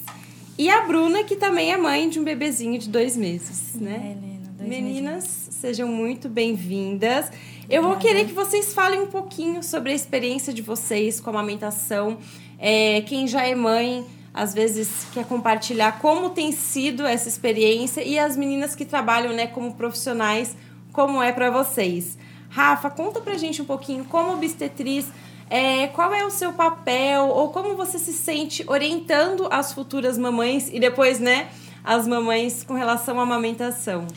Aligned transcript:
E 0.57 0.69
a 0.69 0.81
Bruna, 0.81 1.23
que 1.23 1.35
também 1.35 1.71
é 1.71 1.77
mãe 1.77 2.09
de 2.09 2.19
um 2.19 2.23
bebezinho 2.23 2.77
de 2.77 2.89
dois 2.89 3.17
meses, 3.17 3.73
né? 3.75 4.17
É, 4.21 4.34
Meninas, 4.59 5.49
sejam 5.51 5.87
muito 5.87 6.29
bem-vindas. 6.29 7.29
Eu 7.69 7.83
vou 7.83 7.97
querer 7.97 8.25
que 8.25 8.33
vocês 8.33 8.73
falem 8.73 9.01
um 9.01 9.07
pouquinho 9.07 9.61
sobre 9.61 9.91
a 9.91 9.95
experiência 9.95 10.53
de 10.53 10.61
vocês 10.61 11.19
com 11.19 11.29
a 11.29 11.33
amamentação. 11.33 12.17
É, 12.57 13.01
quem 13.01 13.27
já 13.27 13.45
é 13.45 13.53
mãe, 13.53 14.05
às 14.33 14.53
vezes 14.53 15.07
quer 15.13 15.25
compartilhar 15.25 15.99
como 15.99 16.29
tem 16.29 16.51
sido 16.53 17.05
essa 17.05 17.27
experiência 17.27 18.01
e 18.01 18.17
as 18.17 18.37
meninas 18.37 18.75
que 18.75 18.85
trabalham 18.85 19.33
né, 19.33 19.45
como 19.45 19.73
profissionais, 19.73 20.55
como 20.93 21.21
é 21.21 21.33
para 21.33 21.51
vocês. 21.51 22.17
Rafa, 22.49 22.89
conta 22.89 23.19
pra 23.19 23.35
gente 23.35 23.61
um 23.61 23.65
pouquinho 23.65 24.05
como 24.05 24.33
obstetriz, 24.33 25.07
é, 25.49 25.87
qual 25.87 26.13
é 26.13 26.25
o 26.25 26.31
seu 26.31 26.53
papel 26.53 27.27
ou 27.27 27.49
como 27.49 27.75
você 27.75 27.99
se 27.99 28.13
sente 28.13 28.63
orientando 28.67 29.47
as 29.51 29.73
futuras 29.73 30.17
mamães 30.17 30.69
e 30.71 30.79
depois, 30.79 31.19
né, 31.19 31.49
as 31.83 32.07
mamães 32.07 32.63
com 32.63 32.73
relação 32.73 33.19
à 33.19 33.23
amamentação. 33.23 34.07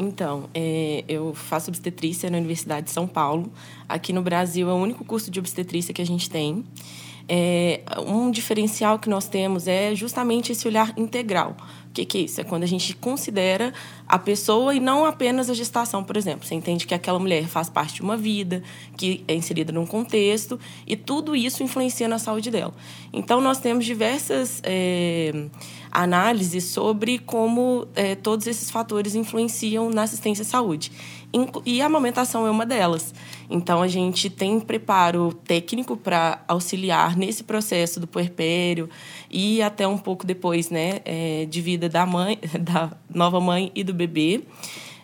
Então, 0.00 0.48
é, 0.54 1.04
eu 1.06 1.34
faço 1.34 1.68
obstetrícia 1.68 2.30
na 2.30 2.38
Universidade 2.38 2.86
de 2.86 2.90
São 2.90 3.06
Paulo. 3.06 3.52
Aqui 3.86 4.14
no 4.14 4.22
Brasil 4.22 4.70
é 4.70 4.72
o 4.72 4.76
único 4.76 5.04
curso 5.04 5.30
de 5.30 5.38
obstetrícia 5.38 5.92
que 5.92 6.00
a 6.00 6.06
gente 6.06 6.30
tem. 6.30 6.64
É, 7.28 7.82
um 8.06 8.30
diferencial 8.30 8.98
que 8.98 9.10
nós 9.10 9.28
temos 9.28 9.68
é 9.68 9.94
justamente 9.94 10.52
esse 10.52 10.66
olhar 10.66 10.94
integral. 10.96 11.54
O 11.90 11.92
que, 11.92 12.04
que 12.04 12.18
é 12.18 12.20
isso? 12.20 12.40
É 12.40 12.44
quando 12.44 12.62
a 12.62 12.66
gente 12.66 12.94
considera 12.94 13.74
a 14.06 14.16
pessoa 14.16 14.72
e 14.72 14.78
não 14.78 15.04
apenas 15.04 15.50
a 15.50 15.54
gestação, 15.54 16.04
por 16.04 16.16
exemplo. 16.16 16.46
Você 16.46 16.54
entende 16.54 16.86
que 16.86 16.94
aquela 16.94 17.18
mulher 17.18 17.48
faz 17.48 17.68
parte 17.68 17.96
de 17.96 18.02
uma 18.02 18.16
vida, 18.16 18.62
que 18.96 19.24
é 19.26 19.34
inserida 19.34 19.72
num 19.72 19.84
contexto, 19.84 20.58
e 20.86 20.94
tudo 20.94 21.34
isso 21.34 21.64
influencia 21.64 22.06
na 22.06 22.20
saúde 22.20 22.48
dela. 22.48 22.72
Então, 23.12 23.40
nós 23.40 23.58
temos 23.58 23.84
diversas. 23.84 24.60
É, 24.62 25.48
análise 25.90 26.60
sobre 26.60 27.18
como 27.18 27.86
é, 27.96 28.14
todos 28.14 28.46
esses 28.46 28.70
fatores 28.70 29.14
influenciam 29.14 29.90
na 29.90 30.02
assistência 30.02 30.42
à 30.42 30.44
saúde. 30.44 30.92
E 31.64 31.80
a 31.80 31.86
amamentação 31.86 32.46
é 32.46 32.50
uma 32.50 32.66
delas. 32.66 33.14
Então, 33.48 33.82
a 33.82 33.88
gente 33.88 34.28
tem 34.28 34.58
preparo 34.58 35.32
técnico 35.32 35.96
para 35.96 36.42
auxiliar 36.48 37.16
nesse 37.16 37.44
processo 37.44 38.00
do 38.00 38.06
puerpério 38.06 38.88
e 39.30 39.62
até 39.62 39.86
um 39.86 39.98
pouco 39.98 40.26
depois 40.26 40.70
né, 40.70 41.00
é, 41.04 41.46
de 41.46 41.60
vida 41.60 41.88
da 41.88 42.04
mãe, 42.04 42.38
da 42.60 42.90
nova 43.12 43.40
mãe 43.40 43.70
e 43.74 43.84
do 43.84 43.94
bebê. 43.94 44.42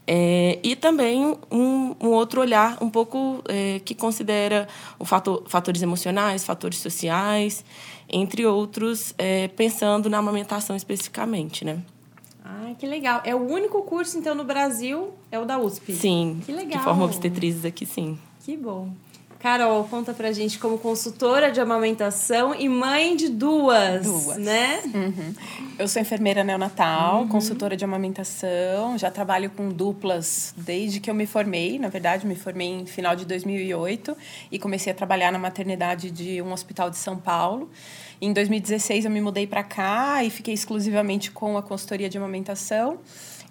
É, 0.06 0.59
e 0.62 0.76
também 0.76 1.36
um, 1.50 1.94
um, 2.00 2.09
outro 2.10 2.41
olhar 2.41 2.78
um 2.81 2.88
pouco 2.88 3.42
é, 3.48 3.81
que 3.84 3.92
considera 3.94 4.69
o 4.98 5.04
fator, 5.04 5.42
fatores 5.48 5.82
emocionais, 5.82 6.44
fatores 6.44 6.78
sociais, 6.78 7.65
entre 8.09 8.47
outros, 8.47 9.12
é, 9.19 9.48
pensando 9.48 10.09
na 10.09 10.19
amamentação 10.19 10.76
especificamente, 10.76 11.65
né? 11.65 11.82
Ah, 12.48 12.72
que 12.78 12.86
legal. 12.86 13.20
É 13.24 13.34
o 13.34 13.40
único 13.40 13.82
curso, 13.82 14.16
então, 14.16 14.34
no 14.34 14.44
Brasil, 14.44 15.12
é 15.32 15.38
o 15.38 15.44
da 15.44 15.58
USP? 15.58 15.92
Sim. 15.92 16.40
Que 16.46 16.52
legal. 16.52 16.78
De 16.78 16.84
forma 16.84 17.04
obstetrizes 17.04 17.64
aqui, 17.64 17.84
sim. 17.84 18.16
Que 18.44 18.56
bom. 18.56 18.90
Carol, 19.38 19.84
conta 19.84 20.14
pra 20.14 20.32
gente 20.32 20.58
como 20.58 20.78
consultora 20.78 21.52
de 21.52 21.60
amamentação 21.60 22.54
e 22.54 22.69
mãe 22.69 23.14
de 23.14 23.28
duas, 23.28 24.04
duas. 24.04 24.36
né? 24.38 24.80
Uhum. 24.86 25.34
Eu 25.78 25.86
sou 25.86 26.00
enfermeira 26.00 26.42
neonatal, 26.42 27.20
uhum. 27.20 27.28
consultora 27.28 27.76
de 27.76 27.84
amamentação, 27.84 28.97
já 28.97 29.10
trabalho 29.10 29.50
com 29.50 29.69
duplas 29.69 30.54
desde 30.56 31.00
que 31.00 31.10
eu 31.10 31.14
me 31.14 31.26
formei, 31.26 31.78
na 31.78 31.88
verdade, 31.88 32.26
me 32.26 32.34
formei 32.34 32.69
em 32.69 32.86
final 32.86 33.14
de 33.14 33.24
2008 33.24 34.16
e 34.50 34.58
comecei 34.58 34.92
a 34.92 34.97
trabalhar 34.97 35.30
na 35.30 35.38
maternidade 35.38 36.10
de 36.10 36.41
um 36.41 36.53
hospital 36.53 36.91
de 36.91 36.97
São 36.97 37.16
Paulo. 37.16 37.70
Em 38.20 38.32
2016 38.32 39.04
eu 39.04 39.10
me 39.10 39.20
mudei 39.20 39.47
para 39.47 39.62
cá 39.62 40.24
e 40.24 40.30
fiquei 40.30 40.54
exclusivamente 40.54 41.30
com 41.30 41.58
a 41.58 41.62
consultoria 41.62 42.08
de 42.08 42.16
amamentação. 42.16 42.98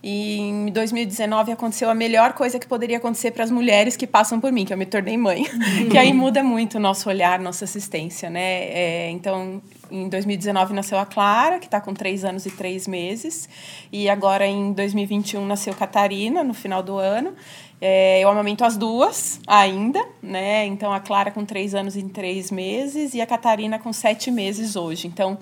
E 0.08 0.38
em 0.38 0.68
2019 0.68 1.52
aconteceu 1.52 1.90
a 1.90 1.96
melhor 1.96 2.34
coisa 2.34 2.60
que 2.60 2.68
poderia 2.68 2.98
acontecer 2.98 3.32
para 3.32 3.44
as 3.44 3.50
mulheres 3.50 3.98
que 3.98 4.06
passam 4.06 4.40
por 4.40 4.52
mim, 4.52 4.64
que 4.64 4.72
eu 4.72 4.78
me 4.78 4.86
tornei 4.86 5.18
mãe. 5.18 5.48
que 5.90 5.98
aí 5.98 6.14
muda 6.14 6.44
muito 6.44 6.76
o 6.76 6.80
nosso 6.80 7.10
olhar, 7.10 7.40
nossa 7.40 7.66
assistência, 7.66 8.30
né? 8.30 8.66
É, 8.70 9.10
então, 9.10 9.60
em 9.90 10.08
2019 10.08 10.76
nasceu 10.76 11.00
a 11.00 11.08
Clara, 11.08 11.58
que 11.58 11.66
está 11.66 11.82
com 11.82 11.92
três 11.92 12.24
anos 12.24 12.46
e 12.46 12.52
três 12.52 12.88
meses. 12.88 13.50
E 13.92 14.08
agora, 14.08 14.46
em 14.46 14.74
2021, 14.74 15.44
nasceu 15.44 15.74
Catarina, 15.74 16.44
no 16.44 16.54
final 16.54 16.84
do 16.84 17.00
ano. 17.00 17.34
É, 17.82 18.20
eu 18.20 18.30
amamento 18.30 18.64
as 18.64 18.78
duas 18.78 19.40
ainda, 19.48 20.06
né? 20.22 20.68
Então, 20.68 20.94
a 20.94 21.00
Clara 21.00 21.32
com 21.32 21.44
três 21.44 21.74
anos 21.74 21.98
e 21.98 22.04
três 22.04 22.52
meses 22.52 23.16
e 23.16 23.22
a 23.22 23.26
Catarina 23.26 23.80
com 23.80 23.92
sete 23.92 24.30
meses 24.30 24.76
hoje. 24.76 25.08
Então, 25.08 25.40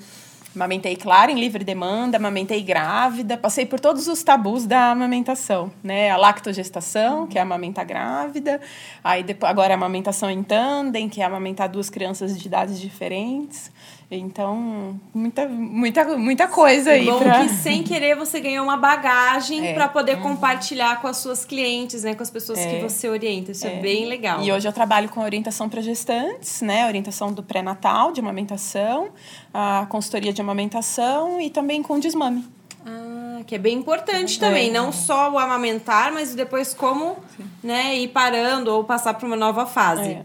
Amamentei, 0.55 0.95
claro, 0.95 1.31
em 1.31 1.39
livre 1.39 1.63
demanda, 1.63 2.17
amamentei 2.17 2.61
grávida, 2.61 3.35
passei 3.35 3.65
por 3.65 3.79
todos 3.79 4.07
os 4.07 4.21
tabus 4.21 4.67
da 4.67 4.91
amamentação, 4.91 5.71
né? 5.83 6.11
A 6.11 6.17
lactogestação, 6.17 7.25
que 7.25 7.39
é 7.39 7.41
amamentar 7.41 7.83
grávida, 7.83 8.61
aí 9.03 9.23
depois, 9.23 9.49
agora 9.49 9.73
a 9.73 9.75
amamentação 9.75 10.29
em 10.29 10.43
tandem, 10.43 11.09
que 11.09 11.21
é 11.21 11.25
amamentar 11.25 11.67
duas 11.67 11.89
crianças 11.89 12.37
de 12.39 12.47
idades 12.47 12.79
diferentes. 12.79 13.71
Então, 14.09 14.99
muita, 15.13 15.47
muita, 15.47 16.17
muita 16.17 16.47
coisa 16.47 16.91
aí. 16.91 17.05
Bom 17.05 17.19
pra... 17.19 17.41
que 17.41 17.49
sem 17.49 17.83
querer 17.83 18.15
você 18.15 18.39
ganhou 18.39 18.63
uma 18.63 18.77
bagagem 18.77 19.67
é. 19.67 19.73
para 19.73 19.87
poder 19.87 20.17
uhum. 20.17 20.23
compartilhar 20.23 21.01
com 21.01 21.07
as 21.07 21.17
suas 21.17 21.43
clientes, 21.43 22.03
né? 22.03 22.13
Com 22.13 22.23
as 22.23 22.29
pessoas 22.29 22.59
é. 22.59 22.75
que 22.75 22.81
você 22.81 23.09
orienta. 23.09 23.51
Isso 23.51 23.65
é. 23.65 23.77
é. 23.77 23.81
bem 23.81 24.05
legal. 24.05 24.41
E 24.41 24.51
hoje 24.51 24.67
eu 24.67 24.73
trabalho 24.73 25.09
com 25.09 25.21
orientação 25.21 25.67
para 25.67 25.81
gestantes, 25.81 26.61
né? 26.61 26.85
Orientação 26.87 27.33
do 27.33 27.41
pré-natal, 27.41 28.11
de 28.11 28.19
amamentação, 28.19 29.09
a 29.53 29.85
consultoria 29.89 30.31
de 30.31 30.41
amamentação 30.41 31.41
e 31.41 31.49
também 31.49 31.81
com 31.81 31.99
desmame. 31.99 32.45
Ah, 32.85 33.41
que 33.47 33.55
é 33.55 33.57
bem 33.57 33.77
importante 33.77 34.39
também, 34.39 34.69
é. 34.69 34.71
não 34.71 34.91
só 34.91 35.31
o 35.31 35.39
amamentar, 35.39 36.11
mas 36.13 36.35
depois 36.35 36.73
como 36.73 37.17
né, 37.63 37.95
ir 37.97 38.09
parando 38.09 38.73
ou 38.73 38.83
passar 38.83 39.13
para 39.13 39.25
uma 39.25 39.35
nova 39.35 39.65
fase. 39.65 40.19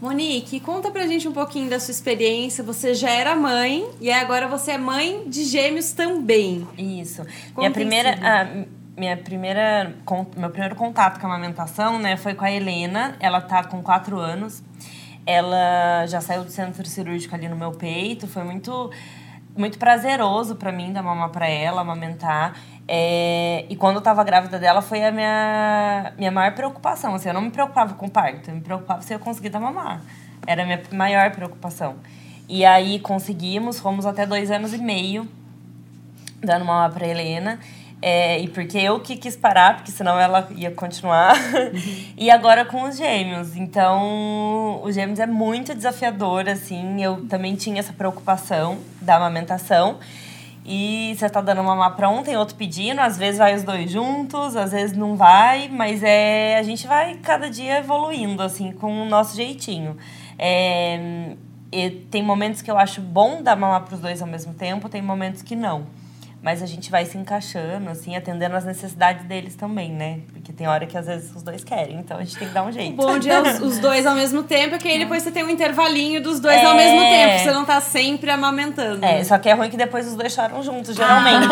Monique, 0.00 0.60
conta 0.60 0.90
pra 0.90 1.06
gente 1.06 1.26
um 1.26 1.32
pouquinho 1.32 1.70
da 1.70 1.80
sua 1.80 1.92
experiência. 1.92 2.62
Você 2.62 2.94
já 2.94 3.10
era 3.10 3.34
mãe 3.34 3.88
e 4.00 4.10
agora 4.10 4.46
você 4.46 4.72
é 4.72 4.78
mãe 4.78 5.24
de 5.26 5.44
gêmeos 5.44 5.92
também. 5.92 6.66
Isso. 6.76 7.22
Como 7.54 7.60
minha 7.60 7.70
primeira, 7.70 8.18
ah, 8.22 8.64
minha 8.96 9.16
primeira, 9.16 9.94
meu 10.36 10.50
primeiro 10.50 10.74
contato 10.74 11.18
com 11.18 11.26
a 11.26 11.30
amamentação, 11.30 11.98
né, 11.98 12.16
foi 12.16 12.34
com 12.34 12.44
a 12.44 12.50
Helena. 12.50 13.16
Ela 13.20 13.40
tá 13.40 13.64
com 13.64 13.82
quatro 13.82 14.18
anos. 14.18 14.62
Ela 15.24 16.06
já 16.06 16.20
saiu 16.20 16.44
do 16.44 16.50
centro 16.50 16.86
cirúrgico 16.86 17.34
ali 17.34 17.48
no 17.48 17.56
meu 17.56 17.72
peito. 17.72 18.26
Foi 18.26 18.44
muito 18.44 18.90
muito 19.56 19.78
prazeroso 19.78 20.56
para 20.56 20.70
mim 20.70 20.92
dar 20.92 21.02
mamar 21.02 21.30
para 21.30 21.48
ela, 21.48 21.80
amamentar. 21.80 22.54
É, 22.88 23.64
e 23.68 23.76
quando 23.76 23.96
eu 23.96 24.02
tava 24.02 24.22
grávida 24.22 24.58
dela, 24.58 24.80
foi 24.80 25.04
a 25.04 25.10
minha, 25.10 26.12
minha 26.16 26.30
maior 26.30 26.54
preocupação. 26.54 27.14
Assim, 27.14 27.28
eu 27.28 27.34
não 27.34 27.42
me 27.42 27.50
preocupava 27.50 27.94
com 27.94 28.06
o 28.06 28.10
parto, 28.10 28.50
eu 28.50 28.54
me 28.54 28.60
preocupava 28.60 29.02
se 29.02 29.12
eu 29.12 29.18
conseguir 29.18 29.48
dar 29.48 29.60
mamar. 29.60 30.00
Era 30.46 30.62
a 30.62 30.66
minha 30.66 30.82
maior 30.92 31.30
preocupação. 31.32 31.96
E 32.48 32.64
aí 32.64 33.00
conseguimos, 33.00 33.80
fomos 33.80 34.06
até 34.06 34.24
dois 34.24 34.50
anos 34.50 34.72
e 34.72 34.78
meio 34.78 35.28
dando 36.40 36.64
mamar 36.64 36.92
pra 36.92 37.06
Helena. 37.06 37.58
É, 38.00 38.38
e 38.38 38.48
porque 38.48 38.76
eu 38.78 39.00
que 39.00 39.16
quis 39.16 39.34
parar, 39.34 39.76
porque 39.76 39.90
senão 39.90 40.18
ela 40.20 40.46
ia 40.54 40.70
continuar. 40.70 41.34
Uhum. 41.34 41.72
e 42.16 42.30
agora 42.30 42.64
com 42.64 42.82
os 42.82 42.96
gêmeos. 42.96 43.56
Então, 43.56 44.80
os 44.84 44.94
gêmeos 44.94 45.18
é 45.18 45.26
muito 45.26 45.74
desafiador, 45.74 46.48
assim. 46.48 47.02
Eu 47.02 47.26
também 47.26 47.56
tinha 47.56 47.80
essa 47.80 47.92
preocupação 47.92 48.78
da 49.00 49.16
amamentação. 49.16 49.98
E 50.68 51.14
você 51.16 51.30
tá 51.30 51.40
dando 51.40 51.62
mamar 51.62 51.94
pra 51.94 52.08
um, 52.08 52.24
tem 52.24 52.36
outro 52.36 52.56
pedindo, 52.56 53.00
às 53.00 53.16
vezes 53.16 53.38
vai 53.38 53.54
os 53.54 53.62
dois 53.62 53.88
juntos, 53.88 54.56
às 54.56 54.72
vezes 54.72 54.96
não 54.96 55.14
vai, 55.14 55.68
mas 55.68 56.02
é 56.02 56.58
a 56.58 56.62
gente 56.64 56.88
vai 56.88 57.14
cada 57.18 57.48
dia 57.48 57.78
evoluindo, 57.78 58.42
assim, 58.42 58.72
com 58.72 59.02
o 59.02 59.04
nosso 59.04 59.36
jeitinho. 59.36 59.96
É, 60.36 61.28
tem 62.10 62.22
momentos 62.22 62.62
que 62.62 62.70
eu 62.70 62.76
acho 62.76 63.00
bom 63.00 63.42
dar 63.42 63.54
mamar 63.54 63.82
pros 63.82 64.00
dois 64.00 64.20
ao 64.20 64.26
mesmo 64.26 64.54
tempo, 64.54 64.88
tem 64.88 65.00
momentos 65.00 65.40
que 65.42 65.54
não 65.54 65.86
mas 66.46 66.62
a 66.62 66.66
gente 66.66 66.92
vai 66.92 67.04
se 67.04 67.18
encaixando, 67.18 67.90
assim, 67.90 68.14
atendendo 68.14 68.54
as 68.54 68.64
necessidades 68.64 69.26
deles 69.26 69.56
também, 69.56 69.90
né? 69.90 70.20
Porque 70.32 70.52
tem 70.52 70.68
hora 70.68 70.86
que 70.86 70.96
às 70.96 71.04
vezes 71.04 71.34
os 71.34 71.42
dois 71.42 71.64
querem, 71.64 71.98
então 71.98 72.18
a 72.18 72.22
gente 72.22 72.38
tem 72.38 72.46
que 72.46 72.54
dar 72.54 72.62
um 72.62 72.70
jeito. 72.70 72.92
O 72.92 72.96
bom 72.96 73.18
de 73.18 73.28
os, 73.28 73.58
os 73.74 73.78
dois 73.80 74.06
ao 74.06 74.14
mesmo 74.14 74.44
tempo 74.44 74.76
é 74.76 74.78
que 74.78 74.86
aí 74.86 74.96
depois 74.96 75.24
você 75.24 75.32
tem 75.32 75.42
um 75.42 75.50
intervalinho 75.50 76.22
dos 76.22 76.38
dois 76.38 76.54
é... 76.54 76.64
ao 76.64 76.76
mesmo 76.76 77.00
tempo, 77.00 77.42
você 77.42 77.50
não 77.50 77.64
tá 77.64 77.80
sempre 77.80 78.30
amamentando. 78.30 79.04
É, 79.04 79.24
só 79.24 79.36
que 79.38 79.48
é 79.48 79.54
ruim 79.54 79.68
que 79.68 79.76
depois 79.76 80.06
os 80.06 80.14
dois 80.14 80.32
choram 80.32 80.62
juntos, 80.62 80.94
geralmente. 80.94 81.48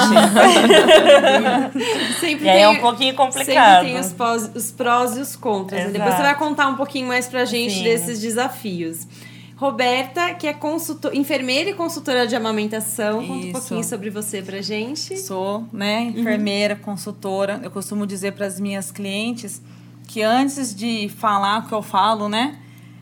Ah. 1.16 1.70
sempre 2.20 2.44
e 2.44 2.48
aí 2.48 2.62
é 2.62 2.68
um 2.68 2.78
pouquinho 2.78 3.16
complicado. 3.16 3.80
Sempre 3.80 3.94
tem 3.94 3.98
os, 3.98 4.12
pós, 4.12 4.48
os 4.54 4.70
prós 4.70 5.16
e 5.16 5.20
os 5.20 5.34
contras. 5.34 5.86
Né? 5.86 5.90
Depois 5.90 6.14
você 6.14 6.22
vai 6.22 6.36
contar 6.36 6.68
um 6.68 6.76
pouquinho 6.76 7.08
mais 7.08 7.26
pra 7.26 7.44
gente 7.44 7.74
Sim. 7.74 7.82
desses 7.82 8.20
desafios. 8.20 9.08
Roberta, 9.56 10.34
que 10.34 10.46
é 10.46 10.52
consultor, 10.52 11.14
enfermeira 11.14 11.70
e 11.70 11.74
consultora 11.74 12.26
de 12.26 12.34
amamentação. 12.34 13.22
Isso. 13.22 13.32
Conta 13.32 13.46
um 13.46 13.52
pouquinho 13.52 13.84
sobre 13.84 14.10
você 14.10 14.42
pra 14.42 14.60
gente. 14.60 15.16
Sou, 15.16 15.64
né, 15.72 16.12
enfermeira, 16.14 16.74
uhum. 16.74 16.80
consultora. 16.80 17.60
Eu 17.62 17.70
costumo 17.70 18.06
dizer 18.06 18.32
para 18.32 18.46
as 18.46 18.58
minhas 18.58 18.90
clientes 18.90 19.62
que 20.08 20.22
antes 20.22 20.74
de 20.74 21.08
falar 21.08 21.60
o 21.60 21.68
que 21.68 21.74
eu 21.74 21.82
falo, 21.82 22.28
né, 22.28 22.58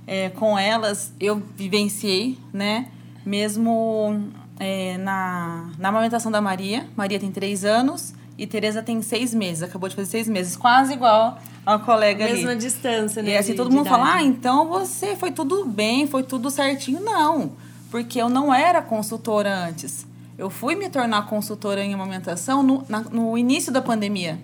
é, 0.06 0.28
com 0.28 0.58
elas, 0.58 1.12
eu 1.19 1.43
vivenciei, 1.56 2.38
né, 2.52 2.88
mesmo 3.25 4.28
é, 4.60 4.99
na, 4.99 5.70
na 5.78 5.88
amamentação 5.88 6.31
da 6.31 6.40
Maria. 6.40 6.87
Maria 6.94 7.19
tem 7.19 7.31
três 7.31 7.64
anos 7.64 8.14
e 8.43 8.47
Tereza 8.47 8.83
tem 8.83 9.00
seis 9.03 9.33
meses, 9.33 9.62
acabou 9.62 9.89
de 9.89 9.94
fazer 9.94 10.11
seis 10.11 10.29
meses, 10.29 10.56
quase 10.56 10.94
igual 10.94 11.39
a 11.65 11.79
colega 11.79 12.25
Mesma 12.25 12.50
ali. 12.50 12.59
distância, 12.59 13.23
né? 13.23 13.31
E 13.31 13.37
assim, 13.37 13.55
todo 13.55 13.71
mundo 13.71 13.89
fala, 13.89 14.15
ah, 14.15 14.23
então 14.25 14.69
você 14.69 15.15
foi 15.15 15.31
tudo 15.31 15.65
bem, 15.65 16.09
foi 16.09 16.25
tudo 16.25 16.50
certinho. 16.50 17.00
Não, 17.00 17.53
porque 17.89 18.21
eu 18.21 18.29
não 18.29 18.53
era 18.53 18.83
consultora 18.83 19.56
antes. 19.56 20.05
Eu 20.37 20.50
fui 20.50 20.75
me 20.75 20.89
tornar 20.89 21.25
consultora 21.29 21.85
em 21.85 21.94
amamentação 21.94 22.65
no, 22.65 22.85
na, 22.89 23.03
no 23.03 23.39
início 23.39 23.73
da 23.73 23.81
pandemia. 23.81 24.41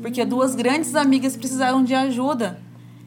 Porque 0.00 0.22
uhum. 0.22 0.28
duas 0.28 0.54
grandes 0.54 0.94
amigas 0.94 1.36
precisaram 1.36 1.84
de 1.84 1.94
ajuda. 1.94 2.58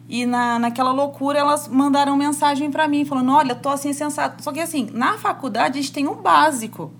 E 0.07 0.27
na, 0.27 0.59
naquela 0.59 0.91
loucura, 0.91 1.39
elas 1.39 1.67
mandaram 1.67 2.15
mensagem 2.15 2.69
para 2.69 2.87
mim, 2.87 3.03
falando: 3.03 3.31
Olha, 3.31 3.55
tô 3.55 3.69
assim 3.69 3.93
sensato. 3.93 4.43
Só 4.43 4.51
que 4.51 4.59
assim, 4.59 4.91
na 4.93 5.17
faculdade 5.17 5.79
a 5.79 5.81
gente 5.81 5.91
tem 5.91 6.07
um 6.07 6.15
básico. 6.21 6.91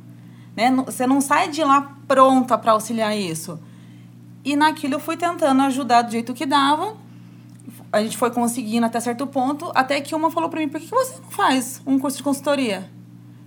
Né? 0.56 0.72
Você 0.88 1.06
não 1.06 1.22
sai 1.22 1.50
de 1.50 1.64
lá 1.64 1.99
pronta 2.10 2.58
para 2.58 2.72
auxiliar 2.72 3.16
isso. 3.16 3.60
E 4.44 4.56
naquilo 4.56 4.96
eu 4.96 5.00
fui 5.00 5.16
tentando 5.16 5.62
ajudar 5.62 6.02
do 6.02 6.12
jeito 6.12 6.34
que 6.34 6.46
dava. 6.46 6.98
A 7.94 8.02
gente 8.02 8.18
foi 8.18 8.32
conseguindo 8.32 8.86
até 8.86 9.00
certo 9.00 9.28
ponto, 9.28 9.72
até 9.76 10.02
que 10.02 10.16
uma 10.16 10.32
falou 10.32 10.50
para 10.50 10.60
mim: 10.60 10.68
por 10.68 10.82
que 10.82 10.88
você 10.88 11.22
não 11.22 11.30
faz 11.30 11.82
um 11.86 12.00
curso 12.00 12.18
de 12.18 12.24
consultoria? 12.24 12.90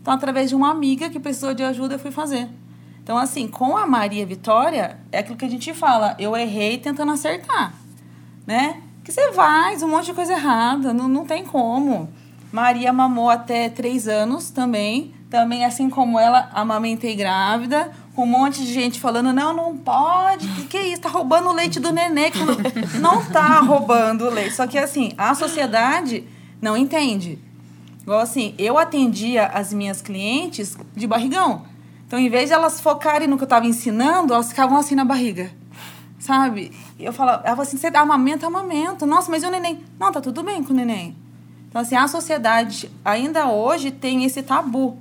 Então, 0.00 0.14
através 0.14 0.48
de 0.48 0.54
uma 0.54 0.70
amiga 0.70 1.10
que 1.10 1.18
precisou 1.18 1.54
de 1.54 1.62
ajuda, 1.62 1.96
eu 1.96 1.98
fui 1.98 2.10
fazer. 2.10 2.48
Então, 3.02 3.18
assim, 3.18 3.48
com 3.48 3.76
a 3.76 3.84
Maria 3.84 4.24
Vitória, 4.24 4.98
é 5.10 5.18
aquilo 5.18 5.36
que 5.36 5.44
a 5.44 5.50
gente 5.50 5.74
fala: 5.74 6.14
eu 6.18 6.36
errei 6.36 6.78
tentando 6.78 7.12
acertar, 7.12 7.74
né? 8.46 8.80
Que 9.02 9.10
você 9.10 9.32
faz 9.32 9.82
um 9.82 9.88
monte 9.88 10.06
de 10.06 10.14
coisa 10.14 10.32
errada, 10.32 10.92
não, 10.92 11.08
não 11.08 11.24
tem 11.24 11.44
como. 11.44 12.08
Maria 12.52 12.92
mamou 12.92 13.28
até 13.28 13.68
três 13.68 14.06
anos 14.06 14.50
também, 14.50 15.12
também, 15.30 15.64
assim 15.64 15.88
como 15.88 16.18
ela, 16.18 16.50
amamentei 16.52 17.16
grávida, 17.16 17.90
um 18.16 18.26
monte 18.26 18.64
de 18.64 18.72
gente 18.72 19.00
falando, 19.00 19.32
não, 19.32 19.54
não 19.54 19.76
pode, 19.76 20.46
que 20.48 20.64
que 20.66 20.76
é 20.76 20.88
isso? 20.88 21.00
Tá 21.00 21.08
roubando 21.08 21.48
o 21.48 21.52
leite 21.52 21.80
do 21.80 21.90
nenê. 21.90 22.30
Não 23.00 23.24
tá 23.24 23.60
roubando 23.60 24.26
o 24.26 24.30
leite. 24.30 24.54
Só 24.54 24.66
que, 24.66 24.78
assim, 24.78 25.12
a 25.16 25.34
sociedade 25.34 26.24
não 26.60 26.76
entende. 26.76 27.38
Igual 28.02 28.20
assim, 28.20 28.54
eu 28.58 28.78
atendia 28.78 29.46
as 29.46 29.72
minhas 29.72 30.02
clientes 30.02 30.76
de 30.94 31.06
barrigão. 31.06 31.64
Então, 32.06 32.18
em 32.18 32.28
vez 32.28 32.48
de 32.48 32.54
elas 32.54 32.80
focarem 32.80 33.26
no 33.26 33.36
que 33.36 33.44
eu 33.44 33.46
estava 33.46 33.66
ensinando, 33.66 34.34
elas 34.34 34.48
ficavam 34.48 34.76
assim 34.76 34.94
na 34.94 35.04
barriga. 35.04 35.50
Sabe? 36.18 36.70
Eu 36.98 37.12
falava, 37.12 37.42
ela 37.44 37.62
assim, 37.62 37.76
você 37.76 37.86
amamenta, 37.88 38.46
amamento. 38.46 39.06
Nossa, 39.06 39.30
mas 39.30 39.42
e 39.42 39.46
o 39.46 39.50
neném? 39.50 39.80
Não, 39.98 40.12
tá 40.12 40.20
tudo 40.20 40.42
bem 40.42 40.62
com 40.62 40.72
o 40.72 40.76
neném. 40.76 41.16
Então, 41.68 41.80
assim, 41.80 41.96
a 41.96 42.06
sociedade 42.06 42.90
ainda 43.04 43.48
hoje 43.48 43.90
tem 43.90 44.24
esse 44.24 44.42
tabu 44.42 44.98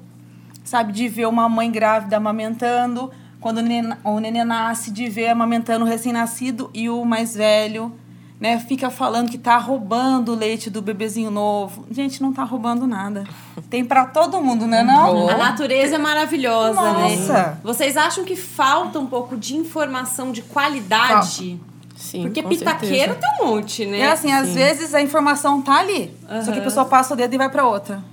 sabe? 0.63 0.91
De 0.91 1.07
ver 1.07 1.27
uma 1.27 1.47
mãe 1.49 1.71
grávida 1.71 2.17
amamentando, 2.17 3.11
quando 3.39 3.59
o 4.03 4.19
neném 4.19 4.45
nasce, 4.45 4.91
de 4.91 5.09
ver 5.09 5.29
amamentando 5.29 5.83
o 5.83 5.87
recém-nascido 5.87 6.69
e 6.73 6.89
o 6.89 7.03
mais 7.03 7.35
velho, 7.35 7.91
né? 8.39 8.59
Fica 8.59 8.89
falando 8.89 9.29
que 9.29 9.37
tá 9.37 9.57
roubando 9.57 10.31
o 10.31 10.35
leite 10.35 10.69
do 10.69 10.81
bebezinho 10.81 11.29
novo. 11.29 11.85
Gente, 11.91 12.21
não 12.21 12.33
tá 12.33 12.43
roubando 12.43 12.87
nada. 12.87 13.23
Tem 13.69 13.85
para 13.85 14.05
todo 14.05 14.41
mundo, 14.41 14.65
né 14.65 14.83
não? 14.83 15.29
A 15.29 15.37
natureza 15.37 15.95
é 15.95 15.97
maravilhosa, 15.99 16.81
né? 16.93 17.15
Nossa. 17.15 17.33
né? 17.33 17.57
Vocês 17.63 17.95
acham 17.95 18.25
que 18.25 18.35
falta 18.35 18.99
um 18.99 19.05
pouco 19.05 19.37
de 19.37 19.55
informação 19.55 20.31
de 20.31 20.41
qualidade? 20.41 21.59
Sim, 21.95 22.23
Porque 22.23 22.41
pitaqueiro 22.41 23.13
certeza. 23.13 23.19
tem 23.37 23.45
um 23.45 23.49
monte, 23.51 23.85
né? 23.85 23.99
É 23.99 24.11
assim, 24.11 24.29
Sim. 24.29 24.33
às 24.33 24.55
vezes 24.55 24.95
a 24.95 25.01
informação 25.03 25.61
tá 25.61 25.75
ali, 25.75 26.11
uhum. 26.27 26.43
só 26.43 26.51
que 26.51 26.57
a 26.57 26.63
pessoa 26.63 26.85
passa 26.85 27.13
o 27.13 27.17
dedo 27.17 27.35
e 27.35 27.37
vai 27.37 27.47
para 27.47 27.63
outra. 27.63 28.03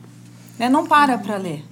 Né? 0.59 0.69
Não 0.69 0.87
para 0.87 1.17
para 1.17 1.37
ler. 1.37 1.65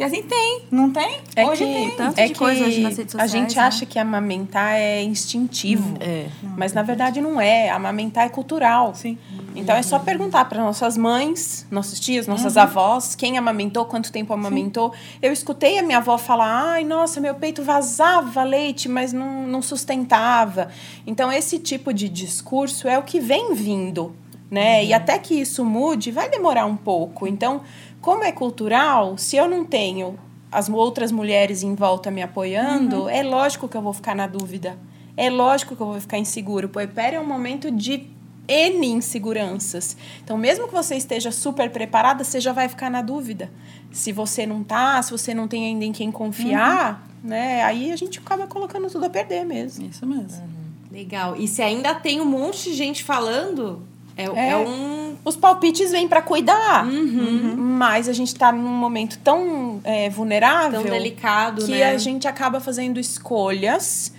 Que 0.00 0.04
assim 0.04 0.22
tem, 0.22 0.62
não 0.70 0.90
tem? 0.90 1.20
É 1.36 1.44
hoje 1.44 1.62
que, 1.62 1.72
tem. 1.74 1.90
Tanto 1.90 2.18
é 2.18 2.26
de 2.28 2.34
coisa 2.34 2.64
hoje 2.64 2.80
nas 2.80 2.96
redes 2.96 3.12
sociais. 3.12 3.34
A 3.34 3.36
gente 3.38 3.54
né? 3.54 3.62
acha 3.62 3.84
que 3.84 3.98
amamentar 3.98 4.72
é 4.72 5.02
instintivo. 5.02 5.94
É. 6.00 6.26
Mas 6.56 6.72
na 6.72 6.82
verdade 6.82 7.20
não 7.20 7.38
é. 7.38 7.68
Amamentar 7.68 8.24
é 8.24 8.30
cultural. 8.30 8.94
Sim. 8.94 9.18
Então 9.54 9.76
é 9.76 9.82
só 9.82 9.98
perguntar 9.98 10.46
para 10.46 10.62
nossas 10.64 10.96
mães, 10.96 11.66
nossos 11.70 12.00
tios, 12.00 12.26
nossas 12.26 12.56
uhum. 12.56 12.62
avós, 12.62 13.14
quem 13.14 13.36
amamentou, 13.36 13.84
quanto 13.84 14.10
tempo 14.10 14.32
amamentou. 14.32 14.90
Sim. 14.90 15.18
Eu 15.20 15.34
escutei 15.34 15.78
a 15.78 15.82
minha 15.82 15.98
avó 15.98 16.16
falar: 16.16 16.72
ai, 16.72 16.82
nossa, 16.82 17.20
meu 17.20 17.34
peito 17.34 17.62
vazava 17.62 18.42
leite, 18.42 18.88
mas 18.88 19.12
não, 19.12 19.46
não 19.46 19.60
sustentava. 19.60 20.70
Então 21.06 21.30
esse 21.30 21.58
tipo 21.58 21.92
de 21.92 22.08
discurso 22.08 22.88
é 22.88 22.98
o 22.98 23.02
que 23.02 23.20
vem 23.20 23.52
vindo. 23.52 24.16
Né? 24.50 24.80
Uhum. 24.80 24.86
E 24.86 24.92
até 24.94 25.18
que 25.18 25.34
isso 25.34 25.62
mude, 25.62 26.10
vai 26.10 26.28
demorar 26.30 26.64
um 26.64 26.76
pouco. 26.76 27.26
Então, 27.26 27.60
como 28.00 28.24
é 28.24 28.32
cultural, 28.32 29.18
se 29.18 29.36
eu 29.36 29.48
não 29.48 29.64
tenho 29.64 30.18
as 30.50 30.68
outras 30.68 31.12
mulheres 31.12 31.62
em 31.62 31.74
volta 31.74 32.10
me 32.10 32.22
apoiando, 32.22 33.02
uhum. 33.02 33.08
é 33.08 33.22
lógico 33.22 33.68
que 33.68 33.76
eu 33.76 33.82
vou 33.82 33.92
ficar 33.92 34.14
na 34.14 34.26
dúvida. 34.26 34.78
É 35.16 35.28
lógico 35.28 35.76
que 35.76 35.82
eu 35.82 35.86
vou 35.86 36.00
ficar 36.00 36.18
inseguro. 36.18 36.66
O 36.66 36.70
puerpério 36.70 37.18
é 37.18 37.20
um 37.20 37.26
momento 37.26 37.70
de 37.70 38.08
N 38.48 38.86
inseguranças. 38.86 39.96
Então, 40.24 40.36
mesmo 40.36 40.66
que 40.66 40.72
você 40.72 40.96
esteja 40.96 41.30
super 41.30 41.70
preparada, 41.70 42.24
você 42.24 42.40
já 42.40 42.52
vai 42.52 42.68
ficar 42.68 42.90
na 42.90 43.02
dúvida. 43.02 43.50
Se 43.92 44.12
você 44.12 44.44
não 44.44 44.64
tá, 44.64 45.00
se 45.02 45.12
você 45.12 45.32
não 45.32 45.46
tem 45.46 45.66
ainda 45.66 45.84
em 45.84 45.92
quem 45.92 46.10
confiar, 46.10 47.06
uhum. 47.22 47.30
né? 47.30 47.62
Aí 47.62 47.92
a 47.92 47.96
gente 47.96 48.18
acaba 48.18 48.46
colocando 48.46 48.88
tudo 48.90 49.06
a 49.06 49.10
perder 49.10 49.44
mesmo. 49.44 49.86
Isso 49.86 50.04
mesmo. 50.06 50.42
Uhum. 50.42 50.70
Legal. 50.90 51.36
E 51.36 51.46
se 51.46 51.62
ainda 51.62 51.94
tem 51.94 52.20
um 52.20 52.24
monte 52.24 52.70
de 52.70 52.74
gente 52.74 53.04
falando, 53.04 53.82
é, 54.16 54.24
é, 54.24 54.48
é 54.50 54.56
um. 54.56 55.09
Os 55.24 55.36
palpites 55.36 55.90
vêm 55.90 56.08
para 56.08 56.22
cuidar. 56.22 56.86
Uhum. 56.86 57.54
Mas 57.56 58.08
a 58.08 58.12
gente 58.12 58.28
está 58.28 58.50
num 58.50 58.68
momento 58.68 59.18
tão 59.18 59.80
é, 59.84 60.08
vulnerável. 60.08 60.82
Tão 60.82 60.90
delicado, 60.90 61.64
que 61.64 61.72
né? 61.72 61.90
a 61.90 61.98
gente 61.98 62.26
acaba 62.26 62.60
fazendo 62.60 62.98
escolhas 62.98 64.12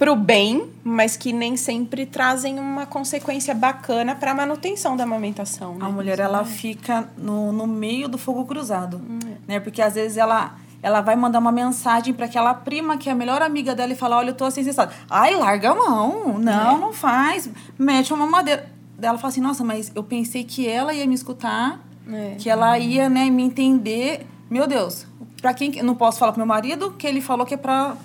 pro 0.00 0.16
bem, 0.16 0.66
mas 0.82 1.14
que 1.14 1.30
nem 1.30 1.58
sempre 1.58 2.06
trazem 2.06 2.58
uma 2.58 2.86
consequência 2.86 3.54
bacana 3.54 4.14
para 4.14 4.30
a 4.30 4.34
manutenção 4.34 4.96
da 4.96 5.04
amamentação. 5.04 5.74
Né? 5.74 5.84
A 5.84 5.90
mulher 5.90 6.18
ela 6.18 6.42
fica 6.42 7.06
no, 7.18 7.52
no 7.52 7.66
meio 7.66 8.08
do 8.08 8.16
fogo 8.16 8.46
cruzado, 8.46 8.96
hum. 8.96 9.18
né? 9.46 9.60
Porque 9.60 9.82
às 9.82 9.94
vezes 9.94 10.16
ela 10.16 10.56
ela 10.82 11.02
vai 11.02 11.14
mandar 11.14 11.38
uma 11.38 11.52
mensagem 11.52 12.14
para 12.14 12.24
aquela 12.24 12.54
prima 12.54 12.96
que 12.96 13.10
é 13.10 13.12
a 13.12 13.14
melhor 13.14 13.42
amiga 13.42 13.74
dela 13.74 13.92
e 13.92 13.96
falar: 13.96 14.16
"Olha, 14.16 14.30
eu 14.30 14.34
tô 14.34 14.46
assim 14.46 14.64
sensacional". 14.64 14.98
Ai, 15.10 15.36
larga 15.36 15.72
a 15.72 15.74
mão. 15.74 16.38
Não, 16.38 16.76
é. 16.76 16.80
não 16.80 16.92
faz. 16.94 17.50
Mete 17.78 18.14
uma 18.14 18.24
madeira 18.24 18.66
ela 19.02 19.18
fala 19.18 19.28
assim, 19.28 19.40
nossa, 19.40 19.64
mas 19.64 19.90
eu 19.94 20.02
pensei 20.02 20.44
que 20.44 20.68
ela 20.68 20.92
ia 20.92 21.06
me 21.06 21.14
escutar, 21.14 21.80
é. 22.10 22.34
que 22.38 22.48
ela 22.48 22.78
ia, 22.78 23.08
né, 23.08 23.30
me 23.30 23.42
entender. 23.42 24.26
Meu 24.48 24.66
Deus, 24.66 25.06
para 25.40 25.54
quem 25.54 25.82
não 25.82 25.94
posso 25.94 26.18
falar 26.18 26.32
pro 26.32 26.40
meu 26.40 26.46
marido 26.46 26.92
que 26.92 27.06
ele 27.06 27.20
falou 27.20 27.46
que 27.46 27.54
é 27.54 27.56
para 27.56 27.96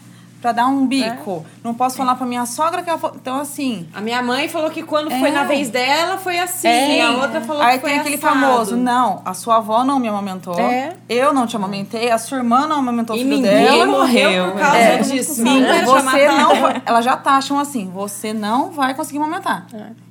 pra 0.45 0.51
dar 0.51 0.67
um 0.67 0.85
bico. 0.85 1.43
Não 1.63 1.73
posso 1.73 1.97
falar 1.97 2.13
pra 2.13 2.27
minha 2.27 2.45
sogra 2.45 2.83
que 2.83 2.89
ela 2.89 2.99
falou. 2.99 3.15
Então, 3.19 3.39
assim. 3.39 3.87
A 3.95 3.99
minha 3.99 4.21
mãe 4.21 4.47
falou 4.47 4.69
que 4.69 4.83
quando 4.83 5.09
foi 5.09 5.29
É. 5.29 5.31
na 5.31 5.43
vez 5.43 5.71
dela 5.71 6.19
foi 6.19 6.37
assim. 6.37 6.67
É. 6.67 6.97
E 6.97 7.01
a 7.01 7.11
outra 7.17 7.41
falou 7.41 7.63
Aí 7.63 7.75
que 7.75 7.81
foi 7.81 7.89
tem 7.89 7.99
aquele 7.99 8.15
assado. 8.17 8.39
famoso, 8.39 8.77
não, 8.77 9.23
a 9.25 9.33
sua 9.33 9.55
avó 9.57 9.83
não 9.83 9.97
me 9.97 10.07
amamentou. 10.07 10.59
É. 10.59 10.93
Eu 11.09 11.33
não 11.33 11.47
te 11.47 11.55
amamentei, 11.55 12.11
a 12.11 12.19
sua 12.19 12.37
irmã 12.37 12.67
não 12.67 12.77
amamentou 12.77 13.15
o 13.15 13.19
E 13.19 13.23
filho 13.23 13.37
ninguém 13.37 13.65
dela. 13.65 13.85
morreu 13.87 14.51
por 14.51 14.59
causa 14.59 14.77
É. 14.77 14.97
disso. 14.99 15.41
Era 15.47 15.83
você 15.85 16.27
não 16.27 16.55
vai, 16.61 16.81
ela 16.85 17.01
já 17.01 17.17
tá 17.17 17.31
achando 17.37 17.61
assim, 17.61 17.89
você 17.91 18.31
não 18.31 18.69
vai 18.69 18.93
conseguir 18.93 19.17
amamentar. 19.17 19.65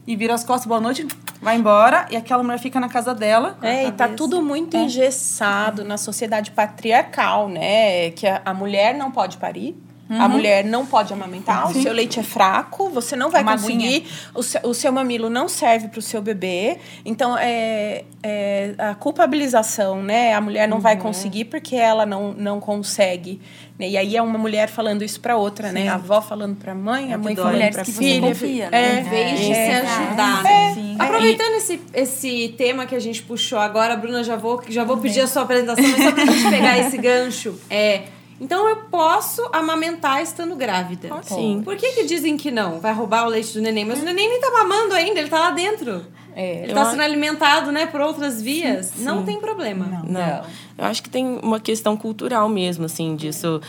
E 0.07 0.17
vira 0.17 0.35
as 0.35 0.43
costas, 0.45 0.67
boa 0.67 0.81
noite, 0.81 1.07
vai 1.41 1.57
embora, 1.57 2.07
e 2.11 2.17
aquela 2.17 2.43
mulher 2.43 2.59
fica 2.59 2.79
na 2.81 2.89
casa 2.89 3.15
dela. 3.15 3.57
É, 3.63 3.87
e 3.87 3.93
tá 3.93 4.09
tudo 4.09 4.43
muito 4.43 4.77
engessado 4.77 5.85
na 5.85 5.97
sociedade 5.97 6.51
patriarcal, 6.51 7.49
né? 7.49 8.11
Que 8.11 8.27
a, 8.27 8.43
a 8.45 8.53
mulher 8.53 8.95
não 8.95 9.11
pode 9.13 9.37
parir. 9.39 9.77
A 10.09 10.29
mulher 10.29 10.65
não 10.65 10.85
pode 10.85 11.13
amamentar, 11.15 11.71
o 11.71 11.75
seu 11.83 11.93
leite 11.93 12.21
é 12.21 12.23
fraco, 12.23 12.91
você 12.91 13.17
não 13.17 13.31
vai 13.31 13.43
Uma 13.43 13.53
conseguir, 13.53 14.07
o 14.35 14.43
seu, 14.43 14.61
o 14.65 14.75
seu 14.75 14.93
mamilo 14.93 15.31
não 15.31 15.49
serve 15.49 15.89
para 15.89 15.99
o 15.99 16.03
seu 16.03 16.21
bebê. 16.21 16.77
Então, 17.07 17.39
é, 17.39 18.05
é 18.23 18.75
a 18.77 18.95
culpabilização, 18.95 20.03
né? 20.03 20.35
A 20.35 20.41
mulher 20.41 20.69
não 20.69 20.79
vai 20.79 20.97
conseguir 20.97 21.47
porque 21.47 21.75
ela 21.75 22.05
não, 22.05 22.33
não 22.35 22.61
consegue. 22.61 23.41
né? 23.79 23.89
E 23.89 23.97
aí 23.97 24.17
é 24.17 24.21
uma 24.23 24.39
mulher 24.39 24.69
falando 24.69 25.03
isso 25.03 25.21
para 25.21 25.37
outra, 25.37 25.73
né? 25.73 25.89
A 25.89 25.95
avó 25.95 26.21
falando 26.21 26.57
para 26.57 26.73
a 26.73 26.75
mãe, 26.75 27.13
a 27.13 27.19
mãe 27.19 27.35
falando 27.35 27.73
para 27.73 27.85
você 27.85 27.93
filha. 27.93 28.29
confia, 28.29 28.71
né? 28.71 28.97
É, 28.97 29.01
Em 29.01 29.05
vez 29.05 29.41
de 29.41 29.53
é. 29.53 29.81
se 29.81 29.87
ajudar, 29.87 30.43
né? 30.43 30.75
Sim. 30.75 30.97
Aproveitando 30.99 31.55
esse, 31.55 31.81
esse 31.95 32.55
tema 32.59 32.85
que 32.87 32.95
a 32.95 33.01
gente 33.01 33.23
puxou 33.23 33.59
agora, 33.59 33.97
Bruna, 33.97 34.23
já 34.23 34.37
vou, 34.37 34.63
já 34.69 34.85
vou 34.85 34.99
pedir 34.99 35.21
a 35.21 35.27
sua 35.27 35.43
apresentação, 35.43 35.85
mas 35.85 36.03
só 36.05 36.13
pra 36.13 36.25
gente 36.27 36.51
pegar 36.51 36.79
esse 36.79 36.97
gancho. 37.01 37.59
É, 37.71 38.03
então 38.41 38.69
eu 38.69 38.77
posso 38.91 39.43
amamentar 39.53 40.23
estando 40.23 40.55
grávida? 40.57 41.09
Sim. 41.23 41.63
Por 41.65 41.77
que, 41.77 41.93
que 41.93 42.05
dizem 42.05 42.37
que 42.37 42.51
não? 42.51 42.81
Vai 42.81 42.93
roubar 42.93 43.25
o 43.27 43.29
leite 43.31 43.53
do 43.55 43.61
neném? 43.61 43.85
Mas 43.85 44.01
o 44.01 44.05
neném 44.05 44.29
nem 44.29 44.41
tá 44.41 44.51
mamando 44.51 44.95
ainda, 44.95 45.21
ele 45.21 45.29
tá 45.29 45.39
lá 45.39 45.51
dentro. 45.51 46.05
É. 46.37 46.65
Ele 46.65 46.75
tá 46.75 46.83
acho- 46.83 46.91
sendo 46.93 47.03
alimentado, 47.03 47.71
né, 47.71 47.87
por 47.87 48.01
outras 48.01 48.43
vias. 48.43 48.93
Não 48.99 49.25
tem 49.25 49.39
problema. 49.39 50.03
Não. 50.05 50.45
Eu 50.77 50.85
acho 50.85 51.01
que 51.03 51.09
tem 51.09 51.39
uma 51.41 51.61
questão 51.61 51.97
cultural 51.97 52.49
mesmo, 52.49 52.87
assim, 52.87 53.15
disso. 53.15 53.61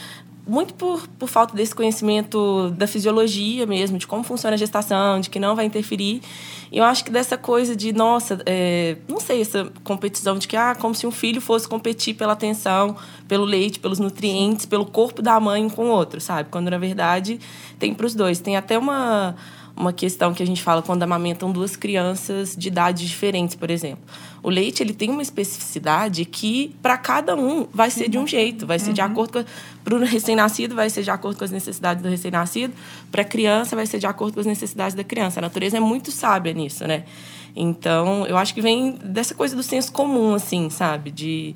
Muito 0.47 0.75
por, 0.75 1.07
por 1.07 1.27
falta 1.27 1.55
desse 1.55 1.73
conhecimento 1.73 2.69
da 2.71 2.85
fisiologia 2.85 3.65
mesmo, 3.65 3.97
de 3.97 4.05
como 4.05 4.23
funciona 4.23 4.53
a 4.53 4.57
gestação, 4.57 5.19
de 5.19 5.29
que 5.29 5.39
não 5.39 5.55
vai 5.55 5.65
interferir. 5.65 6.21
E 6.71 6.77
eu 6.77 6.83
acho 6.83 7.03
que 7.03 7.09
dessa 7.09 7.35
coisa 7.35 7.75
de, 7.75 7.91
nossa, 7.91 8.39
é, 8.45 8.97
não 9.07 9.19
sei, 9.19 9.41
essa 9.41 9.71
competição 9.83 10.37
de 10.37 10.47
que, 10.47 10.55
ah, 10.55 10.75
como 10.75 10.93
se 10.93 11.07
um 11.07 11.11
filho 11.11 11.41
fosse 11.41 11.67
competir 11.67 12.15
pela 12.15 12.33
atenção, 12.33 12.95
pelo 13.27 13.43
leite, 13.43 13.79
pelos 13.79 13.97
nutrientes, 13.97 14.67
pelo 14.67 14.85
corpo 14.85 15.21
da 15.21 15.39
mãe 15.39 15.67
com 15.67 15.85
o 15.85 15.89
outro, 15.89 16.21
sabe? 16.21 16.49
Quando, 16.51 16.69
na 16.69 16.77
verdade, 16.77 17.39
tem 17.79 17.93
para 17.93 18.05
os 18.05 18.13
dois. 18.13 18.39
Tem 18.39 18.55
até 18.55 18.77
uma 18.77 19.35
uma 19.75 19.91
questão 19.91 20.33
que 20.33 20.41
a 20.41 20.45
gente 20.47 20.63
fala 20.63 20.81
quando 20.81 21.03
amamentam 21.03 21.51
duas 21.51 21.75
crianças 21.75 22.55
de 22.55 22.69
idades 22.69 23.07
diferentes, 23.09 23.55
por 23.55 23.69
exemplo. 23.69 23.99
O 24.41 24.49
leite 24.49 24.81
ele 24.81 24.93
tem 24.93 25.09
uma 25.09 25.21
especificidade 25.21 26.23
que 26.23 26.73
para 26.81 26.97
cada 26.97 27.35
um 27.35 27.67
vai 27.73 27.89
ser 27.89 28.07
de 28.09 28.17
um 28.17 28.25
jeito, 28.25 28.65
vai 28.65 28.79
ser 28.79 28.93
de 28.93 29.01
acordo 29.01 29.33
com 29.33 29.45
para 29.83 29.95
o 29.95 29.99
recém-nascido 29.99 30.73
vai 30.75 30.89
ser 30.89 31.03
de 31.03 31.11
acordo 31.11 31.37
com 31.37 31.43
as 31.43 31.51
necessidades 31.51 32.01
do 32.01 32.09
recém-nascido, 32.09 32.73
para 33.11 33.21
a 33.21 33.25
criança 33.25 33.75
vai 33.75 33.85
ser 33.85 33.99
de 33.99 34.07
acordo 34.07 34.33
com 34.33 34.39
as 34.39 34.45
necessidades 34.47 34.95
da 34.95 35.03
criança. 35.03 35.39
A 35.39 35.41
natureza 35.41 35.77
é 35.77 35.79
muito 35.79 36.11
sábia 36.11 36.53
nisso, 36.53 36.87
né? 36.87 37.03
Então, 37.55 38.25
eu 38.27 38.37
acho 38.37 38.53
que 38.53 38.61
vem 38.61 38.93
dessa 39.03 39.33
coisa 39.35 39.55
do 39.55 39.61
senso 39.63 39.91
comum 39.91 40.33
assim, 40.33 40.69
sabe, 40.69 41.11
de 41.11 41.55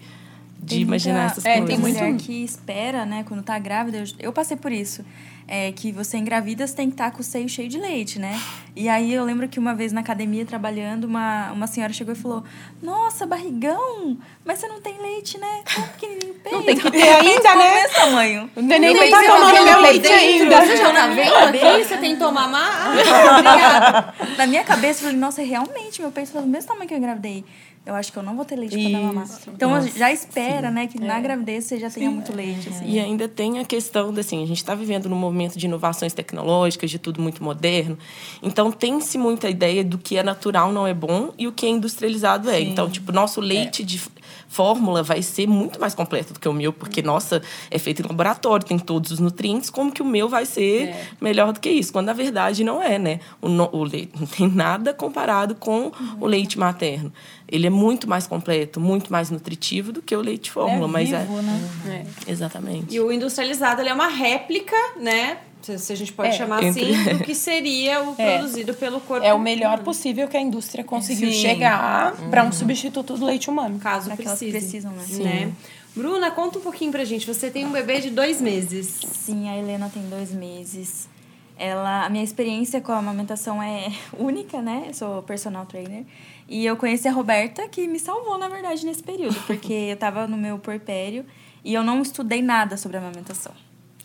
de 0.61 0.75
Tem 0.75 0.81
imaginar 0.81 1.19
muita- 1.21 1.31
essas 1.31 1.45
é, 1.45 1.51
coisas. 1.59 1.69
Tem 1.69 1.79
muito- 1.79 1.97
mulher 1.99 2.17
que 2.17 2.43
espera, 2.43 3.05
né, 3.05 3.23
quando 3.25 3.41
tá 3.41 3.57
grávida. 3.57 3.97
Eu, 3.99 4.05
eu 4.19 4.33
passei 4.33 4.57
por 4.57 4.73
isso. 4.73 5.05
É 5.51 5.71
que 5.71 5.91
você 5.91 6.15
engravida, 6.15 6.67
você 6.67 6.75
tem 6.75 6.89
que 6.89 6.93
estar 6.93 7.09
com 7.09 7.21
o 7.21 7.23
seio 7.23 7.49
cheio 7.49 7.67
de 7.67 7.79
leite, 7.79 8.19
né? 8.19 8.39
E 8.75 8.87
aí 8.87 9.11
eu 9.11 9.25
lembro 9.25 9.47
que 9.47 9.57
uma 9.57 9.73
vez 9.73 9.91
na 9.91 10.01
academia, 10.01 10.45
trabalhando, 10.45 11.05
uma, 11.05 11.51
uma 11.51 11.65
senhora 11.65 11.91
chegou 11.91 12.13
e 12.13 12.15
falou: 12.15 12.43
Nossa, 12.83 13.25
barrigão, 13.25 14.15
mas 14.45 14.59
você 14.59 14.67
não 14.67 14.79
tem 14.79 15.01
leite, 15.01 15.39
né? 15.39 15.63
Tão 15.73 15.83
pequenininho 15.87 16.35
peito. 16.35 16.53
Não 16.55 16.63
tem 16.63 16.77
que 16.77 16.91
ter 16.91 17.09
ainda, 17.09 17.55
né? 17.55 17.83
Esse 17.83 17.95
tamanho. 17.95 18.51
O 18.55 18.61
neném 18.61 18.93
não 18.93 18.99
Tem 19.01 19.11
tá 19.11 19.19
que 19.21 19.27
tomando 19.27 19.63
meu 19.63 19.81
leite 19.81 20.07
ainda. 20.07 20.65
Você 20.65 20.77
já 20.77 20.93
tá 20.93 21.07
vendo 21.07 21.35
aqui? 21.35 21.83
Você 21.83 21.97
tentou 21.97 22.31
mamar? 22.31 22.69
Ah, 22.71 23.31
obrigada. 23.33 24.13
Na 24.37 24.45
minha 24.45 24.63
cabeça, 24.63 24.99
eu 24.99 25.05
falei, 25.05 25.17
nossa, 25.17 25.41
realmente, 25.41 26.01
meu 26.01 26.11
peito 26.11 26.31
tá 26.31 26.41
do 26.41 26.47
mesmo 26.47 26.67
tamanho 26.67 26.87
que 26.87 26.93
eu 26.93 26.97
engravidei. 26.97 27.43
Eu 27.85 27.95
acho 27.95 28.11
que 28.11 28.19
eu 28.19 28.23
não 28.23 28.35
vou 28.35 28.45
ter 28.45 28.55
leite 28.55 28.77
pra 28.77 28.91
dar 28.91 28.99
mamar. 29.05 29.27
Então, 29.47 29.69
já 29.97 30.11
espera, 30.11 30.69
né, 30.69 30.85
que 30.85 30.99
na 30.99 31.19
gravidez 31.19 31.63
você 31.65 31.79
já 31.79 31.89
tenha 31.89 32.11
muito 32.11 32.31
leite. 32.35 32.69
Assim. 32.69 32.85
E 32.87 32.99
ainda 32.99 33.27
tem 33.27 33.57
a 33.57 33.65
questão 33.65 34.13
da, 34.13 34.21
assim, 34.21 34.43
a 34.43 34.45
gente 34.45 34.57
está 34.57 34.75
vivendo 34.75 35.09
num 35.09 35.15
momento 35.15 35.57
de 35.57 35.65
inovações 35.65 36.13
tecnológicas, 36.13 36.91
de 36.91 36.99
tudo 36.99 37.19
muito 37.19 37.43
moderno. 37.43 37.97
Então, 38.43 38.71
tem-se 38.71 39.17
muita 39.17 39.49
ideia 39.49 39.83
do 39.83 39.97
que 39.97 40.17
é 40.17 40.23
natural 40.23 40.71
não 40.71 40.85
é 40.85 40.93
bom 40.93 41.31
e 41.37 41.47
o 41.47 41.51
que 41.51 41.65
é 41.65 41.69
industrializado 41.69 42.49
é. 42.49 42.59
Então, 42.61 42.87
tipo, 42.89 43.11
nosso 43.11 43.41
leite 43.41 43.83
de 43.83 43.99
fórmula 44.47 45.01
vai 45.01 45.21
ser 45.21 45.47
muito 45.47 45.79
mais 45.79 45.93
completo 45.95 46.33
do 46.33 46.39
que 46.39 46.47
o 46.49 46.53
meu, 46.53 46.71
porque, 46.73 47.01
nossa, 47.01 47.41
é 47.71 47.77
feito 47.79 48.01
em 48.01 48.07
laboratório, 48.07 48.65
tem 48.65 48.77
todos 48.77 49.11
os 49.11 49.19
nutrientes, 49.19 49.69
como 49.69 49.91
que 49.91 50.01
o 50.01 50.05
meu 50.05 50.27
vai 50.29 50.45
ser 50.45 50.87
melhor 51.21 51.53
do 51.53 51.59
que 51.59 51.69
isso? 51.69 51.91
Quando, 51.93 52.07
na 52.07 52.13
verdade, 52.13 52.63
não 52.63 52.81
é, 52.81 52.97
né? 52.99 53.19
O, 53.41 53.47
no- 53.49 53.69
o 53.71 53.83
leite 53.83 54.11
não 54.19 54.27
tem 54.27 54.47
nada 54.47 54.93
comparado 54.93 55.55
com 55.55 55.91
o 56.19 56.25
leite 56.27 56.57
materno. 56.59 57.11
Ele 57.51 57.65
é 57.65 57.69
muito 57.69 58.07
mais 58.07 58.27
completo, 58.27 58.79
muito 58.79 59.11
mais 59.11 59.31
nutritivo 59.31 59.91
do 59.91 60.01
que 60.01 60.15
o 60.15 60.21
leite 60.21 60.51
fórmula, 60.51 60.87
mas 60.87 61.11
é... 61.11 61.19
vivo, 61.19 61.41
né? 61.41 62.05
Exatamente. 62.27 62.93
E 62.93 62.99
o 62.99 63.11
industrializado 63.11 63.81
ele 63.81 63.89
é 63.89 63.93
uma 63.93 64.07
réplica, 64.07 64.75
né? 64.97 65.37
Se 65.61 65.91
a 65.91 65.95
gente 65.95 66.13
pode 66.13 66.29
É, 66.29 66.31
chamar 66.31 66.63
entre- 66.63 66.95
assim, 66.95 67.17
do 67.17 67.23
que 67.23 67.35
seria 67.35 68.01
o 68.03 68.15
É. 68.21 68.37
produzido 68.37 68.73
pelo 68.73 68.99
corpo 69.01 69.25
É 69.25 69.33
o 69.33 69.39
melhor 69.39 69.69
humano, 69.73 69.83
possível 69.83 70.27
que 70.27 70.37
a 70.37 70.41
indústria 70.41 70.83
conseguiu 70.83 71.31
Sim. 71.31 71.41
chegar 71.41 72.13
para 72.29 72.43
um 72.43 72.51
substituto 72.51 73.17
do 73.17 73.25
leite 73.25 73.49
humano. 73.49 73.77
caso 73.79 74.09
que 74.11 74.15
precise. 74.17 74.51
precisam, 74.51 74.91
né? 74.93 75.05
né? 75.19 75.51
Bruna, 75.95 76.31
conta 76.31 76.59
um 76.59 76.61
pouquinho 76.61 76.91
pra 76.91 77.03
gente. 77.03 77.27
Você 77.27 77.49
tem 77.51 77.65
um 77.65 77.71
bebê 77.71 77.99
de 77.99 78.09
dois 78.09 78.39
meses. 78.39 78.99
Sim, 79.05 79.49
a 79.49 79.57
Helena 79.57 79.89
tem 79.93 80.03
dois 80.03 80.31
meses. 80.31 81.09
Ela, 81.57 82.05
a 82.05 82.09
minha 82.09 82.23
experiência 82.23 82.79
com 82.79 82.91
a 82.93 82.97
amamentação 82.99 83.61
é 83.61 83.91
única, 84.17 84.61
né? 84.61 84.85
Eu 84.87 84.93
sou 84.93 85.21
personal 85.23 85.65
trainer. 85.65 86.05
E 86.49 86.65
eu 86.65 86.75
conheci 86.75 87.07
a 87.07 87.11
Roberta, 87.11 87.67
que 87.67 87.87
me 87.87 87.99
salvou, 87.99 88.35
na 88.39 88.49
verdade, 88.49 88.83
nesse 88.83 89.03
período. 89.03 89.39
Porque 89.45 89.71
eu 89.71 89.95
tava 89.95 90.27
no 90.27 90.35
meu 90.35 90.57
porpério 90.57 91.23
e 91.63 91.75
eu 91.75 91.83
não 91.83 92.01
estudei 92.01 92.41
nada 92.41 92.75
sobre 92.75 92.97
a 92.97 92.99
amamentação. 92.99 93.53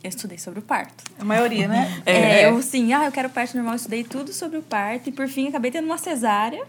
Eu 0.02 0.10
estudei 0.10 0.36
sobre 0.36 0.58
o 0.58 0.62
parto. 0.62 1.02
A 1.18 1.24
maioria, 1.24 1.66
né? 1.66 2.02
É, 2.04 2.46
eu 2.46 2.60
sim, 2.60 2.92
ah, 2.92 3.06
eu 3.06 3.12
quero 3.12 3.30
parto 3.30 3.54
normal, 3.54 3.72
eu 3.72 3.76
estudei 3.76 4.04
tudo 4.04 4.30
sobre 4.34 4.58
o 4.58 4.62
parto 4.62 5.08
e 5.08 5.12
por 5.12 5.26
fim 5.26 5.48
acabei 5.48 5.70
tendo 5.70 5.86
uma 5.86 5.96
cesárea. 5.96 6.62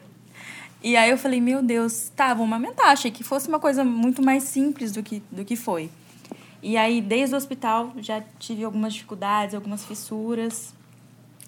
E 0.82 0.96
aí 0.96 1.10
eu 1.10 1.18
falei, 1.18 1.42
meu 1.42 1.62
Deus, 1.62 2.10
tá, 2.16 2.34
vou 2.34 2.46
amamentar. 2.46 2.88
Achei 2.88 3.12
que 3.12 3.24
fosse 3.24 3.50
uma 3.50 3.60
coisa 3.60 3.84
muito 3.84 4.24
mais 4.24 4.44
simples 4.44 4.94
do 4.94 5.04
que, 5.04 5.22
do 5.30 5.44
que 5.44 5.58
foi. 5.58 5.90
E 6.64 6.78
aí, 6.78 7.02
desde 7.02 7.36
o 7.36 7.38
hospital, 7.38 7.92
já 7.98 8.24
tive 8.40 8.64
algumas 8.64 8.94
dificuldades, 8.94 9.54
algumas 9.54 9.84
fissuras. 9.84 10.74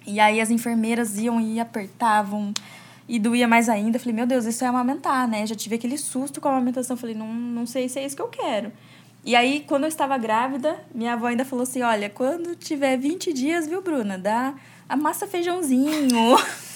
E 0.05 0.19
aí 0.19 0.41
as 0.41 0.51
enfermeiras 0.51 1.17
iam 1.17 1.39
e 1.39 1.59
apertavam 1.59 2.53
e 3.07 3.19
doía 3.19 3.47
mais 3.47 3.69
ainda. 3.69 3.99
Falei, 3.99 4.13
meu 4.13 4.25
Deus, 4.25 4.45
isso 4.45 4.63
é 4.63 4.67
amamentar, 4.67 5.27
né? 5.27 5.45
Já 5.45 5.55
tive 5.55 5.75
aquele 5.75 5.97
susto 5.97 6.41
com 6.41 6.47
a 6.47 6.51
amamentação. 6.51 6.97
Falei, 6.97 7.15
não, 7.15 7.33
não 7.33 7.65
sei 7.65 7.87
se 7.87 7.99
é 7.99 8.05
isso 8.05 8.15
que 8.15 8.21
eu 8.21 8.27
quero. 8.27 8.71
E 9.23 9.35
aí, 9.35 9.63
quando 9.67 9.83
eu 9.83 9.89
estava 9.89 10.17
grávida, 10.17 10.79
minha 10.93 11.13
avó 11.13 11.27
ainda 11.27 11.43
falou 11.43 11.63
assim: 11.63 11.81
olha, 11.81 12.09
quando 12.09 12.55
tiver 12.55 12.97
20 12.97 13.33
dias, 13.33 13.67
viu, 13.67 13.81
Bruna? 13.81 14.17
Dá 14.17 14.53
amassa 14.87 15.27
feijãozinho. 15.27 16.37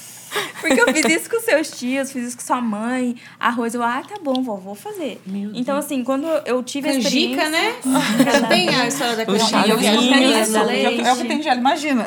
Porque 0.59 0.79
eu 0.79 0.93
fiz 0.93 1.05
isso 1.05 1.29
com 1.29 1.39
seus 1.39 1.71
tios, 1.71 2.11
fiz 2.11 2.27
isso 2.27 2.37
com 2.37 2.43
sua 2.43 2.61
mãe, 2.61 3.15
arroz. 3.39 3.73
Eu, 3.73 3.83
ah, 3.83 4.01
tá 4.07 4.15
bom, 4.21 4.41
vó, 4.41 4.55
vou 4.55 4.75
fazer. 4.75 5.21
então, 5.53 5.77
assim, 5.77 6.03
quando 6.03 6.27
eu 6.45 6.61
tive 6.63 6.89
a 6.89 6.93
experiência... 6.93 7.43
Canjica, 7.43 7.49
né? 7.49 7.75
Canjica. 8.23 8.47
Tem 8.47 8.69
a 8.69 8.87
história 8.87 9.15
da 9.17 9.25
canjica. 9.25 9.57
né? 9.57 9.67
bolinhos 9.67 10.49
do 10.49 10.57
É 10.57 10.89
o 10.89 11.15
que- 11.15 11.21
é 11.21 11.25
tem 11.25 11.39
de 11.39 11.47
ela, 11.47 11.59
imagina. 11.59 12.05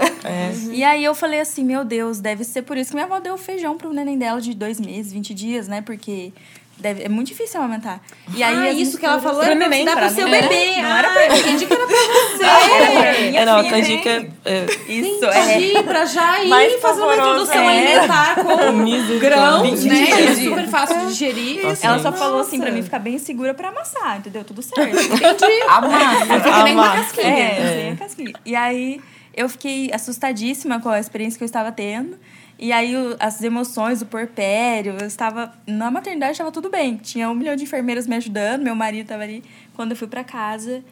E 0.73 0.83
aí 0.83 1.05
eu 1.05 1.15
falei 1.15 1.41
assim, 1.41 1.65
meu 1.65 1.85
Deus, 1.85 2.21
deve 2.21 2.45
ser 2.45 2.63
por 2.63 2.77
isso 2.77 2.91
que 2.91 2.97
minha 2.97 3.07
avó 3.07 3.21
deu 3.21 3.37
feijão 3.37 3.77
pro 3.77 3.93
neném 3.93 4.19
dela 4.19 4.41
de 4.41 4.55
dois 4.55 4.81
meses, 4.81 5.13
20 5.13 5.35
dias, 5.35 5.69
né? 5.69 5.83
Porque 5.83 6.33
deve, 6.79 7.05
é 7.05 7.09
muito 7.09 7.29
difícil 7.29 7.61
amamentar. 7.61 8.01
E 8.35 8.43
aí 8.43 8.69
ah, 8.69 8.73
isso 8.73 8.99
que 8.99 9.07
ela 9.07 9.21
falou 9.21 9.43
era 9.43 9.57
pra 9.57 9.69
neném, 9.69 9.85
dar 9.85 9.97
pra 9.97 10.07
pro 10.07 10.15
seu 10.15 10.29
bebê. 10.29 10.77
Não 10.83 10.97
era 10.97 11.09
que 11.11 11.65
era 11.65 11.87
pra 11.87 11.87
você. 11.87 13.37
É, 13.37 13.45
não, 13.45 13.59
a 13.59 13.65
canjica 13.71 14.27
é, 14.45 14.67
Isso, 14.89 15.25
é. 15.25 15.83
Pra 15.85 16.05
já 16.05 16.43
ir 16.43 16.49
Mais 16.49 16.81
fazer 16.81 17.01
uma 17.01 17.17
introdução 17.17 17.71
é. 17.71 17.79
alimentar 17.79 18.35
com 18.37 19.19
grãos, 19.19 19.85
né? 19.85 20.11
É 20.11 20.35
super 20.35 20.69
fácil 20.69 21.01
de 21.01 21.07
digerir. 21.09 21.61
Ela 21.83 21.99
só 21.99 22.13
falou 22.13 22.41
assim 22.41 22.61
pra 22.61 22.71
mim 22.71 22.83
ficar 22.83 22.99
bem 22.99 23.19
segura 23.19 23.55
pra 23.55 23.69
amassar, 23.69 24.19
entendeu? 24.19 24.45
Tudo 24.45 24.63
certo. 24.63 24.97
Entendi. 24.97 25.63
Amassa. 25.69 26.41
Fica 26.41 26.63
nem 26.65 26.75
uma 26.75 26.85
Amassa. 26.85 27.03
casquinha. 27.03 27.45
É, 27.45 27.75
sem 27.75 27.93
a 27.93 27.97
casquinha. 27.97 28.33
E 28.45 28.57
aí 28.57 29.01
eu 29.35 29.49
fiquei 29.49 29.91
assustadíssima 29.93 30.81
com 30.81 30.89
a 30.89 31.01
experiência 31.01 31.39
que 31.39 31.45
eu 31.45 31.47
estava 31.47 31.73
tendo. 31.73 32.19
E 32.59 32.73
aí 32.73 32.97
o- 32.97 33.17
as 33.19 33.43
emoções, 33.43 34.01
o 34.03 34.07
porpério, 34.07 34.97
eu 35.01 35.07
estava 35.07 35.53
na 35.67 35.91
maternidade 35.91 36.33
estava 36.33 36.53
tudo 36.53 36.71
bem. 36.71 36.97
Tinha 36.97 37.29
um 37.31 37.35
milhão 37.35 37.57
de 37.57 37.65
enfermeiras 37.65 38.07
me 38.07 38.15
ajudando, 38.17 38.63
meu 38.63 38.75
marido 38.75 39.03
estava 39.03 39.23
ali. 39.25 39.43
Quando 39.75 39.91
eu 39.93 39.97
fui 39.97 40.09
para 40.09 40.25
casa, 40.25 40.83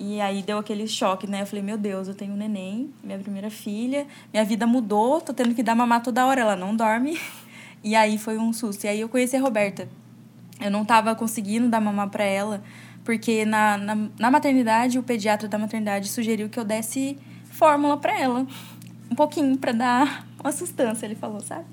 E 0.00 0.20
aí 0.20 0.42
deu 0.42 0.58
aquele 0.58 0.86
choque, 0.86 1.26
né? 1.26 1.42
Eu 1.42 1.46
falei, 1.46 1.60
meu 1.64 1.76
Deus, 1.76 2.06
eu 2.06 2.14
tenho 2.14 2.32
um 2.32 2.36
neném, 2.36 2.88
minha 3.02 3.18
primeira 3.18 3.50
filha, 3.50 4.06
minha 4.32 4.44
vida 4.44 4.64
mudou, 4.64 5.20
tô 5.20 5.34
tendo 5.34 5.52
que 5.56 5.60
dar 5.62 5.74
mamar 5.74 6.00
toda 6.04 6.24
hora, 6.24 6.40
ela 6.40 6.54
não 6.56 6.74
dorme. 6.76 7.18
E 7.82 7.96
aí 7.96 8.16
foi 8.18 8.38
um 8.38 8.52
susto. 8.52 8.84
E 8.84 8.88
aí 8.88 9.00
eu 9.00 9.08
conheci 9.08 9.36
a 9.36 9.40
Roberta. 9.40 9.88
Eu 10.60 10.70
não 10.70 10.84
tava 10.84 11.14
conseguindo 11.16 11.68
dar 11.68 11.80
mamar 11.80 12.08
pra 12.10 12.24
ela, 12.24 12.62
porque 13.04 13.44
na, 13.44 13.76
na, 13.76 13.96
na 14.18 14.30
maternidade, 14.30 14.98
o 14.98 15.02
pediatra 15.02 15.48
da 15.48 15.58
maternidade 15.58 16.08
sugeriu 16.08 16.48
que 16.48 16.58
eu 16.60 16.64
desse 16.64 17.16
fórmula 17.50 17.96
pra 17.96 18.18
ela. 18.18 18.46
Um 19.10 19.14
pouquinho, 19.14 19.56
pra 19.56 19.72
dar 19.72 20.26
uma 20.42 20.52
sustância, 20.52 21.06
ele 21.06 21.14
falou, 21.14 21.40
sabe? 21.40 21.64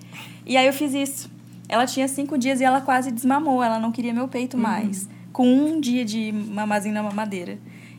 E 0.46 0.58
aí 0.58 0.66
eu 0.68 0.74
fiz 0.74 0.94
isso. 0.94 1.30
Ela 1.68 1.86
tinha 1.86 2.08
cinco 2.08 2.38
dias 2.38 2.62
e 2.62 2.64
ela 2.64 2.82
quase 2.82 3.12
desmamou, 3.12 3.64
ela 3.64 3.80
não 3.80 3.92
queria 3.92 4.14
meu 4.14 4.28
peito 4.28 4.58
mais. 4.58 5.10
Com 5.34 5.48
um 5.48 5.82
dia 5.82 6.06
de 6.06 6.32
mamazinho 6.32 6.94
na 6.94 7.04
mamadeira. 7.04 7.58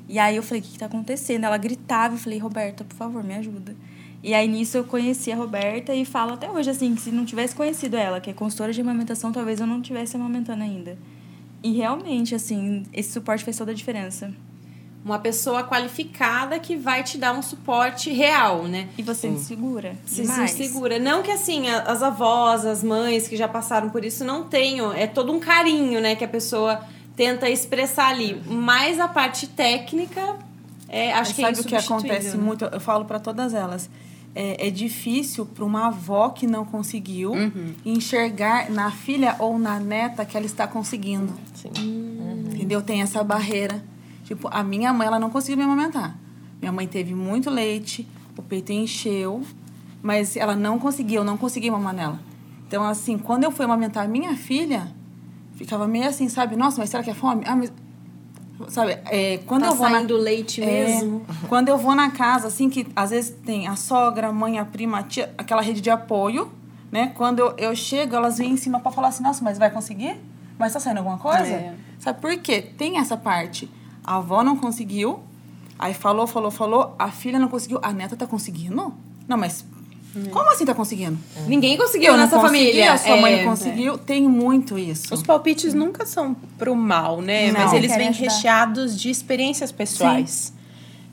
E 0.08 0.18
aí 0.18 0.36
eu 0.36 0.42
falei, 0.42 0.60
o 0.60 0.64
que, 0.64 0.72
que 0.72 0.78
tá 0.78 0.86
acontecendo? 0.86 1.44
Ela 1.44 1.58
gritava 1.58 2.14
e 2.14 2.18
falei, 2.18 2.38
Roberta, 2.38 2.84
por 2.84 2.96
favor, 2.96 3.24
me 3.24 3.34
ajuda. 3.34 3.74
E 4.22 4.34
aí 4.34 4.48
nisso 4.48 4.76
eu 4.76 4.84
conheci 4.84 5.30
a 5.30 5.36
Roberta 5.36 5.94
e 5.94 6.04
falo 6.04 6.34
até 6.34 6.50
hoje 6.50 6.70
assim, 6.70 6.94
que 6.94 7.00
se 7.00 7.10
não 7.10 7.24
tivesse 7.24 7.54
conhecido 7.54 7.96
ela, 7.96 8.20
que 8.20 8.30
é 8.30 8.32
consultora 8.32 8.72
de 8.72 8.80
amamentação, 8.80 9.32
talvez 9.32 9.60
eu 9.60 9.66
não 9.66 9.80
estivesse 9.80 10.16
amamentando 10.16 10.62
ainda. 10.62 10.96
E 11.62 11.72
realmente, 11.72 12.34
assim, 12.34 12.84
esse 12.92 13.12
suporte 13.12 13.44
fez 13.44 13.56
toda 13.56 13.72
a 13.72 13.74
diferença. 13.74 14.32
Uma 15.06 15.20
pessoa 15.20 15.62
qualificada 15.62 16.58
que 16.58 16.74
vai 16.74 17.04
te 17.04 17.16
dar 17.16 17.32
um 17.32 17.40
suporte 17.40 18.12
real, 18.12 18.64
né? 18.64 18.88
E 18.98 19.04
você 19.04 19.28
me 19.28 19.38
segura. 19.38 19.96
Se 20.04 20.26
se 20.26 20.48
segura. 20.48 20.98
Não 20.98 21.22
que 21.22 21.30
assim, 21.30 21.68
as 21.68 22.02
avós, 22.02 22.66
as 22.66 22.82
mães 22.82 23.28
que 23.28 23.36
já 23.36 23.46
passaram 23.46 23.88
por 23.88 24.04
isso 24.04 24.24
não 24.24 24.42
tenham. 24.42 24.92
É 24.92 25.06
todo 25.06 25.32
um 25.32 25.38
carinho, 25.38 26.00
né, 26.00 26.16
que 26.16 26.24
a 26.24 26.28
pessoa 26.28 26.80
tenta 27.14 27.48
expressar 27.48 28.08
ali. 28.08 28.42
Mas 28.48 28.98
a 28.98 29.06
parte 29.06 29.46
técnica, 29.46 30.34
é, 30.88 31.12
acho 31.12 31.36
que 31.36 31.40
é 31.40 31.54
sabe 31.54 31.60
o 31.60 31.64
que 31.64 31.76
acontece 31.76 32.36
né? 32.36 32.42
muito? 32.42 32.64
Eu 32.64 32.80
falo 32.80 33.04
para 33.04 33.20
todas 33.20 33.54
elas. 33.54 33.88
É, 34.34 34.66
é 34.66 34.70
difícil 34.70 35.46
para 35.46 35.64
uma 35.64 35.86
avó 35.86 36.30
que 36.30 36.48
não 36.48 36.64
conseguiu 36.64 37.32
enxergar 37.84 38.68
na 38.70 38.90
filha 38.90 39.36
ou 39.38 39.56
na 39.56 39.78
neta 39.78 40.24
que 40.24 40.36
ela 40.36 40.46
está 40.46 40.66
conseguindo. 40.66 41.32
Sim. 41.54 41.70
Entendeu? 42.52 42.82
Tem 42.82 43.02
essa 43.02 43.22
barreira. 43.22 43.80
Tipo, 44.26 44.48
a 44.50 44.62
minha 44.64 44.92
mãe, 44.92 45.06
ela 45.06 45.20
não 45.20 45.30
conseguiu 45.30 45.56
me 45.56 45.62
amamentar. 45.62 46.18
Minha 46.60 46.72
mãe 46.72 46.88
teve 46.88 47.14
muito 47.14 47.48
leite, 47.48 48.06
o 48.36 48.42
peito 48.42 48.72
encheu, 48.72 49.42
mas 50.02 50.36
ela 50.36 50.56
não 50.56 50.80
conseguiu, 50.80 51.20
eu 51.20 51.24
não 51.24 51.36
consegui 51.36 51.70
mamar 51.70 51.94
nela. 51.94 52.18
Então, 52.66 52.82
assim, 52.82 53.16
quando 53.16 53.44
eu 53.44 53.52
fui 53.52 53.64
amamentar 53.64 54.04
a 54.04 54.08
minha 54.08 54.34
filha, 54.36 54.88
ficava 55.54 55.86
meio 55.86 56.08
assim, 56.08 56.28
sabe? 56.28 56.56
Nossa, 56.56 56.78
mas 56.80 56.90
será 56.90 57.04
que 57.04 57.10
é 57.10 57.14
fome? 57.14 57.44
Ah, 57.46 57.54
mas... 57.54 57.72
Sabe, 58.68 58.98
é, 59.04 59.38
quando 59.46 59.62
Tá 59.62 59.68
eu 59.68 59.74
vou 59.74 59.88
na... 59.88 59.98
saindo 59.98 60.16
leite 60.16 60.60
É, 60.60 60.66
mesmo. 60.66 61.24
Quando 61.46 61.68
eu 61.68 61.76
vou 61.76 61.94
na 61.94 62.10
casa, 62.10 62.48
assim, 62.48 62.70
que 62.70 62.86
às 62.96 63.10
vezes 63.10 63.36
tem 63.44 63.68
a 63.68 63.76
sogra, 63.76 64.28
a 64.28 64.32
mãe, 64.32 64.58
a 64.58 64.64
prima, 64.64 65.00
a 65.00 65.02
tia, 65.02 65.32
aquela 65.36 65.60
rede 65.60 65.82
de 65.82 65.90
apoio, 65.90 66.50
né? 66.90 67.12
Quando 67.14 67.38
eu, 67.40 67.54
eu 67.58 67.76
chego, 67.76 68.16
elas 68.16 68.38
vêm 68.38 68.52
em 68.52 68.56
cima 68.56 68.80
pra 68.80 68.90
falar 68.90 69.08
assim, 69.08 69.22
nossa, 69.22 69.44
mas 69.44 69.58
vai 69.58 69.70
conseguir? 69.70 70.16
Mas 70.58 70.72
tá 70.72 70.80
saindo 70.80 70.96
alguma 70.98 71.18
coisa? 71.18 71.44
É. 71.46 71.74
Sabe 71.98 72.18
por 72.18 72.34
quê? 72.38 72.62
Tem 72.62 72.96
essa 72.96 73.14
parte. 73.14 73.68
A 74.06 74.16
avó 74.16 74.44
não 74.44 74.56
conseguiu, 74.56 75.20
aí 75.78 75.92
falou, 75.92 76.26
falou, 76.26 76.50
falou, 76.50 76.94
a 76.98 77.10
filha 77.10 77.38
não 77.38 77.48
conseguiu, 77.48 77.80
a 77.82 77.92
neta 77.92 78.16
tá 78.16 78.26
conseguindo? 78.26 78.94
Não, 79.26 79.36
mas 79.36 79.64
como 80.30 80.50
assim 80.50 80.64
tá 80.64 80.74
conseguindo? 80.74 81.18
Ninguém 81.46 81.76
conseguiu 81.76 82.12
Eu 82.12 82.16
nessa 82.16 82.40
família. 82.40 82.92
a 82.92 82.98
sua 82.98 83.16
mãe 83.18 83.34
É, 83.34 83.42
não 83.44 83.50
conseguiu. 83.50 83.98
Tem 83.98 84.22
muito 84.26 84.78
isso. 84.78 85.12
Os 85.12 85.22
palpites 85.22 85.74
nunca 85.74 86.06
são 86.06 86.34
pro 86.56 86.74
mal, 86.74 87.20
né? 87.20 87.52
Não. 87.52 87.60
Mas 87.60 87.72
eles 87.74 87.94
vêm 87.94 88.08
ajudar. 88.08 88.32
recheados 88.32 88.98
de 88.98 89.10
experiências 89.10 89.70
pessoais. 89.70 90.52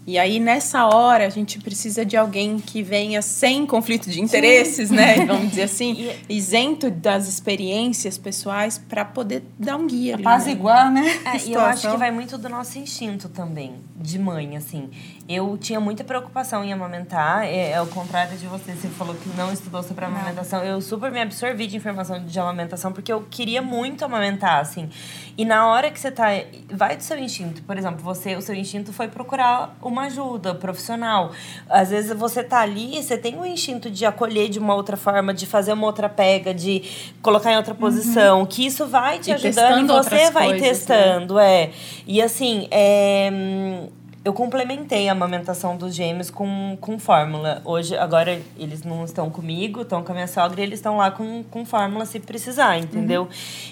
E 0.05 0.19
aí, 0.19 0.39
nessa 0.39 0.85
hora, 0.85 1.25
a 1.25 1.29
gente 1.29 1.59
precisa 1.59 2.05
de 2.05 2.17
alguém 2.17 2.59
que 2.59 2.83
venha 2.83 3.21
sem 3.21 3.65
conflito 3.65 4.09
de 4.09 4.21
interesses, 4.21 4.91
né? 4.91 5.23
Vamos 5.25 5.49
dizer 5.49 5.63
assim, 5.63 6.11
isento 6.27 6.91
das 6.91 7.27
experiências 7.27 8.17
pessoais 8.17 8.77
para 8.77 9.05
poder 9.05 9.43
dar 9.57 9.77
um 9.77 9.87
guia. 9.87 10.17
né? 10.17 10.23
Apaziguar, 10.23 10.91
né? 10.91 11.21
É, 11.23 11.29
a 11.29 11.37
e 11.37 11.53
eu 11.53 11.61
acho 11.61 11.89
que 11.89 11.97
vai 11.97 12.11
muito 12.11 12.37
do 12.37 12.49
nosso 12.49 12.77
instinto 12.77 13.29
também, 13.29 13.75
de 13.95 14.19
mãe, 14.19 14.57
assim. 14.57 14.89
Eu 15.27 15.57
tinha 15.57 15.79
muita 15.79 16.03
preocupação 16.03 16.65
em 16.65 16.73
amamentar, 16.73 17.45
é, 17.45 17.71
é 17.71 17.81
o 17.81 17.87
contrário 17.87 18.37
de 18.37 18.45
você, 18.45 18.73
você 18.73 18.89
falou 18.89 19.15
que 19.15 19.29
não 19.37 19.53
estudou 19.53 19.81
sobre 19.81 20.03
amamentação. 20.03 20.61
Eu 20.61 20.81
super 20.81 21.09
me 21.11 21.21
absorvi 21.21 21.65
de 21.65 21.77
informação 21.77 22.25
de 22.25 22.39
amamentação, 22.39 22.91
porque 22.91 23.11
eu 23.11 23.25
queria 23.29 23.61
muito 23.61 24.03
amamentar, 24.03 24.59
assim. 24.59 24.89
E 25.37 25.45
na 25.45 25.67
hora 25.67 25.89
que 25.89 25.99
você 25.99 26.11
tá. 26.11 26.27
Vai 26.69 26.97
do 26.97 27.03
seu 27.03 27.17
instinto. 27.17 27.63
Por 27.63 27.77
exemplo, 27.77 28.03
você, 28.03 28.35
o 28.35 28.41
seu 28.41 28.53
instinto 28.53 28.91
foi 28.91 29.07
procurar 29.07 29.75
uma 29.81 30.03
ajuda 30.03 30.53
profissional. 30.53 31.31
Às 31.69 31.89
vezes 31.89 32.15
você 32.17 32.43
tá 32.43 32.59
ali, 32.59 33.01
você 33.01 33.17
tem 33.17 33.39
o 33.39 33.45
instinto 33.45 33.89
de 33.89 34.05
acolher 34.05 34.49
de 34.49 34.59
uma 34.59 34.75
outra 34.75 34.97
forma, 34.97 35.33
de 35.33 35.45
fazer 35.45 35.71
uma 35.71 35.87
outra 35.87 36.09
pega, 36.09 36.53
de 36.53 36.83
colocar 37.21 37.51
em 37.51 37.57
outra 37.57 37.73
posição, 37.73 38.45
que 38.45 38.65
isso 38.65 38.85
vai 38.87 39.19
te 39.19 39.31
E 39.31 39.33
ajudando 39.33 39.89
e 39.89 39.93
você 39.93 40.31
vai 40.31 40.49
coisas, 40.49 40.61
né? 40.61 40.69
testando, 40.69 41.39
é. 41.39 41.71
E 42.05 42.21
assim, 42.21 42.67
é, 42.69 43.31
eu 44.25 44.33
complementei 44.33 45.09
a 45.09 45.11
amamentação 45.11 45.75
dos 45.75 45.93
gêmeos 45.93 46.29
com, 46.29 46.77
com 46.79 46.97
fórmula. 46.97 47.61
Hoje, 47.65 47.97
agora, 47.97 48.41
eles 48.57 48.83
não 48.83 49.03
estão 49.03 49.29
comigo, 49.29 49.81
estão 49.81 50.01
com 50.01 50.11
a 50.11 50.15
minha 50.15 50.27
sogra 50.27 50.61
e 50.61 50.63
eles 50.63 50.79
estão 50.79 50.97
lá 50.97 51.11
com, 51.11 51.43
com 51.43 51.65
fórmula 51.65 52.05
se 52.05 52.19
precisar, 52.19 52.77
entendeu? 52.77 53.27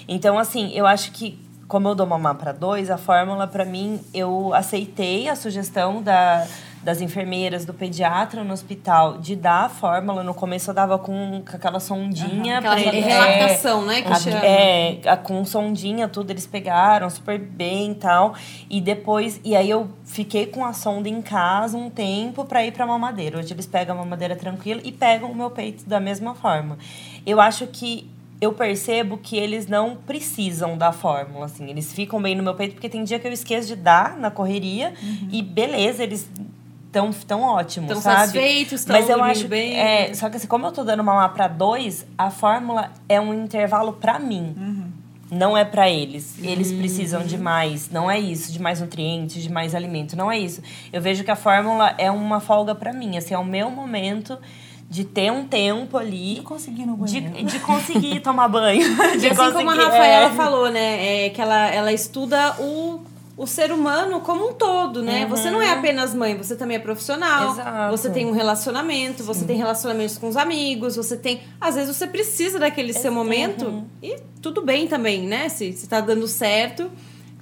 Então, 0.06 0.38
assim, 0.38 0.70
eu 0.74 0.86
acho 0.86 1.10
que 1.12 1.38
como 1.66 1.88
eu 1.88 1.94
dou 1.94 2.06
mamar 2.06 2.34
para 2.34 2.52
dois, 2.52 2.90
a 2.90 2.98
fórmula 2.98 3.46
para 3.46 3.64
mim 3.64 3.98
eu 4.12 4.52
aceitei 4.52 5.26
a 5.26 5.34
sugestão 5.34 6.02
da, 6.02 6.46
das 6.82 7.00
enfermeiras, 7.00 7.64
do 7.64 7.72
pediatra 7.72 8.42
no 8.42 8.52
hospital 8.52 9.18
de 9.18 9.36
dar 9.36 9.66
a 9.66 9.68
fórmula. 9.68 10.22
No 10.24 10.34
começo 10.34 10.70
eu 10.70 10.74
dava 10.74 10.98
com, 10.98 11.42
com 11.48 11.56
aquela 11.56 11.78
sondinha 11.78 12.58
Aquela 12.58 12.74
pra 12.76 12.82
ele. 12.84 13.00
relactação, 13.00 13.84
né? 13.86 14.02
Que 14.02 14.12
A- 14.12 14.14
chama. 14.16 14.44
é, 14.44 14.98
a- 15.06 15.16
com 15.16 15.44
sondinha, 15.44 16.08
tudo, 16.08 16.30
eles 16.30 16.46
pegaram 16.46 17.08
super 17.08 17.38
bem 17.38 17.92
e 17.92 17.94
tal. 17.94 18.34
E 18.68 18.80
depois, 18.80 19.40
e 19.44 19.54
aí 19.54 19.70
eu 19.70 19.88
fiquei 20.04 20.46
com 20.46 20.64
a 20.64 20.72
sonda 20.72 21.08
em 21.08 21.22
casa 21.22 21.76
um 21.78 21.88
tempo 21.88 22.44
pra 22.44 22.64
ir 22.66 22.72
pra 22.72 22.86
mamadeira. 22.86 23.38
Hoje 23.38 23.52
eles 23.54 23.66
pegam 23.66 23.94
a 23.96 23.98
mamadeira 24.00 24.34
tranquila 24.34 24.80
e 24.82 24.90
pegam 24.90 25.30
o 25.30 25.34
meu 25.34 25.50
peito 25.50 25.88
da 25.88 26.00
mesma 26.00 26.34
forma. 26.34 26.76
Eu 27.24 27.40
acho 27.40 27.66
que 27.68 28.10
eu 28.40 28.52
percebo 28.52 29.18
que 29.18 29.36
eles 29.36 29.68
não 29.68 29.94
precisam 29.94 30.76
da 30.76 30.90
fórmula, 30.90 31.46
assim. 31.46 31.70
Eles 31.70 31.92
ficam 31.92 32.20
bem 32.20 32.34
no 32.34 32.42
meu 32.42 32.54
peito, 32.56 32.74
porque 32.74 32.88
tem 32.88 33.04
dia 33.04 33.20
que 33.20 33.28
eu 33.28 33.32
esqueço 33.32 33.68
de 33.68 33.76
dar 33.76 34.16
na 34.18 34.32
correria 34.32 34.92
e 35.30 35.40
beleza, 35.40 36.02
eles 36.02 36.28
tão, 36.92 37.10
tão 37.10 37.42
ótimos, 37.42 37.88
Tão 37.90 38.00
sabe? 38.00 38.16
satisfeitos, 38.18 38.84
tão 38.84 38.94
Mas 38.94 39.08
eu 39.08 39.22
acho 39.24 39.48
bem. 39.48 39.74
É, 39.78 40.12
só 40.14 40.28
que 40.28 40.36
assim, 40.36 40.46
como 40.46 40.66
eu 40.66 40.72
tô 40.72 40.84
dando 40.84 41.02
mamar 41.02 41.32
pra 41.32 41.48
dois, 41.48 42.06
a 42.16 42.30
fórmula 42.30 42.90
é 43.08 43.18
um 43.20 43.32
intervalo 43.34 43.94
pra 43.94 44.18
mim. 44.18 44.92
Não 45.30 45.56
é 45.56 45.64
pra 45.64 45.88
eles. 45.88 46.34
Eles 46.42 46.70
precisam 46.70 47.22
de 47.24 47.38
mais. 47.38 47.88
Não 47.90 48.10
é 48.10 48.20
isso, 48.20 48.52
de 48.52 48.60
mais 48.60 48.82
nutrientes, 48.82 49.42
de 49.42 49.50
mais 49.50 49.74
alimento. 49.74 50.14
Não 50.14 50.30
é 50.30 50.38
isso. 50.38 50.60
Eu 50.92 51.00
vejo 51.00 51.24
que 51.24 51.30
a 51.30 51.36
fórmula 51.36 51.94
é 51.96 52.10
uma 52.10 52.38
folga 52.38 52.74
pra 52.74 52.92
mim. 52.92 53.16
Assim, 53.16 53.32
é 53.32 53.38
o 53.38 53.44
meu 53.44 53.70
momento 53.70 54.36
de 54.90 55.04
ter 55.04 55.32
um 55.32 55.46
tempo 55.46 55.96
ali. 55.96 56.36
Eu 56.36 56.42
consegui 56.42 56.84
no 56.84 56.98
De, 57.06 57.18
banheiro. 57.22 57.46
de 57.46 57.58
conseguir 57.60 58.20
tomar 58.20 58.46
banho. 58.48 58.84
De 59.18 59.24
E 59.26 59.30
assim 59.30 59.36
como 59.36 59.70
a 59.70 59.74
conseguir- 59.74 59.84
Rafaela 59.84 60.26
é. 60.26 60.30
falou, 60.32 60.70
né? 60.70 61.24
É 61.24 61.30
que 61.30 61.40
ela, 61.40 61.66
ela 61.70 61.92
estuda 61.94 62.54
o, 62.60 63.00
o 63.42 63.46
ser 63.46 63.72
humano 63.72 64.20
como 64.20 64.50
um 64.50 64.52
todo, 64.52 65.02
né? 65.02 65.26
Você 65.26 65.50
não 65.50 65.60
é 65.60 65.70
apenas 65.72 66.14
mãe, 66.14 66.36
você 66.36 66.54
também 66.54 66.76
é 66.76 66.80
profissional. 66.80 67.46
Uhum. 67.46 67.52
Exato. 67.52 67.90
Você 67.90 68.10
tem 68.10 68.26
um 68.26 68.32
relacionamento, 68.32 69.24
você 69.24 69.44
tem 69.44 69.56
relacionamentos 69.56 70.16
com 70.16 70.28
os 70.28 70.36
amigos, 70.36 70.96
você 70.96 71.16
tem. 71.16 71.40
Às 71.60 71.74
vezes 71.74 71.96
você 71.96 72.06
precisa 72.06 72.58
daquele 72.58 72.92
seu 72.92 73.12
momento 73.12 73.66
Uhum. 73.66 73.84
e 74.02 74.16
tudo 74.40 74.62
bem 74.62 74.86
também, 74.86 75.22
né? 75.26 75.48
Se, 75.48 75.72
se 75.72 75.88
tá 75.88 76.00
dando 76.00 76.26
certo, 76.28 76.90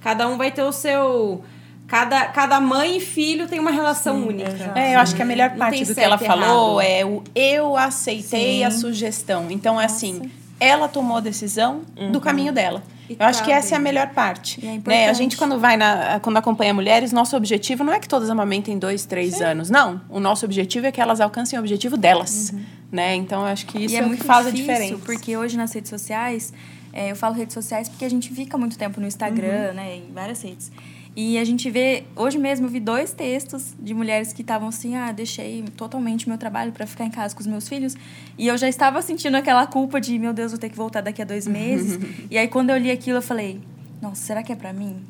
cada 0.01 0.27
um 0.27 0.37
vai 0.37 0.51
ter 0.51 0.63
o 0.63 0.71
seu. 0.71 1.43
Cada, 1.87 2.25
cada 2.27 2.59
mãe 2.61 2.97
e 2.97 2.99
filho 3.01 3.47
tem 3.47 3.59
uma 3.59 3.71
relação 3.71 4.25
única. 4.25 4.71
É, 4.75 4.95
eu 4.95 4.99
acho 4.99 5.13
que 5.13 5.21
a 5.21 5.25
melhor 5.25 5.49
parte 5.57 5.83
do 5.83 5.93
que 5.93 5.99
ela 5.99 6.17
certo 6.17 6.23
e 6.23 6.27
falou 6.39 6.81
errado. 6.81 6.89
é 6.89 7.05
o 7.05 7.21
eu 7.35 7.75
aceitei 7.75 8.63
a 8.63 8.71
sugestão. 8.71 9.47
Então, 9.51 9.79
é 9.79 9.83
assim, 9.85 10.31
ela 10.57 10.87
tomou 10.87 11.17
a 11.17 11.19
decisão 11.19 11.81
do 12.11 12.21
caminho 12.21 12.53
dela. 12.53 12.81
E 13.11 13.17
eu 13.19 13.25
acho 13.25 13.39
tá 13.39 13.45
que 13.45 13.51
essa 13.51 13.75
é 13.75 13.77
a 13.77 13.81
melhor 13.81 14.09
parte. 14.09 14.65
É 14.65 14.79
né? 14.85 15.09
A 15.09 15.13
gente, 15.13 15.37
quando 15.37 15.59
vai 15.59 15.77
na, 15.77 16.19
quando 16.19 16.37
acompanha 16.37 16.73
mulheres, 16.73 17.11
nosso 17.11 17.35
objetivo 17.35 17.83
não 17.83 17.93
é 17.93 17.99
que 17.99 18.07
todas 18.07 18.29
amamentem 18.29 18.77
dois, 18.77 19.05
três 19.05 19.41
anos. 19.41 19.69
Não. 19.69 20.01
O 20.09 20.19
nosso 20.19 20.45
objetivo 20.45 20.87
é 20.87 20.91
que 20.91 21.01
elas 21.01 21.19
alcancem 21.19 21.57
o 21.57 21.61
objetivo 21.61 21.97
delas. 21.97 22.53
Né? 22.91 23.15
Então, 23.15 23.41
eu 23.41 23.47
acho 23.47 23.65
que 23.65 23.85
isso 23.85 23.93
e 23.93 23.97
é, 23.97 24.01
é 24.01 24.03
o 24.03 24.07
muito 24.07 24.21
que 24.21 24.27
faz 24.27 24.45
difícil, 24.45 24.69
a 24.69 24.77
diferença. 24.77 25.05
porque 25.05 25.37
hoje 25.37 25.55
nas 25.55 25.71
redes 25.73 25.89
sociais, 25.89 26.53
é, 26.91 27.11
eu 27.11 27.15
falo 27.15 27.33
redes 27.33 27.53
sociais 27.53 27.87
porque 27.87 28.03
a 28.03 28.09
gente 28.09 28.29
fica 28.33 28.57
muito 28.57 28.77
tempo 28.77 28.99
no 28.99 29.07
Instagram, 29.07 29.73
né, 29.73 29.97
em 29.97 30.11
várias 30.13 30.41
redes. 30.41 30.71
E 31.15 31.37
a 31.37 31.43
gente 31.43 31.69
vê, 31.69 32.05
hoje 32.15 32.37
mesmo 32.37 32.67
eu 32.67 32.69
vi 32.69 32.79
dois 32.79 33.11
textos 33.11 33.73
de 33.77 33.93
mulheres 33.93 34.31
que 34.31 34.41
estavam 34.41 34.69
assim, 34.69 34.95
ah, 34.95 35.11
deixei 35.11 35.63
totalmente 35.75 36.27
meu 36.29 36.37
trabalho 36.37 36.71
para 36.71 36.87
ficar 36.87 37.05
em 37.05 37.11
casa 37.11 37.35
com 37.35 37.41
os 37.41 37.47
meus 37.47 37.67
filhos, 37.67 37.97
e 38.37 38.47
eu 38.47 38.57
já 38.57 38.69
estava 38.69 39.01
sentindo 39.01 39.35
aquela 39.35 39.67
culpa 39.67 39.99
de, 39.99 40.17
meu 40.17 40.31
Deus, 40.31 40.51
vou 40.51 40.59
ter 40.59 40.69
que 40.69 40.75
voltar 40.77 41.01
daqui 41.01 41.21
a 41.21 41.25
dois 41.25 41.45
meses. 41.47 41.99
e 42.29 42.37
aí 42.37 42.47
quando 42.47 42.69
eu 42.69 42.77
li 42.77 42.89
aquilo, 42.89 43.17
eu 43.17 43.21
falei, 43.21 43.59
nossa, 44.01 44.23
será 44.23 44.41
que 44.41 44.53
é 44.53 44.55
para 44.55 44.71
mim? 44.71 45.01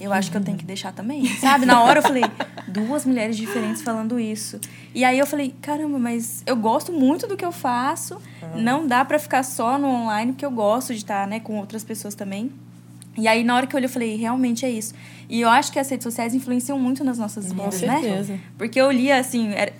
eu 0.00 0.12
acho 0.12 0.30
que 0.30 0.36
eu 0.36 0.42
tenho 0.42 0.58
que 0.58 0.64
deixar 0.64 0.92
também, 0.92 1.26
sabe? 1.40 1.64
Na 1.64 1.82
hora 1.82 2.00
eu 2.00 2.02
falei, 2.02 2.22
duas 2.68 3.04
mulheres 3.04 3.36
diferentes 3.36 3.82
falando 3.82 4.20
isso. 4.20 4.60
E 4.94 5.04
aí 5.04 5.18
eu 5.18 5.26
falei, 5.26 5.54
caramba, 5.62 5.98
mas 5.98 6.42
eu 6.46 6.56
gosto 6.56 6.92
muito 6.92 7.26
do 7.26 7.36
que 7.36 7.44
eu 7.44 7.52
faço, 7.52 8.20
não 8.54 8.86
dá 8.86 9.04
pra 9.04 9.18
ficar 9.18 9.42
só 9.42 9.78
no 9.78 9.88
online, 9.88 10.32
porque 10.32 10.44
eu 10.44 10.50
gosto 10.50 10.92
de 10.92 11.00
estar, 11.00 11.26
né, 11.26 11.40
com 11.40 11.58
outras 11.58 11.82
pessoas 11.82 12.14
também. 12.14 12.52
E 13.16 13.26
aí, 13.26 13.42
na 13.44 13.54
hora 13.56 13.66
que 13.66 13.74
eu 13.74 13.78
olhei, 13.78 13.86
eu 13.86 13.92
falei, 13.92 14.16
realmente 14.16 14.64
é 14.64 14.70
isso. 14.70 14.94
E 15.28 15.40
eu 15.40 15.48
acho 15.48 15.72
que 15.72 15.78
as 15.78 15.88
redes 15.88 16.04
sociais 16.04 16.34
influenciam 16.34 16.78
muito 16.78 17.02
nas 17.02 17.18
nossas 17.18 17.46
vidas, 17.52 17.80
né? 17.82 18.00
certeza. 18.00 18.38
Porque 18.58 18.80
eu 18.80 18.90
lia, 18.90 19.18
assim, 19.18 19.52
era- 19.54 19.72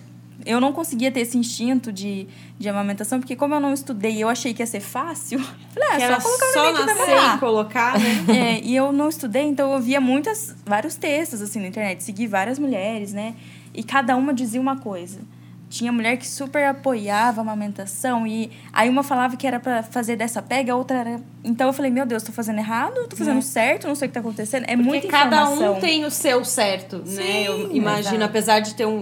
eu 0.44 0.60
não 0.60 0.72
conseguia 0.72 1.10
ter 1.10 1.20
esse 1.20 1.36
instinto 1.36 1.90
de, 1.92 2.26
de 2.58 2.68
amamentação, 2.68 3.18
porque 3.18 3.34
como 3.34 3.54
eu 3.54 3.60
não 3.60 3.72
estudei 3.72 4.12
e 4.12 4.20
eu 4.20 4.28
achei 4.28 4.54
que 4.54 4.62
ia 4.62 4.66
ser 4.66 4.80
fácil, 4.80 5.38
falei, 5.74 5.88
ah, 5.90 5.96
Que 5.96 6.20
só 6.20 6.28
colocar 6.28 6.46
o 6.46 6.52
só 6.52 6.62
neném 6.72 6.86
vai 6.86 6.94
nascer 6.94 7.34
e 7.34 7.38
colocar, 7.38 7.98
né? 7.98 8.24
É, 8.36 8.60
e 8.62 8.74
eu 8.76 8.92
não 8.92 9.08
estudei, 9.08 9.42
então 9.42 9.72
eu 9.72 9.80
via 9.80 10.00
muitas, 10.00 10.54
vários 10.64 10.94
textos 10.96 11.40
assim 11.42 11.60
na 11.60 11.68
internet, 11.68 12.02
segui 12.02 12.26
várias 12.26 12.58
mulheres, 12.58 13.12
né? 13.12 13.34
E 13.74 13.82
cada 13.82 14.16
uma 14.16 14.32
dizia 14.32 14.60
uma 14.60 14.76
coisa. 14.78 15.20
Tinha 15.68 15.90
mulher 15.90 16.16
que 16.16 16.26
super 16.26 16.64
apoiava 16.64 17.40
a 17.40 17.42
amamentação 17.42 18.24
e 18.24 18.52
aí 18.72 18.88
uma 18.88 19.02
falava 19.02 19.36
que 19.36 19.46
era 19.46 19.58
pra 19.58 19.82
fazer 19.82 20.14
dessa 20.14 20.40
pega, 20.40 20.72
a 20.72 20.76
outra 20.76 20.98
era. 20.98 21.20
Então 21.42 21.66
eu 21.66 21.72
falei, 21.72 21.90
meu 21.90 22.06
Deus, 22.06 22.22
tô 22.22 22.30
fazendo 22.30 22.58
errado, 22.58 23.06
tô 23.08 23.16
fazendo 23.16 23.42
certo, 23.42 23.88
não 23.88 23.96
sei 23.96 24.06
o 24.06 24.08
que 24.08 24.14
tá 24.14 24.20
acontecendo. 24.20 24.64
É 24.64 24.76
Porque 24.76 24.82
muita 24.82 25.08
cada 25.08 25.42
informação. 25.42 25.76
um 25.76 25.80
tem 25.80 26.04
o 26.04 26.10
seu 26.10 26.44
certo, 26.44 27.02
né? 27.04 27.42
Eu 27.48 27.72
imagino, 27.74 28.16
exato. 28.16 28.24
apesar 28.24 28.60
de 28.60 28.74
ter 28.74 28.86
um, 28.86 28.96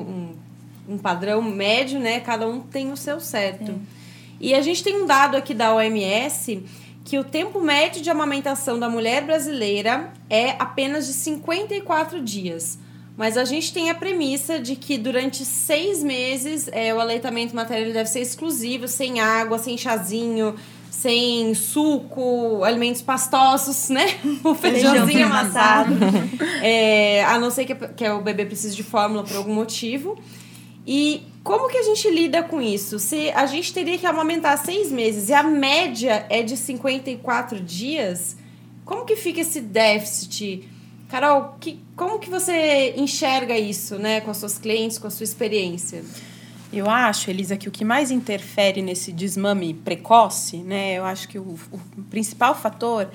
um, 0.88 0.94
um 0.94 0.98
padrão 0.98 1.42
médio, 1.42 2.00
né? 2.00 2.20
Cada 2.20 2.48
um 2.48 2.60
tem 2.60 2.90
o 2.90 2.96
seu 2.96 3.20
certo. 3.20 3.78
E 4.40 4.54
a 4.54 4.62
gente 4.62 4.82
tem 4.82 5.02
um 5.02 5.06
dado 5.06 5.36
aqui 5.36 5.52
da 5.52 5.74
OMS 5.74 6.64
que 7.04 7.18
o 7.18 7.24
tempo 7.24 7.60
médio 7.60 8.00
de 8.00 8.08
amamentação 8.08 8.78
da 8.78 8.88
mulher 8.88 9.22
brasileira 9.24 10.10
é 10.30 10.50
apenas 10.58 11.06
de 11.06 11.12
54 11.12 12.20
dias. 12.22 12.78
Mas 13.16 13.36
a 13.36 13.44
gente 13.44 13.72
tem 13.72 13.90
a 13.90 13.94
premissa 13.94 14.58
de 14.58 14.74
que 14.74 14.98
durante 14.98 15.44
seis 15.44 16.02
meses 16.02 16.68
é, 16.72 16.92
o 16.92 17.00
aleitamento 17.00 17.54
materno 17.54 17.92
deve 17.92 18.08
ser 18.08 18.20
exclusivo, 18.20 18.88
sem 18.88 19.20
água, 19.20 19.56
sem 19.56 19.78
chazinho, 19.78 20.56
sem 20.90 21.54
suco, 21.54 22.64
alimentos 22.64 23.02
pastosos, 23.02 23.88
né? 23.88 24.04
O 24.42 24.54
feijãozinho 24.54 25.26
amassado. 25.26 25.94
É, 26.60 27.24
a 27.24 27.38
não 27.38 27.50
ser 27.50 27.66
que, 27.66 27.74
que 27.74 28.08
o 28.08 28.20
bebê 28.20 28.46
precise 28.46 28.74
de 28.74 28.82
fórmula 28.82 29.22
por 29.22 29.36
algum 29.36 29.54
motivo. 29.54 30.18
E 30.86 31.22
como 31.44 31.68
que 31.68 31.78
a 31.78 31.82
gente 31.82 32.10
lida 32.10 32.42
com 32.42 32.60
isso? 32.60 32.98
Se 32.98 33.30
a 33.30 33.46
gente 33.46 33.72
teria 33.72 33.96
que 33.96 34.06
amamentar 34.06 34.58
seis 34.58 34.90
meses 34.90 35.28
e 35.28 35.34
a 35.34 35.42
média 35.42 36.26
é 36.28 36.42
de 36.42 36.56
54 36.56 37.60
dias, 37.60 38.36
como 38.84 39.04
que 39.04 39.14
fica 39.14 39.40
esse 39.40 39.60
déficit? 39.60 40.68
Carol, 41.14 41.54
que, 41.60 41.78
como 41.94 42.18
que 42.18 42.28
você 42.28 42.92
enxerga 42.96 43.56
isso, 43.56 44.00
né, 44.00 44.20
com 44.20 44.32
as 44.32 44.36
suas 44.36 44.58
clientes, 44.58 44.98
com 44.98 45.06
a 45.06 45.10
sua 45.10 45.22
experiência? 45.22 46.04
Eu 46.72 46.90
acho, 46.90 47.30
Elisa, 47.30 47.56
que 47.56 47.68
o 47.68 47.70
que 47.70 47.84
mais 47.84 48.10
interfere 48.10 48.82
nesse 48.82 49.12
desmame 49.12 49.74
precoce, 49.74 50.56
né? 50.56 50.94
Eu 50.94 51.04
acho 51.04 51.28
que 51.28 51.38
o, 51.38 51.56
o 51.70 52.02
principal 52.10 52.52
fator 52.56 53.08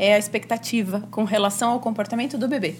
é 0.00 0.16
a 0.16 0.18
expectativa 0.18 1.06
com 1.12 1.22
relação 1.22 1.70
ao 1.70 1.78
comportamento 1.78 2.36
do 2.36 2.48
bebê. 2.48 2.74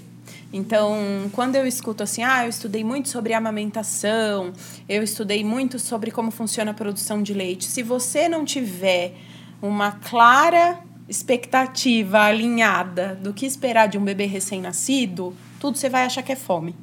Então, 0.53 1.31
quando 1.31 1.55
eu 1.55 1.65
escuto 1.65 2.03
assim, 2.03 2.25
ah, 2.25 2.43
eu 2.43 2.51
estudei 2.51 2.83
muito 2.83 3.09
sobre 3.09 3.33
amamentação, 3.33 4.53
eu 4.89 5.05
estudei 5.05 5.45
muito 5.45 5.79
sobre 5.79 6.11
como 6.11 6.33
funciona 6.33 6.73
a 6.73 6.75
produção 6.75 7.23
de 7.23 7.33
leite. 7.33 7.65
Se 7.67 7.85
você 7.85 8.29
não 8.29 8.45
tiver 8.45 9.15
uma 9.63 9.93
clara 9.93 10.81
expectativa 11.09 12.21
alinhada 12.21 13.19
do 13.21 13.33
que 13.33 13.47
esperar 13.47 13.89
de 13.89 13.99
um 13.99 14.05
bebê 14.05 14.27
recém-nascido, 14.27 15.35
tudo 15.61 15.77
você 15.79 15.89
vai 15.89 16.05
achar 16.05 16.23
que 16.23 16.33
é 16.33 16.37
fome. 16.37 16.75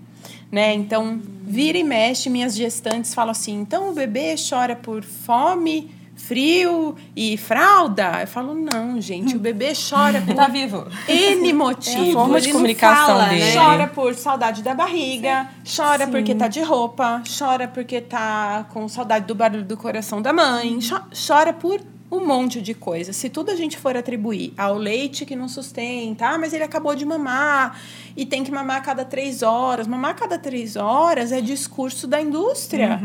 Né? 0.51 0.73
Então, 0.73 1.19
vira 1.43 1.77
e 1.77 1.83
mexe, 1.83 2.29
minhas 2.29 2.55
gestantes 2.55 3.13
falam 3.13 3.31
assim: 3.31 3.59
então 3.61 3.89
o 3.89 3.93
bebê 3.93 4.35
chora 4.49 4.75
por 4.75 5.01
fome, 5.03 5.89
frio 6.13 6.95
e 7.15 7.37
fralda? 7.37 8.19
Eu 8.21 8.27
falo: 8.27 8.53
não, 8.53 8.99
gente, 8.99 9.33
o 9.35 9.39
bebê 9.39 9.71
chora 9.73 10.19
por 10.25 10.35
Tá 10.35 10.47
vivo. 10.47 10.85
N 11.07 11.53
motivos. 11.53 12.11
forma 12.13 12.39
de 12.41 12.47
ele 12.47 12.53
comunicação 12.53 13.07
fala, 13.17 13.25
dele. 13.29 13.53
Chora 13.57 13.87
por 13.87 14.13
saudade 14.13 14.61
da 14.61 14.73
barriga, 14.75 15.47
chora 15.65 16.05
porque 16.05 16.35
tá 16.35 16.49
de 16.49 16.61
roupa, 16.61 17.23
chora 17.39 17.67
porque 17.69 18.01
tá 18.01 18.65
com 18.73 18.87
saudade 18.89 19.25
do 19.25 19.33
barulho 19.33 19.63
do 19.63 19.77
coração 19.77 20.21
da 20.21 20.33
mãe, 20.33 20.81
cho- 20.81 21.01
chora 21.27 21.53
por 21.53 21.79
um 22.11 22.25
monte 22.27 22.61
de 22.61 22.73
coisa. 22.73 23.13
Se 23.13 23.29
tudo 23.29 23.51
a 23.51 23.55
gente 23.55 23.77
for 23.77 23.95
atribuir 23.95 24.53
ao 24.57 24.75
leite 24.77 25.25
que 25.25 25.35
não 25.35 25.47
sustenta, 25.47 26.27
ah, 26.27 26.37
mas 26.37 26.53
ele 26.53 26.63
acabou 26.63 26.93
de 26.93 27.05
mamar 27.05 27.79
e 28.17 28.25
tem 28.25 28.43
que 28.43 28.51
mamar 28.51 28.77
a 28.77 28.81
cada 28.81 29.05
três 29.05 29.41
horas. 29.41 29.87
Mamar 29.87 30.11
a 30.11 30.13
cada 30.13 30.37
três 30.37 30.75
horas 30.75 31.31
é 31.31 31.39
discurso 31.39 32.05
da 32.07 32.21
indústria. 32.21 32.99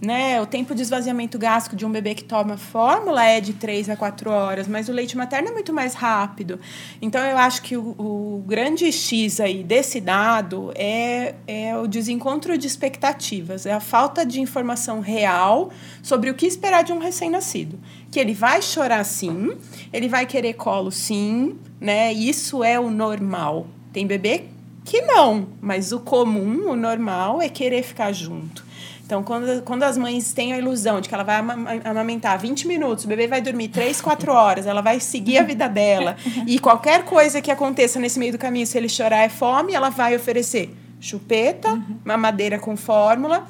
Né? 0.00 0.40
O 0.40 0.46
tempo 0.46 0.74
de 0.74 0.80
esvaziamento 0.80 1.38
gástrico 1.38 1.76
de 1.76 1.84
um 1.84 1.90
bebê 1.90 2.14
que 2.14 2.24
toma 2.24 2.56
fórmula 2.56 3.22
é 3.22 3.38
de 3.38 3.52
3 3.52 3.90
a 3.90 3.96
4 3.96 4.30
horas, 4.30 4.66
mas 4.66 4.88
o 4.88 4.92
leite 4.92 5.14
materno 5.14 5.48
é 5.48 5.52
muito 5.52 5.74
mais 5.74 5.92
rápido. 5.92 6.58
Então, 7.02 7.22
eu 7.22 7.36
acho 7.36 7.60
que 7.60 7.76
o, 7.76 7.94
o 7.98 8.42
grande 8.46 8.90
X 8.90 9.40
aí 9.40 9.62
desse 9.62 10.00
dado 10.00 10.72
é, 10.74 11.34
é 11.46 11.76
o 11.76 11.86
desencontro 11.86 12.56
de 12.56 12.66
expectativas, 12.66 13.66
é 13.66 13.72
a 13.72 13.80
falta 13.80 14.24
de 14.24 14.40
informação 14.40 15.00
real 15.00 15.70
sobre 16.02 16.30
o 16.30 16.34
que 16.34 16.46
esperar 16.46 16.82
de 16.82 16.94
um 16.94 16.98
recém-nascido. 16.98 17.78
Que 18.10 18.18
ele 18.18 18.32
vai 18.32 18.62
chorar 18.62 19.04
sim, 19.04 19.52
ele 19.92 20.08
vai 20.08 20.24
querer 20.24 20.54
colo 20.54 20.90
sim, 20.90 21.58
né? 21.78 22.10
Isso 22.10 22.64
é 22.64 22.80
o 22.80 22.90
normal. 22.90 23.66
Tem 23.92 24.06
bebê 24.06 24.44
que 24.84 25.02
não, 25.02 25.46
mas 25.60 25.92
o 25.92 26.00
comum, 26.00 26.70
o 26.70 26.76
normal, 26.76 27.40
é 27.40 27.48
querer 27.48 27.82
ficar 27.82 28.12
junto. 28.12 28.69
Então, 29.10 29.24
quando, 29.24 29.62
quando 29.62 29.82
as 29.82 29.98
mães 29.98 30.32
têm 30.32 30.52
a 30.52 30.58
ilusão 30.58 31.00
de 31.00 31.08
que 31.08 31.14
ela 31.16 31.24
vai 31.24 31.40
ama- 31.40 31.80
amamentar 31.84 32.38
20 32.38 32.68
minutos, 32.68 33.06
o 33.06 33.08
bebê 33.08 33.26
vai 33.26 33.40
dormir 33.40 33.66
3, 33.66 34.00
4 34.00 34.32
horas, 34.32 34.66
ela 34.68 34.80
vai 34.80 35.00
seguir 35.00 35.38
a 35.38 35.42
vida 35.42 35.68
dela, 35.68 36.16
e 36.46 36.60
qualquer 36.60 37.04
coisa 37.04 37.42
que 37.42 37.50
aconteça 37.50 37.98
nesse 37.98 38.20
meio 38.20 38.30
do 38.30 38.38
caminho, 38.38 38.64
se 38.68 38.78
ele 38.78 38.88
chorar 38.88 39.24
é 39.24 39.28
fome, 39.28 39.74
ela 39.74 39.90
vai 39.90 40.14
oferecer 40.14 40.72
chupeta, 41.00 41.82
mamadeira 42.04 42.56
com 42.56 42.76
fórmula, 42.76 43.48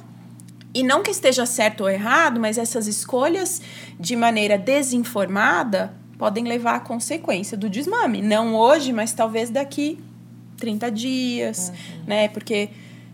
e 0.72 0.82
não 0.82 1.02
que 1.02 1.10
esteja 1.10 1.44
certo 1.44 1.82
ou 1.82 1.90
errado, 1.90 2.40
mas 2.40 2.56
essas 2.56 2.86
escolhas 2.86 3.60
de 3.98 4.16
maneira 4.16 4.56
desinformada 4.56 5.92
podem 6.16 6.44
levar 6.44 6.76
à 6.76 6.80
consequência 6.80 7.54
do 7.54 7.68
desmame. 7.68 8.22
Não 8.22 8.54
hoje, 8.54 8.94
mas 8.94 9.12
talvez 9.12 9.50
daqui 9.50 9.98
30 10.56 10.90
dias, 10.90 11.70
né? 12.06 12.28
Porque 12.28 12.70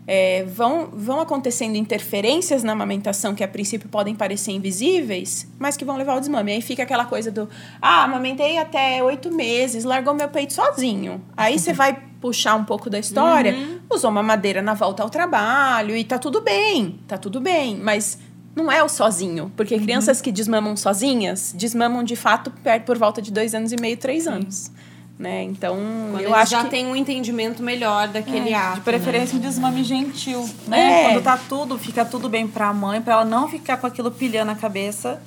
é, 0.07 0.45
vão, 0.45 0.89
vão 0.93 1.19
acontecendo 1.19 1.75
interferências 1.75 2.63
na 2.63 2.71
amamentação 2.71 3.35
que 3.35 3.43
a 3.43 3.47
princípio 3.47 3.89
podem 3.89 4.15
parecer 4.15 4.53
invisíveis, 4.53 5.45
mas 5.59 5.75
que 5.75 5.83
vão 5.83 5.97
levar 5.97 6.13
ao 6.13 6.19
desmame. 6.21 6.53
Aí 6.53 6.61
fica 6.61 6.83
aquela 6.83 7.05
coisa 7.05 7.29
do, 7.29 7.49
ah, 7.81 8.05
amamentei 8.05 8.57
até 8.57 9.03
oito 9.03 9.29
meses, 9.29 9.83
largou 9.83 10.13
meu 10.13 10.29
peito 10.29 10.53
sozinho. 10.53 11.21
Aí 11.35 11.59
você 11.59 11.73
vai 11.73 12.01
puxar 12.21 12.55
um 12.55 12.63
pouco 12.63 12.89
da 12.89 12.97
história, 12.97 13.53
usou 13.89 14.09
uma 14.09 14.23
madeira 14.23 14.61
na 14.61 14.73
volta 14.73 15.03
ao 15.03 15.09
trabalho 15.09 15.95
e 15.95 16.03
tá 16.03 16.17
tudo 16.17 16.41
bem, 16.41 16.99
tá 17.07 17.17
tudo 17.17 17.41
bem, 17.41 17.75
mas 17.75 18.17
não 18.55 18.71
é 18.71 18.81
o 18.81 18.89
sozinho, 18.89 19.51
porque 19.55 19.77
crianças 19.77 20.19
que 20.19 20.31
desmamam 20.31 20.75
sozinhas, 20.75 21.53
desmamam 21.55 22.03
de 22.03 22.15
fato 22.15 22.51
por 22.85 22.97
volta 22.97 23.21
de 23.21 23.31
dois 23.31 23.53
anos 23.53 23.71
e 23.71 23.75
meio, 23.79 23.97
três 23.97 24.25
anos. 24.25 24.71
Né? 25.17 25.43
Então, 25.43 25.75
Quando 26.11 26.21
eu 26.21 26.35
acho 26.35 26.51
já 26.51 26.63
que... 26.63 26.69
têm 26.69 26.85
um 26.85 26.95
entendimento 26.95 27.63
melhor 27.63 28.07
daquele 28.07 28.53
ato. 28.53 28.75
De 28.75 28.81
preferência 28.81 29.35
um 29.35 29.41
desmame 29.41 29.83
gentil, 29.83 30.47
né? 30.67 31.05
É. 31.05 31.09
Quando 31.09 31.23
tá 31.23 31.39
tudo, 31.49 31.77
fica 31.79 32.05
tudo 32.05 32.29
bem 32.29 32.47
pra 32.47 32.71
mãe, 32.71 33.01
pra 33.01 33.13
ela 33.13 33.25
não 33.25 33.47
ficar 33.47 33.77
com 33.77 33.87
aquilo 33.87 34.11
pilhando 34.11 34.51
a 34.51 34.55
cabeça, 34.55 35.19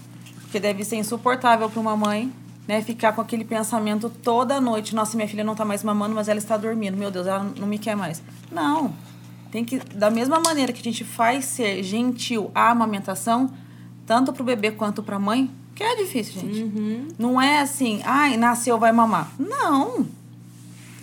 porque 0.43 0.61
deve 0.61 0.85
ser 0.85 0.95
insuportável 0.95 1.69
pra 1.69 1.81
uma 1.81 1.97
mãe, 1.97 2.33
né? 2.69 2.81
Ficar 2.83 3.13
com 3.13 3.21
aquele 3.21 3.45
pensamento 3.45 4.09
toda 4.09 4.61
noite, 4.61 4.95
nossa, 4.95 5.17
minha 5.17 5.29
filha 5.29 5.43
não 5.43 5.57
tá 5.57 5.65
mais 5.65 5.83
mamando, 5.83 6.15
mas 6.15 6.29
ela 6.29 6.39
está 6.39 6.57
dormindo, 6.57 6.97
meu 6.97 7.11
Deus, 7.11 7.27
ela 7.27 7.45
não 7.59 7.67
me 7.67 7.77
quer 7.77 7.97
mais. 7.97 8.23
Não. 8.53 8.95
Tem 9.51 9.65
que, 9.65 9.81
da 9.81 10.09
mesma 10.09 10.39
maneira 10.39 10.73
que 10.73 10.79
a 10.79 10.85
gente 10.85 11.03
faz 11.03 11.47
ser 11.47 11.83
gentil 11.83 12.53
a 12.55 12.71
amamentação, 12.71 13.51
tanto 14.07 14.33
pro 14.33 14.45
bebê 14.45 14.71
quanto 14.71 15.03
pra 15.03 15.19
mãe, 15.19 15.51
que 15.81 15.85
é 15.85 15.97
difícil, 15.97 16.41
gente. 16.43 17.15
Não 17.19 17.41
é 17.41 17.61
assim, 17.61 18.03
ai, 18.05 18.37
nasceu, 18.37 18.79
vai 18.79 18.93
mamar. 18.93 19.33
Não. 19.39 20.07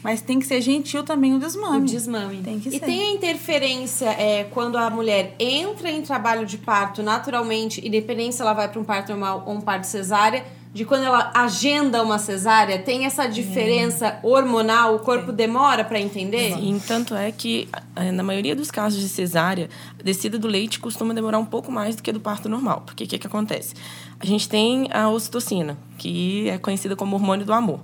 Mas 0.03 0.21
tem 0.21 0.39
que 0.39 0.45
ser 0.45 0.61
gentil 0.61 1.03
também 1.03 1.33
o 1.33 1.39
desmame. 1.39 1.79
O 1.79 1.85
desmame. 1.85 2.43
Tem 2.43 2.59
que 2.59 2.69
e 2.69 2.73
ser. 2.73 2.85
tem 2.85 3.01
a 3.01 3.11
interferência 3.11 4.05
é, 4.09 4.43
quando 4.43 4.77
a 4.77 4.87
mulher 4.89 5.35
entra 5.39 5.89
em 5.89 6.03
trabalho 6.03 6.45
de 6.45 6.59
parto 6.59 7.01
naturalmente, 7.01 7.85
independente 7.85 8.35
se 8.35 8.41
ela 8.41 8.53
vai 8.53 8.69
para 8.69 8.79
um 8.79 8.83
parto 8.83 9.09
normal 9.09 9.43
ou 9.47 9.55
um 9.55 9.61
parto 9.61 9.85
cesárea, 9.85 10.45
de 10.77 10.85
quando 10.85 11.05
ela 11.05 11.31
agenda 11.33 12.03
uma 12.03 12.19
cesárea, 12.19 12.77
tem 12.77 13.05
essa 13.05 13.25
diferença 13.25 14.19
hormonal, 14.21 14.93
o 14.93 14.99
corpo 14.99 15.31
demora 15.31 15.83
para 15.83 15.99
entender? 15.99 16.53
Sim, 16.53 16.79
tanto 16.85 17.15
é 17.15 17.31
que, 17.31 17.67
eh, 17.95 18.11
na 18.11 18.21
maioria 18.21 18.55
dos 18.55 18.69
casos 18.69 19.01
de 19.01 19.09
cesárea, 19.09 19.71
a 19.99 20.03
descida 20.03 20.37
do 20.37 20.47
leite 20.47 20.79
costuma 20.79 21.15
demorar 21.15 21.39
um 21.39 21.45
pouco 21.45 21.71
mais 21.71 21.95
do 21.95 22.03
que 22.03 22.11
do 22.11 22.19
parto 22.19 22.47
normal. 22.47 22.83
Porque 22.85 23.05
o 23.05 23.07
que, 23.07 23.17
que 23.17 23.25
acontece? 23.25 23.73
A 24.19 24.25
gente 24.27 24.47
tem 24.47 24.87
a 24.93 25.09
ocitocina, 25.09 25.75
que 25.97 26.47
é 26.47 26.59
conhecida 26.59 26.95
como 26.95 27.15
hormônio 27.15 27.43
do 27.43 27.53
amor. 27.53 27.79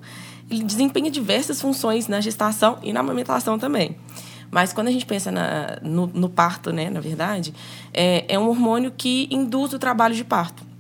ele 0.47 0.63
desempenha 0.63 1.09
diversas 1.09 1.59
funções 1.59 2.07
na 2.07 2.21
gestação 2.21 2.77
e 2.83 2.93
na 2.93 2.99
amamentação 2.99 3.57
também. 3.57 3.97
Mas 4.51 4.71
quando 4.71 4.89
a 4.89 4.91
gente 4.91 5.07
pensa 5.07 5.31
na, 5.31 5.79
no, 5.81 6.05
no, 6.05 6.29
parto, 6.29 6.71
né, 6.71 6.91
na 6.91 6.99
verdade, 6.99 7.55
é, 7.91 8.23
é 8.27 8.37
um 8.37 8.47
hormônio 8.47 8.93
que 8.95 9.27
induz 9.31 9.73
o 9.73 9.79
trabalho 9.79 10.13
de 10.13 10.23
parto. 10.23 10.72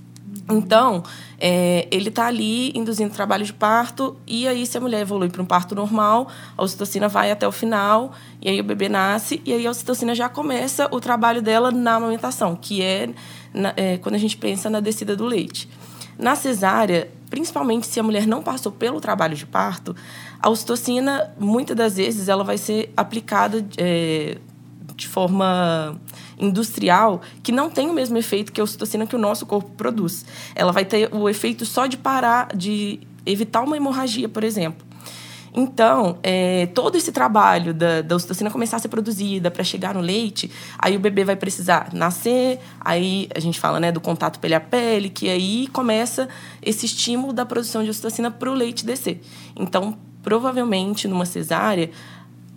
Então, 0.49 1.03
é, 1.39 1.87
ele 1.91 2.09
está 2.09 2.27
ali 2.27 2.71
induzindo 2.77 3.13
trabalho 3.13 3.45
de 3.45 3.53
parto, 3.53 4.17
e 4.27 4.47
aí, 4.47 4.65
se 4.65 4.77
a 4.77 4.81
mulher 4.81 5.01
evolui 5.01 5.29
para 5.29 5.41
um 5.41 5.45
parto 5.45 5.73
normal, 5.73 6.27
a 6.57 6.63
ocitocina 6.63 7.07
vai 7.07 7.31
até 7.31 7.47
o 7.47 7.51
final, 7.51 8.13
e 8.41 8.49
aí 8.49 8.59
o 8.59 8.63
bebê 8.63 8.89
nasce, 8.89 9.41
e 9.45 9.53
aí 9.53 9.65
a 9.65 9.69
ocitocina 9.71 10.13
já 10.13 10.27
começa 10.27 10.87
o 10.91 10.99
trabalho 10.99 11.41
dela 11.41 11.71
na 11.71 11.95
amamentação, 11.95 12.55
que 12.55 12.81
é, 12.81 13.09
na, 13.53 13.73
é 13.77 13.97
quando 13.97 14.15
a 14.15 14.19
gente 14.19 14.37
pensa 14.37 14.69
na 14.69 14.79
descida 14.79 15.15
do 15.15 15.25
leite. 15.25 15.69
Na 16.17 16.35
cesárea, 16.35 17.09
principalmente 17.29 17.87
se 17.87 17.99
a 17.99 18.03
mulher 18.03 18.27
não 18.27 18.43
passou 18.43 18.71
pelo 18.71 19.01
trabalho 19.01 19.35
de 19.35 19.45
parto, 19.45 19.95
a 20.39 20.49
ocitocina, 20.49 21.33
muitas 21.39 21.75
das 21.75 21.95
vezes, 21.95 22.27
ela 22.27 22.43
vai 22.43 22.57
ser 22.57 22.91
aplicada 22.97 23.65
é, 23.77 24.37
de 24.95 25.07
forma 25.07 25.99
industrial 26.37 27.21
que 27.41 27.51
não 27.51 27.69
tem 27.69 27.89
o 27.89 27.93
mesmo 27.93 28.17
efeito 28.17 28.51
que 28.51 28.61
a 28.61 28.63
ocitocina 28.63 29.05
que 29.05 29.15
o 29.15 29.19
nosso 29.19 29.45
corpo 29.45 29.71
produz. 29.71 30.25
Ela 30.55 30.71
vai 30.71 30.85
ter 30.85 31.13
o 31.13 31.29
efeito 31.29 31.65
só 31.65 31.87
de 31.87 31.97
parar, 31.97 32.55
de 32.55 32.99
evitar 33.25 33.61
uma 33.61 33.77
hemorragia, 33.77 34.27
por 34.27 34.43
exemplo. 34.43 34.85
Então, 35.55 36.17
é, 36.23 36.65
todo 36.67 36.97
esse 36.97 37.11
trabalho 37.11 37.73
da, 37.73 38.01
da 38.01 38.15
ocitocina 38.15 38.49
começar 38.49 38.77
a 38.77 38.79
ser 38.79 38.87
produzida 38.87 39.51
para 39.51 39.63
chegar 39.63 39.93
no 39.93 40.01
leite, 40.01 40.49
aí 40.79 40.95
o 40.95 40.99
bebê 40.99 41.23
vai 41.23 41.35
precisar 41.35 41.89
nascer, 41.93 42.59
aí 42.81 43.29
a 43.35 43.39
gente 43.39 43.59
fala 43.59 43.79
né, 43.79 43.91
do 43.91 44.01
contato 44.01 44.39
pele 44.39 44.55
a 44.55 44.59
pele, 44.59 45.09
que 45.09 45.29
aí 45.29 45.67
começa 45.67 46.27
esse 46.61 46.87
estímulo 46.87 47.31
da 47.31 47.45
produção 47.45 47.83
de 47.83 47.91
ocitocina 47.91 48.31
para 48.31 48.49
o 48.49 48.53
leite 48.53 48.83
descer. 48.83 49.21
Então, 49.55 49.95
provavelmente, 50.23 51.07
numa 51.07 51.25
cesárea, 51.25 51.91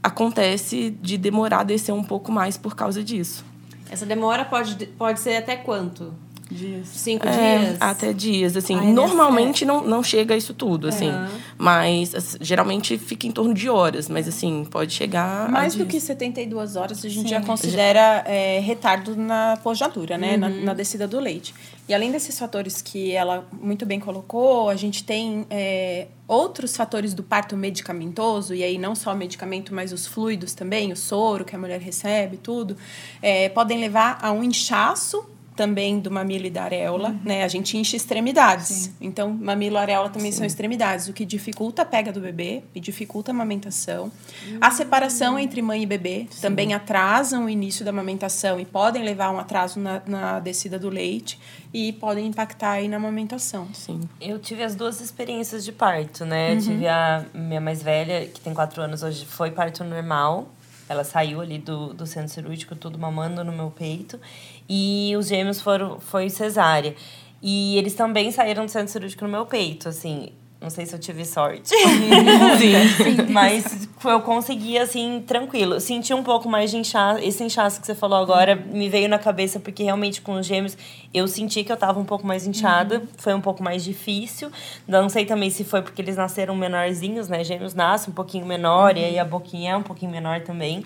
acontece 0.03 0.91
de 1.03 1.19
demorar 1.19 1.61
a 1.61 1.65
descer 1.65 1.93
um 1.93 2.05
pouco 2.05 2.33
mais 2.33 2.57
por 2.57 2.75
causa 2.75 3.05
disso. 3.05 3.45
Essa 3.91 4.05
demora 4.05 4.45
pode, 4.45 4.87
pode 4.87 5.21
ser 5.21 5.37
até 5.37 5.57
quanto? 5.57 6.13
Dias. 6.51 6.89
Cinco 6.89 7.27
é, 7.27 7.59
dias? 7.59 7.77
Até 7.81 8.13
dias, 8.13 8.57
assim. 8.57 8.77
Ai, 8.77 8.93
normalmente 8.93 9.65
não, 9.65 9.85
não 9.85 10.03
chega 10.03 10.35
a 10.35 10.37
isso 10.37 10.55
tudo, 10.55 10.87
assim. 10.87 11.11
Uhum. 11.11 11.29
Mas 11.59 12.15
assim, 12.15 12.39
geralmente 12.41 12.97
fica 12.99 13.27
em 13.27 13.33
torno 13.33 13.53
de 13.53 13.69
horas. 13.69 14.09
Mas, 14.09 14.29
assim, 14.29 14.65
pode 14.65 14.93
chegar 14.93 15.51
Mais 15.51 15.75
a 15.75 15.79
do 15.79 15.85
dias. 15.85 16.03
que 16.03 16.07
72 16.07 16.77
horas, 16.77 17.05
a 17.05 17.09
gente 17.09 17.29
já 17.29 17.43
considera 17.43 18.23
é, 18.27 18.61
retardo 18.61 19.17
na 19.17 19.59
pojadura, 19.63 20.17
né? 20.17 20.37
Na, 20.37 20.49
na 20.49 20.75
descida 20.75 21.09
do 21.09 21.19
leite. 21.19 21.53
E 21.89 21.95
além 21.95 22.13
desses 22.13 22.39
fatores 22.39 22.81
que 22.81 23.13
ela 23.13 23.47
muito 23.53 23.85
bem 23.85 23.99
colocou, 23.99 24.69
a 24.69 24.77
gente 24.77 25.03
tem 25.03 25.47
é, 25.51 26.07
outros 26.29 26.77
fatores 26.77 27.13
do 27.13 27.23
parto 27.23 27.57
medicamentoso, 27.57 28.55
e 28.55 28.63
aí 28.63 28.79
não 28.79 28.95
só 28.95 29.13
o 29.13 29.17
medicamento, 29.17 29.75
mas 29.75 29.93
os 29.93 30.07
fluidos 30.07 30.53
também, 30.53 30.93
o 30.93 30.97
soro 30.97 31.45
que 31.45 31.55
a 31.55 31.59
mulher 31.59 31.81
recebe, 31.81 32.37
tudo, 32.37 32.77
é, 33.23 33.49
podem 33.49 33.79
levar 33.81 34.19
a 34.21 34.33
um 34.33 34.43
inchaço 34.43 35.25
também 35.57 35.99
do 35.99 36.11
mamilo 36.11 36.47
e 36.47 36.51
da 36.51 36.65
areola, 36.65 37.17
né? 37.25 37.43
A 37.43 37.49
gente 37.49 37.77
incha 37.77 37.97
extremidades. 37.97 38.93
Então, 39.01 39.31
mamilo 39.31 39.77
e 39.77 39.79
areola 39.79 40.11
também 40.11 40.31
são 40.31 40.45
extremidades, 40.45 41.09
o 41.09 41.13
que 41.13 41.25
dificulta 41.25 41.83
a 41.83 41.85
pega 41.85 42.13
do 42.13 42.21
bebê 42.21 42.63
e 42.75 42.81
dificulta 42.81 43.31
a 43.31 43.35
amamentação. 43.35 44.13
A 44.61 44.71
separação 44.71 45.39
entre 45.39 45.63
mãe 45.63 45.83
e 45.83 45.87
bebê 45.87 46.27
também 46.41 46.75
atrasam 46.75 47.47
o 47.47 47.49
início 47.49 47.85
da 47.85 47.91
amamentação 47.91 48.61
e 48.61 48.65
podem 48.65 49.03
levar 49.03 49.27
a 49.27 49.31
um 49.33 49.39
atraso 49.39 49.81
na, 49.81 50.03
na 50.07 50.39
descida 50.41 50.79
do 50.79 50.91
leite 50.91 51.41
e 51.73 51.93
podem 51.95 52.27
impactar 52.27 52.73
aí 52.73 52.89
na 52.89 52.97
amamentação. 52.97 53.69
Sim. 53.73 54.01
Eu 54.21 54.39
tive 54.39 54.63
as 54.63 54.75
duas 54.75 55.01
experiências 55.01 55.65
de 55.65 55.73
parto, 55.73 56.25
né? 56.25 56.55
Eu 56.55 56.61
tive 56.61 56.87
a 56.87 57.25
minha 57.33 57.61
mais 57.61 57.83
velha, 57.83 58.27
que 58.27 58.41
tem 58.41 58.53
quatro 58.53 58.83
anos 58.83 59.03
hoje, 59.03 59.25
foi 59.25 59.51
parto 59.51 59.83
normal. 59.83 60.49
Ela 60.89 61.03
saiu 61.03 61.41
ali 61.41 61.59
do, 61.59 61.93
do 61.93 62.07
centro 62.07 62.33
cirúrgico, 62.33 62.77
tudo 62.77 62.97
mamando 62.97 63.43
no 63.43 63.53
meu 63.53 63.71
peito. 63.71 64.21
E 64.69 65.15
os 65.17 65.29
gêmeos 65.29 65.61
foram, 65.61 66.01
foi 66.01 66.29
cesárea. 66.29 66.95
E 67.43 67.77
eles 67.79 67.95
também 67.95 68.31
saíram 68.31 68.65
do 68.65 68.71
centro 68.71 68.91
cirúrgico 68.91 69.25
no 69.25 69.31
meu 69.31 69.47
peito, 69.47 69.89
assim. 69.89 70.31
Não 70.59 70.71
sei 70.71 70.87
se 70.87 70.95
eu 70.95 70.99
tive 70.99 71.25
sorte. 71.25 71.69
Sim. 72.59 73.31
Mas 73.31 73.87
eu 74.03 74.21
consegui, 74.23 74.79
assim, 74.79 75.23
tranquilo. 75.27 75.79
Senti 75.79 76.15
um 76.15 76.23
pouco 76.23 76.49
mais 76.49 76.71
de 76.71 76.79
inchaço. 76.79 77.23
Esse 77.23 77.45
inchaço 77.45 77.79
que 77.79 77.87
você 77.87 77.95
falou 77.95 78.19
agora 78.19 78.57
me 78.57 78.89
veio 78.89 79.07
na 79.07 79.19
cabeça, 79.19 79.61
porque 79.61 79.85
realmente 79.85 80.23
com 80.23 80.33
os 80.33 80.47
gêmeos 80.47 80.77
eu 81.13 81.29
senti 81.29 81.63
que 81.63 81.71
eu 81.71 81.77
tava 81.77 82.01
um 82.01 82.05
pouco 82.05 82.27
mais 82.27 82.47
inchada. 82.47 83.03
Foi 83.19 83.35
um 83.35 83.41
pouco 83.41 83.63
mais 83.63 83.85
difícil. 83.85 84.51
Não 84.89 85.11
sei 85.11 85.27
também 85.27 85.51
se 85.51 85.63
foi 85.63 85.83
porque 85.83 86.01
eles 86.01 86.17
nasceram 86.17 86.57
menorzinhos, 86.57 87.29
né? 87.29 87.45
Gêmeos 87.45 87.75
nascem 87.75 88.11
um 88.11 88.15
pouquinho 88.15 88.47
menor, 88.47 88.97
e 88.97 89.05
aí 89.05 89.19
a 89.19 89.25
boquinha 89.25 89.73
é 89.73 89.77
um 89.77 89.83
pouquinho 89.83 90.11
menor 90.11 90.41
também. 90.41 90.85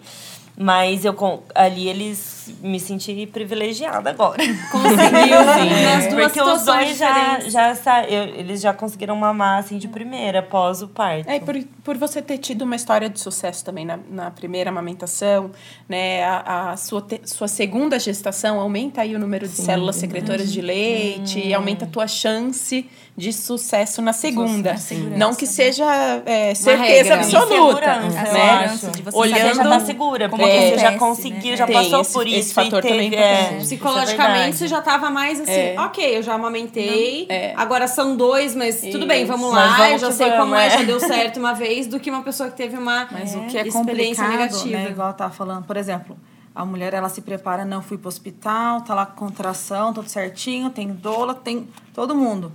Mas 0.62 1.06
eu 1.06 1.14
ali 1.54 1.88
eles 1.88 2.52
me 2.60 2.78
senti 2.78 3.26
privilegiada 3.26 4.10
agora. 4.10 4.36
Conseguiu 4.70 5.42
nas 5.44 6.06
duas 6.06 6.32
Porque 6.32 6.42
os 6.42 6.60
situações 6.60 6.86
dois 6.86 6.98
já, 6.98 7.40
já 7.40 7.74
sa- 7.74 8.04
eu- 8.04 8.34
eles 8.34 8.60
já 8.60 8.74
conseguiram 8.74 9.16
mamar 9.16 9.60
assim 9.60 9.78
de 9.78 9.88
primeira, 9.88 10.40
após 10.40 10.82
o 10.82 10.88
parto. 10.88 11.30
É, 11.30 11.36
e 11.36 11.40
por, 11.40 11.54
por 11.82 11.96
você 11.96 12.20
ter 12.20 12.36
tido 12.38 12.62
uma 12.62 12.76
história 12.76 13.08
de 13.08 13.18
sucesso 13.18 13.64
também 13.64 13.86
na, 13.86 13.98
na 14.10 14.30
primeira 14.30 14.68
amamentação, 14.68 15.50
né? 15.88 16.24
A, 16.24 16.72
a 16.72 16.76
sua, 16.76 17.00
te- 17.00 17.22
sua 17.24 17.48
segunda 17.48 17.98
gestação 17.98 18.60
aumenta 18.60 19.00
aí 19.00 19.14
o 19.14 19.18
número 19.18 19.48
de 19.48 19.54
células 19.56 19.96
secretoras 19.96 20.52
de 20.52 20.60
leite, 20.60 21.38
e 21.40 21.54
aumenta 21.54 21.84
a 21.86 21.88
tua 21.88 22.06
chance 22.06 22.86
de 23.16 23.32
sucesso 23.32 24.00
na 24.02 24.12
segunda. 24.12 24.74
Não 25.16 25.34
que 25.34 25.46
seja 25.46 25.84
é, 26.24 26.54
certeza 26.54 27.14
regra. 27.14 27.14
absoluta, 27.16 28.00
né? 28.00 28.10
segurança 28.26 28.90
de 28.90 29.02
você 29.02 29.10
Você 29.10 29.16
Olhando- 29.18 29.54
já 29.56 29.62
tá 29.68 29.80
segura, 29.80 30.28
como 30.28 30.42
porque 30.50 30.70
você 30.70 30.78
já 30.78 30.88
acontece, 30.90 30.98
conseguiu, 31.22 31.50
né? 31.52 31.56
já 31.56 31.66
Tem 31.66 31.74
passou 31.76 32.00
esse- 32.00 32.12
por 32.12 32.26
esse 32.26 32.38
isso 32.38 32.54
fator 32.54 32.78
e 32.78 32.82
teve, 32.82 33.04
também 33.04 33.18
é 33.18 33.22
é, 33.22 33.54
é 33.54 33.58
Psicologicamente, 33.60 34.34
verdade. 34.34 34.56
você 34.58 34.68
já 34.68 34.82
tava 34.82 35.10
mais 35.10 35.40
assim, 35.40 35.50
É. 35.52 35.74
ok, 35.78 36.16
eu 36.18 36.22
já 36.22 36.34
amamentei, 36.34 37.26
É. 37.28 37.54
agora 37.56 37.86
são 37.88 38.16
dois, 38.16 38.54
mas 38.54 38.80
tudo 38.80 39.06
bem, 39.06 39.24
vamos 39.24 39.52
Mas 39.52 39.70
lá, 39.70 39.76
vamos 39.76 39.92
eu 39.92 39.98
já 39.98 40.12
sei 40.12 40.26
vamos, 40.30 40.42
como 40.44 40.54
é, 40.56 40.66
é. 40.66 40.70
já 40.70 40.82
deu 40.82 41.00
certo 41.00 41.38
uma 41.38 41.52
vez, 41.54 41.86
do 41.86 41.98
que 42.00 42.10
uma 42.10 42.22
pessoa 42.22 42.50
que 42.50 42.56
teve 42.56 42.76
uma 42.76 43.06
Mas 43.10 43.34
o 43.34 43.40
que 43.46 43.56
é 43.58 43.66
experiência 43.66 44.24
complicado, 44.24 44.30
negativa. 44.30 44.76
né? 44.78 44.90
Igual 44.90 45.08
eu 45.08 45.14
tava 45.14 45.32
falando, 45.32 45.64
por 45.64 45.76
exemplo, 45.76 46.16
a 46.54 46.64
mulher 46.64 46.92
ela 46.94 47.08
se 47.08 47.20
prepara, 47.22 47.64
não 47.64 47.80
fui 47.80 47.96
pro 47.96 48.08
hospital, 48.08 48.80
tá 48.82 48.94
lá 48.94 49.06
com 49.06 49.26
contração, 49.26 49.92
tudo 49.92 50.08
certinho, 50.08 50.68
tem 50.70 50.88
doula, 50.88 51.34
tem 51.34 51.68
todo 51.94 52.14
mundo. 52.14 52.52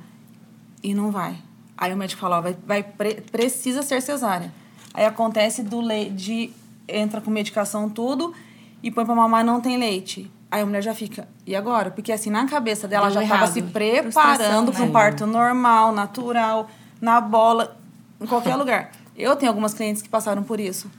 E 0.83 0.93
não 0.93 1.11
vai. 1.11 1.35
Aí 1.77 1.93
o 1.93 1.97
médico 1.97 2.21
fala, 2.21 2.37
ó, 2.37 2.41
vai, 2.41 2.55
vai 2.65 2.83
pre- 2.83 3.21
precisa 3.31 3.81
ser 3.81 4.01
cesárea. 4.01 4.53
Aí 4.93 5.03
acontece 5.05 5.61
do 5.63 5.81
leite, 5.81 6.11
de, 6.11 6.53
entra 6.87 7.21
com 7.21 7.29
medicação 7.31 7.89
tudo 7.89 8.33
e 8.81 8.91
põe 8.91 9.05
pra 9.05 9.15
mamar 9.15 9.43
não 9.43 9.59
tem 9.61 9.77
leite. 9.77 10.31
Aí 10.49 10.61
a 10.61 10.65
mulher 10.65 10.81
já 10.81 10.93
fica, 10.93 11.27
e 11.45 11.55
agora? 11.55 11.91
Porque 11.91 12.11
assim, 12.11 12.29
na 12.29 12.45
cabeça 12.47 12.87
dela 12.87 13.07
Deu 13.09 13.15
já 13.15 13.21
tava 13.21 13.33
errado. 13.33 13.53
se 13.53 13.61
preparando 13.61 14.71
para 14.71 14.83
um 14.83 14.91
parto 14.91 15.25
normal, 15.25 15.91
natural, 15.91 16.69
na 17.01 17.19
bola, 17.19 17.75
em 18.21 18.25
qualquer 18.25 18.55
lugar. 18.55 18.91
Eu 19.17 19.35
tenho 19.35 19.51
algumas 19.51 19.73
clientes 19.73 20.01
que 20.01 20.07
passaram 20.07 20.43
por 20.43 20.59
isso, 20.59 20.89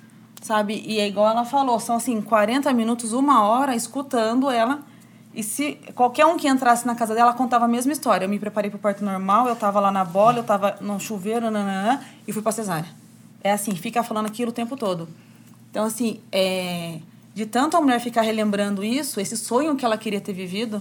sabe? 0.43 0.83
E 0.85 0.99
é 0.99 1.07
igual 1.07 1.29
ela 1.29 1.45
falou, 1.45 1.79
são 1.79 1.97
assim, 1.97 2.21
40 2.21 2.73
minutos, 2.73 3.13
uma 3.13 3.45
hora, 3.45 3.75
escutando 3.75 4.51
ela. 4.51 4.81
E 5.33 5.43
se 5.43 5.79
qualquer 5.95 6.27
um 6.27 6.37
que 6.37 6.49
entrasse 6.49 6.87
na 6.87 6.95
casa 6.95 7.15
dela 7.15 7.33
contava 7.33 7.67
a 7.67 7.69
mesma 7.69 7.93
história. 7.93 8.25
Eu 8.25 8.29
me 8.29 8.39
preparei 8.39 8.71
para 8.71 8.79
o 8.79 8.81
parto 8.81 9.05
normal, 9.05 9.47
eu 9.49 9.55
tava 9.55 9.79
lá 9.79 9.91
na 9.91 10.05
bola, 10.05 10.39
eu 10.39 10.45
tava 10.45 10.77
no 10.81 10.99
chuveiro, 10.99 11.51
nananã, 11.51 12.01
e 12.27 12.33
fui 12.33 12.43
para 12.43 12.53
cesárea. 12.53 12.89
É 13.45 13.53
assim, 13.53 13.75
fica 13.77 14.03
falando 14.03 14.27
aquilo 14.27 14.51
o 14.51 14.53
tempo 14.53 14.77
todo. 14.77 15.09
Então, 15.77 15.85
assim, 15.85 16.21
é, 16.33 17.01
de 17.35 17.45
tanto 17.45 17.77
a 17.77 17.83
mulher 17.83 18.01
ficar 18.01 18.23
relembrando 18.23 18.83
isso, 18.83 19.21
esse 19.21 19.37
sonho 19.37 19.77
que 19.77 19.85
ela 19.85 19.99
queria 19.99 20.23
ter 20.23 20.33
vivido 20.33 20.81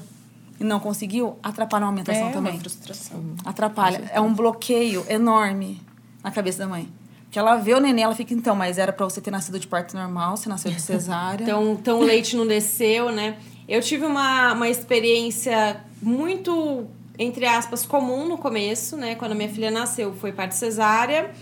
e 0.57 0.63
não 0.63 0.79
conseguiu, 0.79 1.37
atrapalha 1.43 1.83
a 1.83 1.87
amamentação 1.89 2.29
É 2.29 2.31
também. 2.31 2.53
uma 2.53 2.59
frustração. 2.61 3.21
Atrapalha. 3.43 4.09
É 4.13 4.21
um 4.21 4.33
bloqueio 4.33 5.05
enorme 5.09 5.81
na 6.23 6.31
cabeça 6.31 6.59
da 6.59 6.67
mãe. 6.69 6.87
Porque 7.25 7.37
ela 7.37 7.57
vê 7.57 7.73
o 7.73 7.81
neném, 7.81 8.05
ela 8.05 8.15
fica, 8.15 8.33
então, 8.33 8.55
mas 8.55 8.77
era 8.77 8.93
pra 8.93 9.03
você 9.03 9.19
ter 9.19 9.31
nascido 9.31 9.59
de 9.59 9.67
parto 9.67 9.97
normal, 9.97 10.37
você 10.37 10.47
nasceu 10.47 10.71
de 10.71 10.81
cesárea. 10.81 11.43
Então, 11.43 11.73
então 11.73 11.99
o 11.99 12.03
leite 12.05 12.37
não 12.37 12.47
desceu, 12.47 13.11
né? 13.11 13.35
Eu 13.67 13.81
tive 13.81 14.05
uma, 14.05 14.53
uma 14.53 14.69
experiência 14.69 15.83
muito, 16.01 16.87
entre 17.19 17.45
aspas, 17.45 17.85
comum 17.85 18.29
no 18.29 18.37
começo, 18.37 18.95
né? 18.95 19.15
Quando 19.15 19.35
minha 19.35 19.49
filha 19.49 19.69
nasceu, 19.69 20.13
foi 20.15 20.31
parto 20.31 20.53
cesárea. 20.53 21.33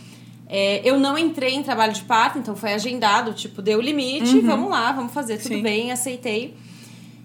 É, 0.56 0.88
eu 0.88 1.00
não 1.00 1.18
entrei 1.18 1.56
em 1.56 1.63
trabalho 1.63 1.94
de 1.94 2.04
parto, 2.04 2.38
então 2.38 2.56
foi 2.56 2.74
agendado, 2.74 3.34
tipo, 3.34 3.60
deu 3.60 3.80
o 3.80 3.82
limite, 3.82 4.39
vamos 4.42 4.70
lá, 4.70 4.92
vamos 4.92 5.12
fazer, 5.12 5.38
tudo 5.38 5.56
Sim. 5.56 5.63
bem, 5.63 5.92
aceitei. 5.92 6.56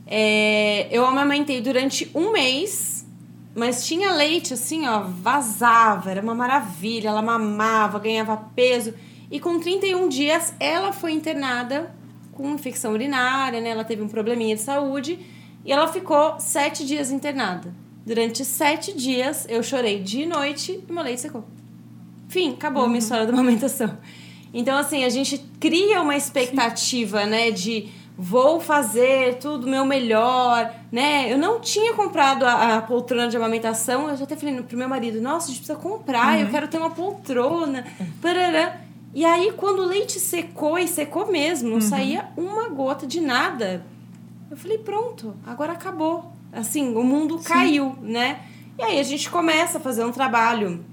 É, 0.07 0.88
eu 0.91 1.05
amamentei 1.05 1.61
durante 1.61 2.11
um 2.14 2.33
mês, 2.33 3.07
mas 3.55 3.87
tinha 3.87 4.12
leite 4.12 4.55
assim, 4.55 4.88
ó, 4.88 5.01
vazava, 5.03 6.11
era 6.11 6.23
uma 6.23 6.35
maravilha, 6.35 7.11
ela 7.11 7.21
mamava, 7.21 7.99
ganhava 7.99 8.35
peso. 8.57 8.95
E 9.31 9.38
com 9.38 9.61
31 9.61 10.09
dias, 10.09 10.55
ela 10.59 10.91
foi 10.91 11.12
internada 11.12 11.95
com 12.33 12.55
infecção 12.55 12.95
urinária, 12.95 13.61
né? 13.61 13.69
Ela 13.69 13.85
teve 13.85 14.01
um 14.01 14.09
probleminha 14.09 14.57
de 14.57 14.62
saúde 14.62 15.19
e 15.67 15.71
ela 15.71 15.87
ficou 15.87 16.41
sete 16.41 16.83
dias 16.87 17.11
internada. 17.11 17.75
Durante 18.07 18.43
sete 18.43 18.97
dias, 18.97 19.45
eu 19.51 19.62
chorei 19.62 20.03
de 20.03 20.25
noite 20.25 20.83
e 20.88 20.91
meu 20.91 21.05
leite 21.05 21.21
secou. 21.21 21.45
Fim, 22.29 22.53
acabou 22.53 22.85
a 22.85 22.87
minha 22.87 22.99
história 22.99 23.27
da 23.27 23.33
amamentação. 23.33 23.97
Então, 24.53 24.77
assim, 24.77 25.05
a 25.05 25.09
gente 25.09 25.38
cria 25.61 26.01
uma 26.01 26.17
expectativa, 26.17 27.25
né, 27.27 27.51
de 27.51 27.88
vou 28.17 28.61
fazer 28.61 29.38
tudo 29.38 29.69
meu 29.69 29.85
melhor, 29.85 30.75
né? 30.91 31.33
Eu 31.33 31.38
não 31.38 31.61
tinha 31.61 31.95
comprado 31.95 32.45
a, 32.45 32.79
a 32.79 32.83
poltrona 32.83 33.29
de 33.29 33.37
amamentação, 33.37 34.09
eu 34.09 34.17
já 34.17 34.25
até 34.25 34.35
falei 34.35 34.61
pro 34.61 34.77
meu 34.77 34.88
marido, 34.88 35.21
nossa, 35.21 35.47
a 35.47 35.49
gente 35.51 35.59
precisa 35.59 35.79
comprar, 35.79 36.41
eu 36.41 36.49
quero 36.49 36.67
ter 36.67 36.79
uma 36.79 36.91
poltrona, 36.91 37.87
parará. 38.21 38.81
E 39.14 39.25
aí, 39.25 39.53
quando 39.57 39.81
o 39.81 39.85
leite 39.85 40.19
secou, 40.19 40.77
e 40.79 40.88
secou 40.88 41.31
mesmo, 41.31 41.71
não 41.71 41.81
saía 41.81 42.29
uma 42.37 42.69
gota 42.69 43.07
de 43.07 43.21
nada, 43.21 43.85
eu 44.51 44.57
falei, 44.57 44.79
pronto, 44.79 45.35
agora 45.47 45.73
acabou. 45.73 46.33
Assim, 46.53 46.95
o 46.95 47.05
mundo 47.05 47.38
caiu, 47.38 47.97
né? 48.03 48.41
E 48.79 48.83
aí 48.83 48.99
a 48.99 49.03
gente 49.03 49.31
começa 49.31 49.79
a 49.79 49.81
fazer 49.81 50.05
um 50.05 50.11
trabalho, 50.11 50.85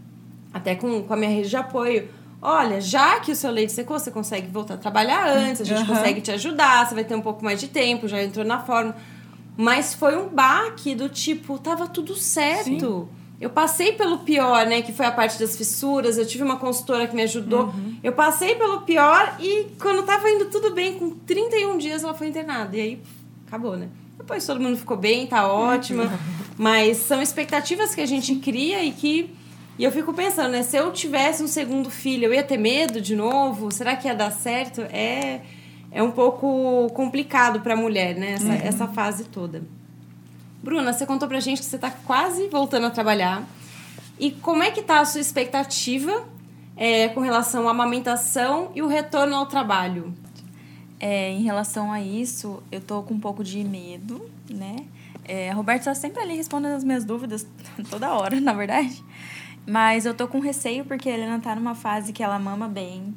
até 0.56 0.74
com, 0.74 1.04
com 1.04 1.14
a 1.14 1.18
minha 1.18 1.30
rede 1.30 1.50
de 1.50 1.58
apoio. 1.58 2.08
Olha, 2.42 2.80
já 2.80 3.20
que 3.20 3.30
o 3.30 3.36
seu 3.36 3.52
leite 3.52 3.74
secou, 3.74 4.00
você 4.00 4.10
consegue 4.10 4.48
voltar 4.48 4.76
a 4.76 4.78
trabalhar 4.78 5.28
antes, 5.28 5.60
a 5.60 5.66
gente 5.66 5.82
Aham. 5.82 5.96
consegue 5.96 6.22
te 6.22 6.32
ajudar, 6.32 6.88
você 6.88 6.96
vai 6.96 7.04
ter 7.04 7.14
um 7.14 7.22
pouco 7.22 7.44
mais 7.44 7.60
de 7.60 7.68
tempo, 7.68 8.08
já 8.08 8.24
entrou 8.24 8.46
na 8.46 8.60
forma. 8.60 8.96
Mas 9.58 9.94
foi 9.94 10.18
um 10.18 10.30
baque 10.30 10.96
do 10.96 11.10
tipo, 11.10 11.60
tava 11.60 11.88
tudo 11.88 12.16
certo. 12.16 13.10
Eu 13.40 13.50
passei 13.50 13.92
pelo 13.92 14.20
pior, 14.20 14.66
né? 14.66 14.82
Que 14.82 14.94
foi 14.94 15.06
a 15.06 15.12
parte 15.12 15.38
das 15.38 15.58
fissuras. 15.58 16.18
Eu 16.18 16.26
tive 16.26 16.42
uma 16.42 16.56
consultora 16.56 17.06
que 17.06 17.14
me 17.14 17.24
ajudou. 17.24 17.74
Eu 18.02 18.14
passei 18.14 18.56
pelo 18.56 18.82
pior 18.82 19.36
e 19.42 19.68
quando 19.82 20.04
tava 20.04 20.30
indo 20.30 20.46
tudo 20.46 20.74
bem, 20.74 20.98
com 20.98 21.10
31 21.10 21.78
dias 21.78 22.02
ela 22.02 22.14
foi 22.14 22.28
internada. 22.28 22.78
E 22.78 22.80
aí, 22.80 23.02
acabou, 23.46 23.76
né? 23.76 23.90
Depois 24.18 24.46
todo 24.46 24.62
mundo 24.62 24.78
ficou 24.78 24.96
bem, 24.96 25.28
tá 25.28 25.48
ótima. 25.48 26.18
Mas 26.58 26.98
são 26.98 27.22
expectativas 27.22 27.94
que 27.94 28.00
a 28.00 28.06
gente 28.06 28.36
cria 28.36 28.82
e 28.86 28.94
que. 28.94 29.36
E 29.78 29.84
eu 29.84 29.92
fico 29.92 30.14
pensando, 30.14 30.52
né? 30.52 30.64
Se 30.64 30.78
eu 30.78 30.92
tivesse 30.92 31.44
um 31.44 31.48
segundo 31.48 31.90
filho, 31.90 32.26
eu 32.26 32.34
ia 32.34 32.44
ter 32.44 32.58
medo 32.58 33.02
de 33.02 33.16
novo? 33.16 33.72
Será 33.72 33.96
que 33.96 34.08
ia 34.08 34.16
dar 34.16 34.32
certo? 34.32 34.82
É, 34.82 35.42
é 35.92 36.02
um 36.02 36.12
pouco 36.12 36.90
complicado 36.94 37.60
pra 37.60 37.76
mulher, 37.76 38.16
né? 38.16 38.34
Essa, 38.34 38.54
essa 38.54 38.88
fase 38.88 39.26
toda. 39.26 39.64
Bruna, 40.64 40.94
você 40.94 41.06
contou 41.06 41.28
pra 41.28 41.40
gente 41.40 41.60
que 41.60 41.66
você 41.66 41.78
tá 41.78 41.92
quase 41.92 42.48
voltando 42.48 42.88
a 42.88 42.90
trabalhar. 42.90 43.44
E 44.18 44.32
como 44.32 44.64
é 44.64 44.72
que 44.72 44.82
tá 44.82 45.02
a 45.02 45.06
sua 45.06 45.20
expectativa 45.20 46.24
é, 46.78 47.10
com 47.10 47.20
relação 47.20 47.68
à 47.68 47.72
amamentação 47.72 48.72
e 48.74 48.82
o 48.82 48.88
retorno 48.88 49.36
ao 49.36 49.46
trabalho? 49.46 50.14
É, 51.00 51.32
em 51.32 51.44
relação 51.44 51.92
a 51.92 52.02
isso, 52.02 52.64
eu 52.72 52.80
tô 52.80 53.04
com 53.04 53.14
um 53.14 53.20
pouco 53.20 53.44
de 53.44 53.64
medo, 53.64 54.30
né? 54.50 54.78
É, 55.28 55.50
a 55.50 55.54
Roberta 55.54 55.86
tá 55.86 55.96
sempre 55.96 56.22
ali 56.22 56.36
respondendo 56.36 56.74
as 56.74 56.84
minhas 56.84 57.04
dúvidas 57.04 57.46
toda 57.90 58.14
hora, 58.14 58.40
na 58.40 58.54
verdade. 58.54 59.04
Mas 59.68 60.06
eu 60.06 60.14
tô 60.14 60.28
com 60.28 60.40
receio 60.40 60.86
porque 60.86 61.10
a 61.10 61.14
Helena 61.14 61.40
tá 61.40 61.56
numa 61.56 61.74
fase 61.74 62.14
que 62.14 62.24
ela 62.24 62.38
mama 62.38 62.68
bem. 62.68 63.16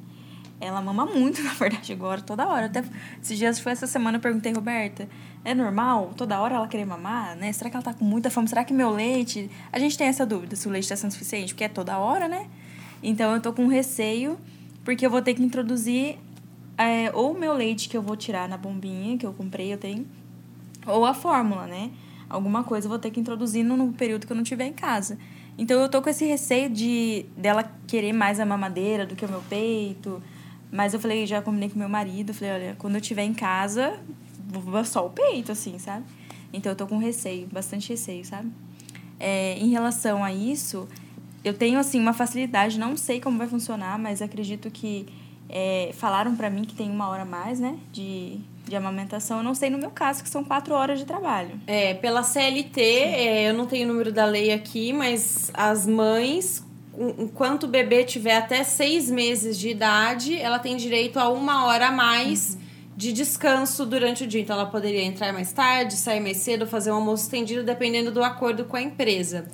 Ela 0.60 0.80
mama 0.80 1.06
muito, 1.06 1.40
na 1.44 1.52
verdade, 1.52 1.92
agora, 1.92 2.20
toda 2.20 2.46
hora. 2.46 2.66
Até 2.66 2.82
esses 3.22 3.38
dias, 3.38 3.60
foi 3.60 3.72
essa 3.72 3.86
semana, 3.86 4.16
eu 4.16 4.20
perguntei, 4.20 4.52
Roberta, 4.52 5.08
é 5.44 5.54
normal 5.54 6.12
toda 6.16 6.40
hora 6.40 6.56
ela 6.56 6.66
querer 6.66 6.84
mamar, 6.84 7.36
né? 7.36 7.52
Será 7.52 7.70
que 7.70 7.76
ela 7.76 7.84
tá 7.84 7.94
com 7.94 8.04
muita 8.04 8.30
fome? 8.30 8.48
Será 8.48 8.64
que 8.64 8.72
meu 8.72 8.90
leite... 8.90 9.50
A 9.72 9.78
gente 9.78 9.96
tem 9.96 10.06
essa 10.06 10.26
dúvida, 10.26 10.56
se 10.56 10.66
o 10.66 10.70
leite 10.70 10.88
tá 10.88 10.96
sendo 10.96 11.12
suficiente, 11.12 11.54
porque 11.54 11.64
é 11.64 11.68
toda 11.68 11.98
hora, 11.98 12.26
né? 12.26 12.48
Então, 13.02 13.34
eu 13.34 13.40
tô 13.40 13.52
com 13.52 13.68
receio, 13.68 14.38
porque 14.84 15.06
eu 15.06 15.10
vou 15.10 15.22
ter 15.22 15.34
que 15.34 15.42
introduzir 15.42 16.18
é, 16.78 17.10
ou 17.12 17.32
o 17.32 17.38
meu 17.38 17.52
leite 17.52 17.88
que 17.88 17.96
eu 17.96 18.02
vou 18.02 18.16
tirar 18.16 18.48
na 18.48 18.56
bombinha 18.56 19.18
que 19.18 19.26
eu 19.26 19.32
comprei, 19.32 19.72
eu 19.72 19.78
tenho, 19.78 20.06
ou 20.86 21.04
a 21.04 21.12
fórmula, 21.12 21.66
né? 21.66 21.90
Alguma 22.30 22.62
coisa 22.62 22.86
eu 22.86 22.88
vou 22.88 22.98
ter 22.98 23.10
que 23.10 23.18
introduzir 23.18 23.64
no, 23.64 23.76
no 23.76 23.92
período 23.92 24.26
que 24.26 24.32
eu 24.32 24.36
não 24.36 24.42
estiver 24.42 24.66
em 24.66 24.72
casa. 24.72 25.18
Então 25.58 25.80
eu 25.82 25.88
tô 25.88 26.00
com 26.00 26.08
esse 26.08 26.24
receio 26.24 26.70
de 26.70 27.26
dela 27.36 27.68
querer 27.88 28.12
mais 28.12 28.38
a 28.38 28.46
mamadeira 28.46 29.04
do 29.04 29.16
que 29.16 29.24
o 29.24 29.28
meu 29.28 29.42
peito. 29.50 30.22
Mas 30.70 30.94
eu 30.94 31.00
falei, 31.00 31.26
já 31.26 31.42
combinei 31.42 31.68
com 31.68 31.78
meu 31.78 31.88
marido, 31.88 32.32
falei, 32.32 32.54
olha, 32.54 32.76
quando 32.78 32.94
eu 32.94 33.00
estiver 33.00 33.24
em 33.24 33.34
casa, 33.34 33.98
vou 34.46 34.84
só 34.84 35.04
o 35.04 35.10
peito, 35.10 35.50
assim, 35.50 35.78
sabe? 35.78 36.04
Então 36.52 36.72
eu 36.72 36.76
tô 36.76 36.86
com 36.86 36.98
receio, 36.98 37.48
bastante 37.50 37.88
receio, 37.88 38.24
sabe? 38.24 38.50
É, 39.18 39.58
em 39.58 39.68
relação 39.70 40.22
a 40.22 40.32
isso, 40.32 40.86
eu 41.42 41.54
tenho 41.54 41.78
assim 41.78 41.98
uma 41.98 42.12
facilidade, 42.12 42.78
não 42.78 42.96
sei 42.96 43.20
como 43.20 43.36
vai 43.38 43.48
funcionar, 43.48 43.98
mas 43.98 44.22
acredito 44.22 44.70
que 44.70 45.06
é, 45.48 45.90
falaram 45.94 46.36
pra 46.36 46.48
mim 46.50 46.64
que 46.64 46.74
tem 46.74 46.90
uma 46.90 47.08
hora 47.08 47.22
a 47.22 47.26
mais, 47.26 47.58
né, 47.58 47.78
de, 47.90 48.38
de 48.68 48.76
amamentação. 48.76 49.38
Eu 49.38 49.44
não 49.44 49.54
sei 49.54 49.70
no 49.70 49.78
meu 49.78 49.90
caso, 49.90 50.22
que 50.22 50.28
são 50.28 50.44
quatro 50.44 50.74
horas 50.74 50.98
de 50.98 51.04
trabalho. 51.04 51.52
É, 51.66 51.94
pela 51.94 52.22
CLT, 52.22 52.80
é, 52.80 53.50
eu 53.50 53.54
não 53.54 53.66
tenho 53.66 53.84
o 53.88 53.92
número 53.92 54.12
da 54.12 54.24
lei 54.24 54.52
aqui, 54.52 54.92
mas 54.92 55.50
as 55.54 55.86
mães, 55.86 56.62
en- 56.98 57.24
enquanto 57.24 57.64
o 57.64 57.68
bebê 57.68 58.04
tiver 58.04 58.36
até 58.36 58.62
seis 58.64 59.10
meses 59.10 59.58
de 59.58 59.68
idade, 59.70 60.36
ela 60.38 60.58
tem 60.58 60.76
direito 60.76 61.18
a 61.18 61.28
uma 61.28 61.64
hora 61.66 61.88
a 61.88 61.92
mais 61.92 62.56
de 62.96 63.12
descanso 63.12 63.86
durante 63.86 64.24
o 64.24 64.26
dia. 64.26 64.40
Então, 64.40 64.56
ela 64.56 64.66
poderia 64.66 65.02
entrar 65.04 65.32
mais 65.32 65.52
tarde, 65.52 65.94
sair 65.94 66.18
mais 66.20 66.38
cedo, 66.38 66.66
fazer 66.66 66.90
um 66.90 66.96
almoço 66.96 67.22
estendido, 67.24 67.62
dependendo 67.62 68.10
do 68.10 68.24
acordo 68.24 68.64
com 68.64 68.76
a 68.76 68.82
empresa. 68.82 69.46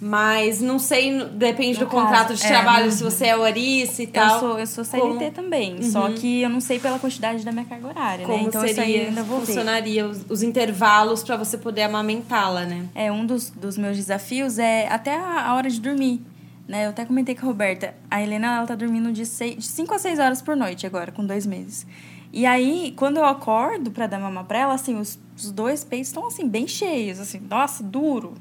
Mas 0.00 0.60
não 0.60 0.78
sei, 0.78 1.24
depende 1.24 1.78
No 1.78 1.86
do 1.86 1.90
contrato 1.90 2.28
caso, 2.28 2.34
de 2.40 2.44
é. 2.44 2.48
trabalho, 2.48 2.92
se 2.92 3.02
você 3.02 3.26
é 3.28 3.36
oriça 3.36 4.02
e 4.02 4.06
tal. 4.06 4.34
Eu 4.34 4.40
sou, 4.40 4.58
eu 4.58 4.66
sou 4.66 4.84
CLT 4.84 5.08
Como- 5.18 5.30
também, 5.30 5.82
só 5.84 6.10
que 6.10 6.42
eu 6.42 6.50
não 6.50 6.60
sei 6.60 6.78
pela 6.78 6.98
quantidade 6.98 7.42
da 7.44 7.50
minha 7.50 7.64
carga 7.64 7.86
horária, 7.88 8.26
né? 8.26 8.32
Como 8.34 8.46
Então 8.48 8.62
isso 8.64 8.78
aí 8.80 8.86
seria, 8.86 9.02
eu 9.04 9.08
ainda 9.08 9.22
vou 9.22 9.40
ver. 9.40 9.46
funcionaria 9.46 10.06
os, 10.06 10.20
os 10.28 10.42
intervalos 10.42 11.22
para 11.24 11.36
você 11.38 11.56
poder 11.56 11.82
amamentá-la, 11.84 12.64
né? 12.66 12.86
É, 12.94 13.10
um 13.10 13.24
dos, 13.24 13.48
dos 13.50 13.78
meus 13.78 13.96
desafios 13.96 14.58
é 14.58 14.86
até 14.88 15.16
a, 15.16 15.46
a 15.48 15.54
hora 15.54 15.70
de 15.70 15.80
dormir. 15.80 16.20
Né? 16.68 16.84
Eu 16.84 16.90
até 16.90 17.04
comentei 17.04 17.34
com 17.34 17.42
a 17.42 17.46
Roberta. 17.46 17.94
A 18.10 18.20
Helena, 18.20 18.56
ela 18.58 18.66
tá 18.66 18.74
dormindo 18.74 19.12
de 19.12 19.24
5 19.24 19.94
a 19.94 19.98
6 19.98 20.18
horas 20.18 20.42
por 20.42 20.56
noite 20.56 20.84
agora, 20.86 21.10
com 21.12 21.24
dois 21.24 21.46
meses. 21.46 21.86
E 22.32 22.44
aí, 22.44 22.92
quando 22.96 23.16
eu 23.18 23.24
acordo 23.24 23.90
pra 23.92 24.06
dar 24.08 24.18
mamar 24.18 24.44
pra 24.44 24.58
ela, 24.58 24.74
assim, 24.74 24.98
os, 24.98 25.18
os 25.38 25.50
dois 25.52 25.84
peitos 25.84 26.08
estão, 26.08 26.26
assim, 26.26 26.46
bem 26.46 26.66
cheios, 26.66 27.18
assim, 27.20 27.40
nossa, 27.48 27.82
duro. 27.84 28.34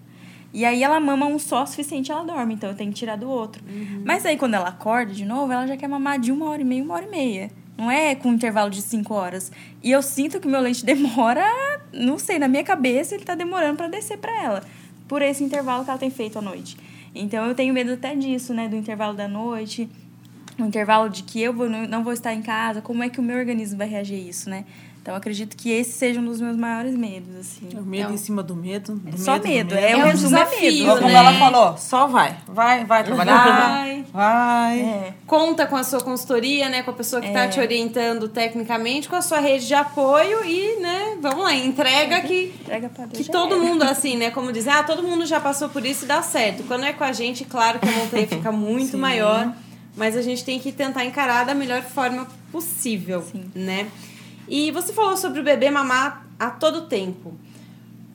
E 0.56 0.64
aí 0.64 0.82
ela 0.82 1.02
mama 1.02 1.26
um 1.26 1.38
só 1.38 1.64
o 1.64 1.68
suficiente, 1.68 2.14
ela 2.14 2.24
dorme, 2.24 2.54
então 2.54 2.70
eu 2.70 2.76
tenho 2.78 2.90
que 2.90 2.98
tirar 2.98 3.18
do 3.18 3.30
outro. 3.30 3.62
Mas 4.06 4.26
aí, 4.26 4.38
quando 4.38 4.54
ela 4.54 4.70
acorda 4.70 5.14
de 5.14 5.26
novo, 5.26 5.52
ela 5.52 5.68
já 5.68 5.76
quer 5.76 5.90
mamar 5.90 6.18
de 6.18 6.32
uma 6.32 6.46
hora 6.46 6.62
e 6.62 6.64
meia, 6.64 6.82
uma 6.82 6.94
hora 6.94 7.06
e 7.06 7.10
meia. 7.10 7.52
Não 7.78 7.92
é 7.92 8.16
com 8.16 8.32
intervalo 8.32 8.70
de 8.70 8.82
cinco 8.82 9.14
horas. 9.14 9.52
E 9.84 9.92
eu 9.92 10.02
sinto 10.02 10.40
que 10.40 10.48
meu 10.48 10.62
leite 10.62 10.84
demora, 10.88 11.46
não 11.92 12.18
sei, 12.18 12.40
na 12.40 12.48
minha 12.48 12.64
cabeça 12.64 13.16
ele 13.16 13.26
tá 13.26 13.36
demorando 13.36 13.76
pra 13.76 13.90
descer 13.90 14.18
pra 14.18 14.32
ela. 14.42 14.64
Por 15.10 15.22
esse 15.22 15.44
intervalo 15.44 15.84
que 15.84 15.90
ela 15.90 16.00
tem 16.00 16.10
feito 16.10 16.40
à 16.40 16.42
noite. 16.42 16.78
Então 17.14 17.46
eu 17.46 17.54
tenho 17.54 17.74
medo 17.74 17.92
até 17.92 18.16
disso, 18.16 18.54
né? 18.54 18.70
Do 18.70 18.78
intervalo 18.78 19.14
da 19.14 19.28
noite, 19.28 19.90
o 20.58 20.64
intervalo 20.64 21.10
de 21.10 21.24
que 21.24 21.42
eu 21.42 21.54
vou, 21.54 21.70
não 21.70 21.86
não 21.86 22.02
vou 22.02 22.14
estar 22.14 22.34
em 22.34 22.42
casa, 22.42 22.82
como 22.82 23.04
é 23.04 23.10
que 23.10 23.20
o 23.20 23.24
meu 23.24 23.38
organismo 23.38 23.78
vai 23.78 23.90
reagir 23.90 24.16
a 24.16 24.20
isso, 24.20 24.50
né? 24.50 24.64
Então 25.06 25.14
eu 25.14 25.20
acredito 25.20 25.56
que 25.56 25.70
esse 25.70 25.92
seja 25.92 26.20
um 26.20 26.26
dos 26.26 26.42
meus 26.42 26.58
maiores 26.58 26.96
medos, 26.96 27.36
assim. 27.36 27.70
O 27.78 27.84
medo 27.84 28.12
em 28.12 28.18
cima 28.18 28.42
do 28.42 28.56
medo. 28.56 28.96
Do 28.96 29.20
Só 29.20 29.34
medo, 29.34 29.44
do 29.44 29.50
medo, 29.50 29.76
é 29.76 29.92
É 29.92 29.96
o 29.96 30.00
um 30.00 30.04
resumo 30.04 30.36
é 30.36 30.44
desafio, 30.46 30.88
medo. 30.88 30.98
Como 30.98 31.08
né? 31.10 31.14
ela 31.14 31.34
falou, 31.34 31.78
só 31.78 32.08
vai. 32.08 32.36
Vai, 32.48 32.86
vai 32.86 33.04
trabalhar. 33.04 33.46
Vai. 33.46 34.06
Vai. 34.12 34.80
É. 34.80 35.14
Conta 35.28 35.68
com 35.68 35.76
a 35.76 35.84
sua 35.84 36.02
consultoria, 36.02 36.70
né? 36.70 36.82
Com 36.82 36.90
a 36.90 36.94
pessoa 36.96 37.22
que 37.22 37.28
É. 37.28 37.30
está 37.30 37.48
te 37.48 37.60
orientando 37.60 38.28
tecnicamente, 38.28 39.08
com 39.08 39.16
a 39.16 39.22
sua 39.22 39.38
rede 39.40 39.68
de 39.68 39.76
apoio 39.76 40.44
e, 40.44 40.80
né, 40.82 41.18
vamos 41.22 41.44
lá, 41.44 41.54
entrega 41.54 42.22
que, 42.22 42.52
Entrega 42.62 42.90
pra 42.90 43.06
Deus. 43.06 43.24
que 43.28 43.32
todo 43.32 43.60
mundo, 43.60 43.84
assim, 43.84 44.18
né? 44.18 44.32
Como 44.32 44.52
dizer, 44.52 44.72
ah, 44.72 44.82
todo 44.84 45.04
mundo 45.04 45.24
já 45.28 45.40
passou 45.40 45.70
por 45.70 45.86
isso 45.86 46.06
e 46.06 46.08
dá 46.08 46.24
certo. 46.24 46.64
Quando 46.64 46.84
é 46.84 46.94
com 46.94 47.04
a 47.04 47.12
gente, 47.14 47.46
claro 47.46 47.78
que 47.78 47.88
a 47.88 47.92
montanha 47.92 48.26
fica 48.26 48.52
muito 48.52 48.94
Sim. 48.94 48.98
maior, 48.98 49.54
mas 49.96 50.18
a 50.18 50.24
gente 50.24 50.44
tem 50.44 50.60
que 50.60 50.72
tentar 50.72 51.06
encarar 51.06 51.46
da 51.46 51.54
melhor 51.54 51.84
forma 51.84 52.26
possível, 52.52 53.22
Sim. 53.22 53.52
né? 53.54 53.86
E 54.48 54.72
você 54.72 54.94
falou 54.94 55.18
sobre 55.18 55.40
o 55.40 55.44
bebê 55.44 55.70
mamar 55.72 56.26
a 56.40 56.50
todo 56.50 56.82
tempo. 56.88 57.34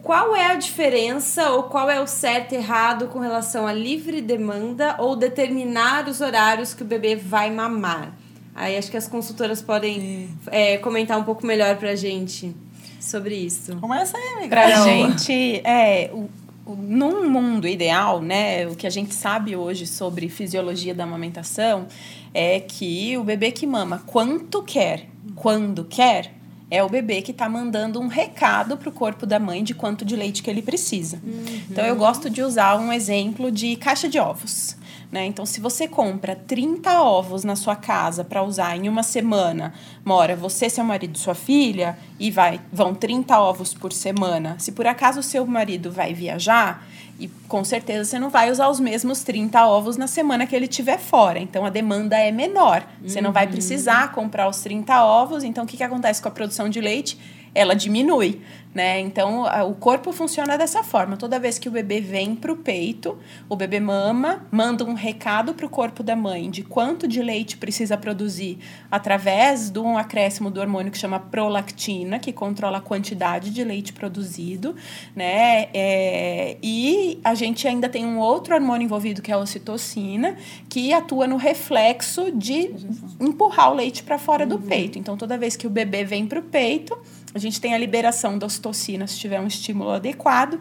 Qual 0.03 0.35
é 0.35 0.47
a 0.47 0.55
diferença 0.55 1.51
ou 1.51 1.65
qual 1.65 1.91
é 1.91 2.01
o 2.01 2.07
certo 2.07 2.53
e 2.53 2.57
errado 2.57 3.09
com 3.09 3.19
relação 3.19 3.67
à 3.67 3.73
livre 3.73 4.21
demanda 4.23 4.97
ou 4.99 5.15
determinar 5.15 6.09
os 6.09 6.21
horários 6.23 6.73
que 6.73 6.83
o 6.83 6.87
bebê 6.87 7.15
vai 7.17 7.51
mamar? 7.51 8.13
Aí 8.55 8.77
acho 8.77 8.91
que 8.91 8.97
as 8.97 9.07
consultoras 9.07 9.61
podem 9.61 10.29
é, 10.47 10.79
comentar 10.79 11.19
um 11.19 11.23
pouco 11.25 11.47
melhor 11.47 11.77
pra 11.77 11.95
gente 11.95 12.55
sobre 12.99 13.35
isso. 13.35 13.77
Começa 13.77 14.17
aí, 14.17 14.29
amiga. 14.39 14.49
Pra 14.49 14.71
Carol. 14.71 14.85
gente, 14.85 15.61
é, 15.65 16.11
o, 16.13 16.29
o- 16.67 16.75
num 16.77 17.29
mundo 17.29 17.69
ideal, 17.69 18.21
né, 18.23 18.67
o 18.67 18.75
que 18.75 18.87
a 18.87 18.91
gente 18.91 19.15
sabe 19.15 19.55
hoje 19.55 19.87
sobre 19.87 20.29
fisiologia 20.29 20.95
da 20.95 21.05
amamentação 21.05 21.87
é 22.35 22.59
que 22.61 23.17
o 23.19 23.25
bebê 23.25 23.51
que 23.53 23.67
mama 23.67 24.03
quanto 24.07 24.63
quer, 24.63 25.09
quando 25.35 25.85
quer, 25.85 26.35
é 26.71 26.83
o 26.83 26.89
bebê 26.89 27.21
que 27.21 27.33
está 27.33 27.49
mandando 27.49 28.01
um 28.01 28.07
recado 28.07 28.77
para 28.77 28.89
o 28.89 28.93
corpo 28.93 29.27
da 29.27 29.41
mãe 29.41 29.65
de 29.65 29.75
quanto 29.75 30.05
de 30.05 30.15
leite 30.15 30.43
que 30.43 30.49
ele 30.49 30.63
precisa. 30.63 31.21
Então, 31.69 31.85
eu 31.85 31.97
gosto 31.97 32.31
de 32.31 32.43
usar 32.43 32.77
um 32.77 32.93
exemplo 32.93 33.51
de 33.51 33.75
caixa 33.77 34.09
de 34.09 34.19
ovos. 34.19 34.77
Né? 35.11 35.27
Então, 35.27 35.45
se 35.45 35.61
você 35.61 35.89
compra 35.89 36.37
30 36.37 37.03
ovos 37.03 37.43
na 37.43 37.57
sua 37.57 37.75
casa 37.75 38.23
para 38.23 38.45
usar 38.45 38.77
em 38.77 38.89
uma 38.89 39.03
semana, 39.03 39.75
mora 40.05 40.37
você, 40.37 40.71
seu 40.71 40.85
marido, 40.85 41.19
sua 41.19 41.35
filha, 41.35 41.99
e 42.19 42.31
vai 42.31 42.61
vão 42.73 42.95
30 42.95 43.37
ovos 43.39 43.75
por 43.75 43.93
semana. 43.93 44.57
Se 44.61 44.71
por 44.71 44.87
acaso 44.87 45.19
o 45.19 45.23
seu 45.23 45.45
marido 45.45 45.91
vai 45.91 46.15
viajar, 46.15 46.87
e 47.19 47.29
com 47.49 47.63
certeza 47.63 48.05
você 48.05 48.19
não 48.19 48.31
vai 48.31 48.51
usar 48.51 48.69
os 48.71 48.81
mesmos 48.81 49.23
30 49.23 49.67
ovos 49.67 49.99
na 49.99 50.07
semana 50.07 50.47
que 50.47 50.57
ele 50.57 50.65
estiver 50.65 50.99
fora. 50.99 51.39
Então 51.39 51.67
a 51.67 51.71
demanda 51.71 52.17
é 52.17 52.33
menor. 52.33 52.83
Você 53.03 53.21
não 53.21 53.31
vai 53.31 53.47
precisar 53.47 54.13
comprar 54.13 54.49
os 54.49 54.61
30 54.61 55.05
ovos. 55.05 55.45
Então 55.45 55.65
o 55.65 55.67
que, 55.67 55.77
que 55.77 55.83
acontece 55.83 56.23
com 56.23 56.29
a 56.29 56.31
produção 56.31 56.71
de 56.71 56.81
leite? 56.81 57.19
Ela 57.55 57.75
diminui. 57.75 58.41
Né? 58.73 59.01
Então, 59.01 59.45
a, 59.47 59.65
o 59.65 59.75
corpo 59.75 60.13
funciona 60.13 60.57
dessa 60.57 60.85
forma. 60.85 61.17
Toda 61.17 61.41
vez 61.41 61.59
que 61.59 61.69
o 61.69 61.73
bebê 61.73 62.01
vem 62.01 62.37
para 62.37 62.53
o 62.53 62.57
peito, 62.57 63.19
o 63.49 63.57
bebê 63.57 63.81
mama, 63.81 64.47
manda 64.51 64.85
um 64.85 64.95
recado 64.95 65.55
para 65.55 65.67
o 65.67 65.69
corpo 65.69 66.05
da 66.05 66.15
mãe 66.15 66.49
de 66.49 66.63
quanto 66.63 67.09
de 67.09 67.21
leite 67.21 67.57
precisa 67.57 67.97
produzir 67.97 68.59
através 68.89 69.71
de 69.71 69.81
um 69.81 69.99
acréscimo 69.99 70.51
do 70.51 70.61
hormônio 70.61 70.93
que 70.93 70.99
chama 70.99 71.19
prolactina, 71.19 72.21
que 72.21 72.33
controla 72.33 72.79
a 72.79 72.81
quantidade 72.81 73.51
de 73.51 73.65
leite 73.65 73.93
produzido. 73.93 74.77
Né? 75.17 75.69
É, 75.75 76.57
e 76.63 77.19
a 77.25 77.35
gente 77.35 77.67
ainda 77.67 77.89
tem 77.89 78.07
um 78.07 78.21
outro 78.21 78.55
hormônio 78.55 78.85
envolvido, 78.85 79.21
que 79.21 79.33
é 79.33 79.35
a 79.35 79.39
ocitocina, 79.39 80.37
que 80.69 80.93
atua 80.93 81.27
no 81.27 81.37
reflexo 81.37 82.31
de 82.31 82.71
empurrar 83.19 83.73
o 83.73 83.75
leite 83.75 84.05
para 84.05 84.17
fora 84.17 84.47
do 84.47 84.61
peito. 84.61 84.97
Então, 84.97 85.17
toda 85.17 85.37
vez 85.37 85.57
que 85.57 85.67
o 85.67 85.71
bebê 85.71 86.05
vem 86.05 86.25
para 86.25 86.39
o 86.39 86.43
peito, 86.43 86.97
a 87.35 87.39
gente 87.39 87.61
tem 87.61 87.75
a 87.75 87.79
liberação 87.79 88.39
da 88.39 88.47
ocitocina 88.47 89.07
se 89.07 89.19
tiver 89.19 89.41
um 89.41 89.47
estímulo 89.47 89.91
adequado. 89.91 90.59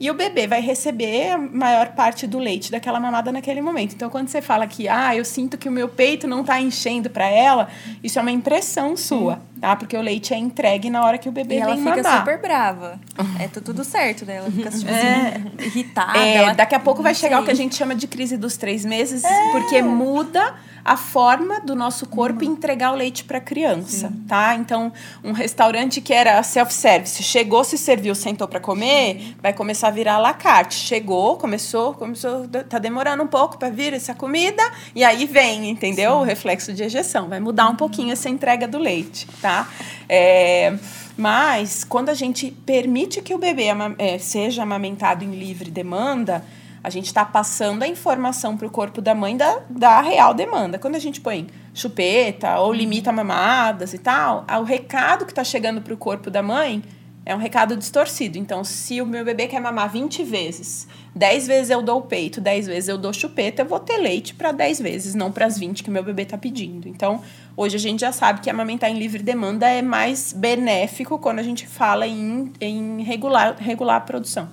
E 0.00 0.10
o 0.10 0.14
bebê 0.14 0.48
vai 0.48 0.60
receber 0.60 1.30
a 1.30 1.38
maior 1.38 1.90
parte 1.90 2.26
do 2.26 2.36
leite 2.40 2.72
daquela 2.72 2.98
mamada 2.98 3.30
naquele 3.30 3.60
momento. 3.60 3.94
Então, 3.94 4.10
quando 4.10 4.26
você 4.26 4.42
fala 4.42 4.66
que, 4.66 4.88
ah, 4.88 5.14
eu 5.14 5.24
sinto 5.24 5.56
que 5.56 5.68
o 5.68 5.72
meu 5.72 5.88
peito 5.88 6.26
não 6.26 6.40
está 6.40 6.60
enchendo 6.60 7.08
para 7.08 7.26
ela, 7.28 7.68
isso 8.02 8.18
é 8.18 8.22
uma 8.22 8.32
impressão 8.32 8.96
sua, 8.96 9.40
tá? 9.60 9.76
Porque 9.76 9.96
o 9.96 10.00
leite 10.00 10.34
é 10.34 10.38
entregue 10.38 10.90
na 10.90 11.04
hora 11.04 11.18
que 11.18 11.28
o 11.28 11.32
bebê 11.32 11.54
E 11.54 11.58
ela 11.58 11.76
vem 11.76 11.84
fica 11.84 12.02
mamar. 12.02 12.18
super 12.18 12.40
brava. 12.40 13.00
É 13.38 13.46
tu- 13.46 13.60
tudo 13.60 13.84
certo, 13.84 14.26
né? 14.26 14.36
Ela 14.38 14.50
fica 14.50 14.70
tipo, 14.70 14.90
É. 14.90 15.34
assim, 15.36 15.66
irritada. 15.66 16.18
É, 16.18 16.34
ela- 16.34 16.52
daqui 16.54 16.74
a 16.74 16.80
pouco 16.80 17.00
vai 17.00 17.14
chegar 17.14 17.40
o 17.40 17.44
que 17.44 17.52
a 17.52 17.54
gente 17.54 17.76
chama 17.76 17.94
de 17.94 18.08
crise 18.08 18.36
dos 18.36 18.56
três 18.56 18.84
meses, 18.84 19.22
É. 19.22 19.52
porque 19.52 19.80
muda 19.82 20.52
a 20.84 20.96
forma 20.96 21.60
do 21.60 21.74
nosso 21.74 22.06
corpo 22.06 22.44
entregar 22.44 22.92
o 22.92 22.96
leite 22.96 23.24
para 23.24 23.38
a 23.38 23.40
criança, 23.40 24.12
tá? 24.26 24.54
Então, 24.54 24.92
um 25.22 25.32
restaurante 25.32 26.00
que 26.00 26.12
era 26.12 26.42
self-service, 26.42 27.22
chegou, 27.22 27.62
se 27.62 27.78
serviu, 27.78 28.14
sentou 28.14 28.48
para 28.48 28.58
comer, 28.58 29.36
vai 29.40 29.52
começar 29.52 29.88
a 29.88 29.90
virar 29.90 30.14
à 30.14 30.18
la 30.18 30.34
carte. 30.34 30.74
Chegou, 30.74 31.36
começou, 31.36 31.94
começou, 31.94 32.48
tá 32.48 32.78
demorando 32.78 33.22
um 33.22 33.28
pouco 33.28 33.58
para 33.58 33.70
vir 33.70 33.92
essa 33.92 34.14
comida, 34.14 34.62
e 34.94 35.04
aí 35.04 35.24
vem, 35.24 35.70
entendeu? 35.70 36.14
O 36.14 36.22
reflexo 36.22 36.72
de 36.72 36.82
ejeção. 36.82 37.28
Vai 37.28 37.40
mudar 37.40 37.68
um 37.68 37.76
pouquinho 37.76 38.12
essa 38.12 38.28
entrega 38.28 38.66
do 38.66 38.78
leite, 38.78 39.26
tá? 39.40 39.68
É, 40.08 40.76
mas, 41.16 41.84
quando 41.84 42.08
a 42.08 42.14
gente 42.14 42.50
permite 42.66 43.22
que 43.22 43.34
o 43.34 43.38
bebê 43.38 43.66
é, 43.98 44.18
seja 44.18 44.62
amamentado 44.62 45.24
em 45.24 45.30
livre 45.30 45.70
demanda, 45.70 46.44
a 46.82 46.90
gente 46.90 47.06
está 47.06 47.24
passando 47.24 47.82
a 47.82 47.88
informação 47.88 48.56
para 48.56 48.66
o 48.66 48.70
corpo 48.70 49.00
da 49.00 49.14
mãe 49.14 49.36
da, 49.36 49.62
da 49.70 50.00
real 50.00 50.34
demanda. 50.34 50.78
Quando 50.78 50.96
a 50.96 50.98
gente 50.98 51.20
põe 51.20 51.46
chupeta 51.72 52.58
ou 52.58 52.72
limita 52.72 53.12
mamadas 53.12 53.94
e 53.94 53.98
tal, 53.98 54.44
o 54.60 54.64
recado 54.64 55.24
que 55.24 55.32
está 55.32 55.44
chegando 55.44 55.80
para 55.80 55.94
o 55.94 55.96
corpo 55.96 56.30
da 56.30 56.42
mãe 56.42 56.82
é 57.24 57.34
um 57.34 57.38
recado 57.38 57.76
distorcido. 57.76 58.36
Então, 58.36 58.64
se 58.64 59.00
o 59.00 59.06
meu 59.06 59.24
bebê 59.24 59.46
quer 59.46 59.60
mamar 59.60 59.88
20 59.90 60.24
vezes, 60.24 60.88
10 61.14 61.46
vezes 61.46 61.70
eu 61.70 61.80
dou 61.80 61.98
o 61.98 62.02
peito, 62.02 62.40
10 62.40 62.66
vezes 62.66 62.88
eu 62.88 62.98
dou 62.98 63.12
chupeta, 63.12 63.62
eu 63.62 63.66
vou 63.66 63.78
ter 63.78 63.98
leite 63.98 64.34
para 64.34 64.50
10 64.50 64.80
vezes, 64.80 65.14
não 65.14 65.30
para 65.30 65.46
as 65.46 65.56
20 65.56 65.84
que 65.84 65.88
o 65.88 65.92
meu 65.92 66.02
bebê 66.02 66.22
está 66.22 66.36
pedindo. 66.36 66.88
Então, 66.88 67.22
hoje 67.56 67.76
a 67.76 67.78
gente 67.78 68.00
já 68.00 68.10
sabe 68.10 68.40
que 68.40 68.50
amamentar 68.50 68.90
em 68.90 68.98
livre 68.98 69.22
demanda 69.22 69.68
é 69.68 69.82
mais 69.82 70.32
benéfico 70.32 71.16
quando 71.16 71.38
a 71.38 71.44
gente 71.44 71.64
fala 71.64 72.08
em, 72.08 72.52
em 72.60 73.02
regular, 73.02 73.56
regular 73.56 73.98
a 73.98 74.00
produção. 74.00 74.48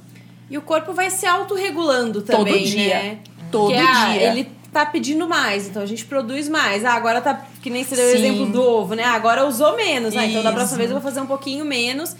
E 0.49 0.57
o 0.57 0.61
corpo 0.61 0.93
vai 0.93 1.09
se 1.09 1.25
autorregulando 1.25 2.21
Todo 2.21 2.37
também, 2.37 2.63
dia. 2.63 2.95
né? 2.95 3.17
Todo 3.51 3.73
Porque, 3.73 3.79
ah, 3.79 4.11
dia. 4.11 4.21
ele 4.31 4.49
tá 4.71 4.85
pedindo 4.85 5.27
mais, 5.27 5.67
então 5.67 5.81
a 5.81 5.85
gente 5.85 6.05
produz 6.05 6.47
mais. 6.47 6.85
Ah, 6.85 6.93
agora 6.93 7.21
tá. 7.21 7.45
Que 7.61 7.69
nem 7.69 7.83
você 7.83 7.95
deu 7.95 8.05
o 8.05 8.09
exemplo 8.09 8.45
do 8.47 8.61
ovo, 8.61 8.95
né? 8.95 9.03
Agora 9.03 9.45
usou 9.45 9.75
menos. 9.75 10.15
Ah, 10.15 10.25
então 10.25 10.43
da 10.43 10.51
próxima 10.51 10.77
vez 10.77 10.89
eu 10.89 10.95
vou 10.95 11.03
fazer 11.03 11.21
um 11.21 11.25
pouquinho 11.27 11.65
menos. 11.65 12.15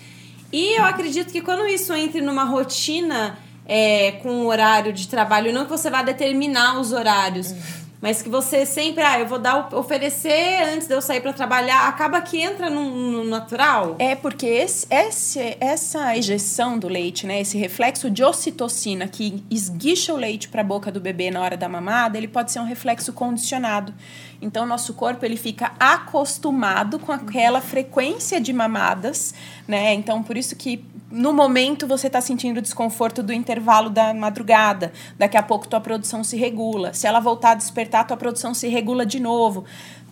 E 0.52 0.78
eu 0.78 0.84
acredito 0.84 1.32
que 1.32 1.42
quando 1.42 1.66
isso 1.68 1.94
entre 1.94 2.22
numa 2.22 2.44
rotina 2.44 3.38
é, 3.66 4.14
com 4.24 4.32
um 4.32 4.48
horário 4.48 4.92
de 4.92 5.08
trabalho, 5.08 5.54
não 5.54 5.66
que 5.66 5.70
você 5.70 5.90
vá 5.92 6.02
determinar 6.02 6.80
os 6.80 6.92
horários. 6.92 7.54
Mas 8.02 8.22
que 8.22 8.30
você 8.30 8.66
sempre, 8.66 9.04
ah, 9.04 9.20
eu 9.20 9.28
vou 9.28 9.38
dar, 9.38 9.74
oferecer 9.76 10.64
antes 10.74 10.88
de 10.88 10.94
eu 10.94 11.02
sair 11.02 11.20
pra 11.20 11.34
trabalhar, 11.34 11.88
acaba 11.90 12.22
que 12.22 12.40
entra 12.40 12.70
no, 12.70 12.90
no 12.90 13.24
natural. 13.26 13.98
É 14.00 14.16
porque 14.16 14.46
esse, 14.46 14.88
esse- 14.90 15.58
essa 15.60 16.16
ejeção 16.16 16.80
do 16.80 16.88
leite, 16.88 17.28
né, 17.28 17.42
esse 17.42 17.58
reflexo 17.58 18.10
de 18.10 18.24
ocitocina 18.24 19.06
que 19.08 19.44
esguicha 19.52 20.14
o 20.14 20.18
leite 20.18 20.48
para 20.48 20.62
a 20.62 20.64
boca 20.64 20.90
do 20.90 21.02
bebê 21.02 21.30
na 21.30 21.42
hora 21.42 21.58
da 21.58 21.68
mamada, 21.68 22.18
ele 22.18 22.28
pode 22.30 22.52
ser 22.54 22.60
um 22.60 22.66
reflexo 22.66 23.12
condicionado. 23.12 23.94
Então, 24.42 24.66
nosso 24.66 24.94
corpo 24.94 25.26
ele 25.26 25.36
fica 25.36 25.74
acostumado 25.80 26.98
com 26.98 27.12
aquela 27.12 27.60
frequência 27.60 28.40
de 28.40 28.54
mamadas, 28.54 29.34
né? 29.68 29.94
Então, 29.94 30.24
por 30.24 30.38
isso 30.38 30.56
que 30.56 30.84
no 31.12 31.34
momento 31.34 31.88
você 31.88 32.08
está 32.08 32.22
sentindo 32.22 32.60
o 32.60 32.62
desconforto 32.62 33.24
do 33.24 33.34
intervalo 33.34 33.90
da 33.90 34.14
madrugada. 34.14 34.94
Daqui 35.18 35.38
a 35.38 35.44
pouco 35.44 35.68
tua 35.68 35.82
produção 35.82 36.24
se 36.24 36.38
regula. 36.38 36.94
Se 36.94 37.08
ela 37.08 37.20
voltar 37.20 37.52
a 37.52 37.56
despertar, 37.56 38.06
tua 38.06 38.18
produção 38.18 38.54
se 38.54 38.68
regula 38.68 39.06
de 39.06 39.20
novo. 39.20 39.66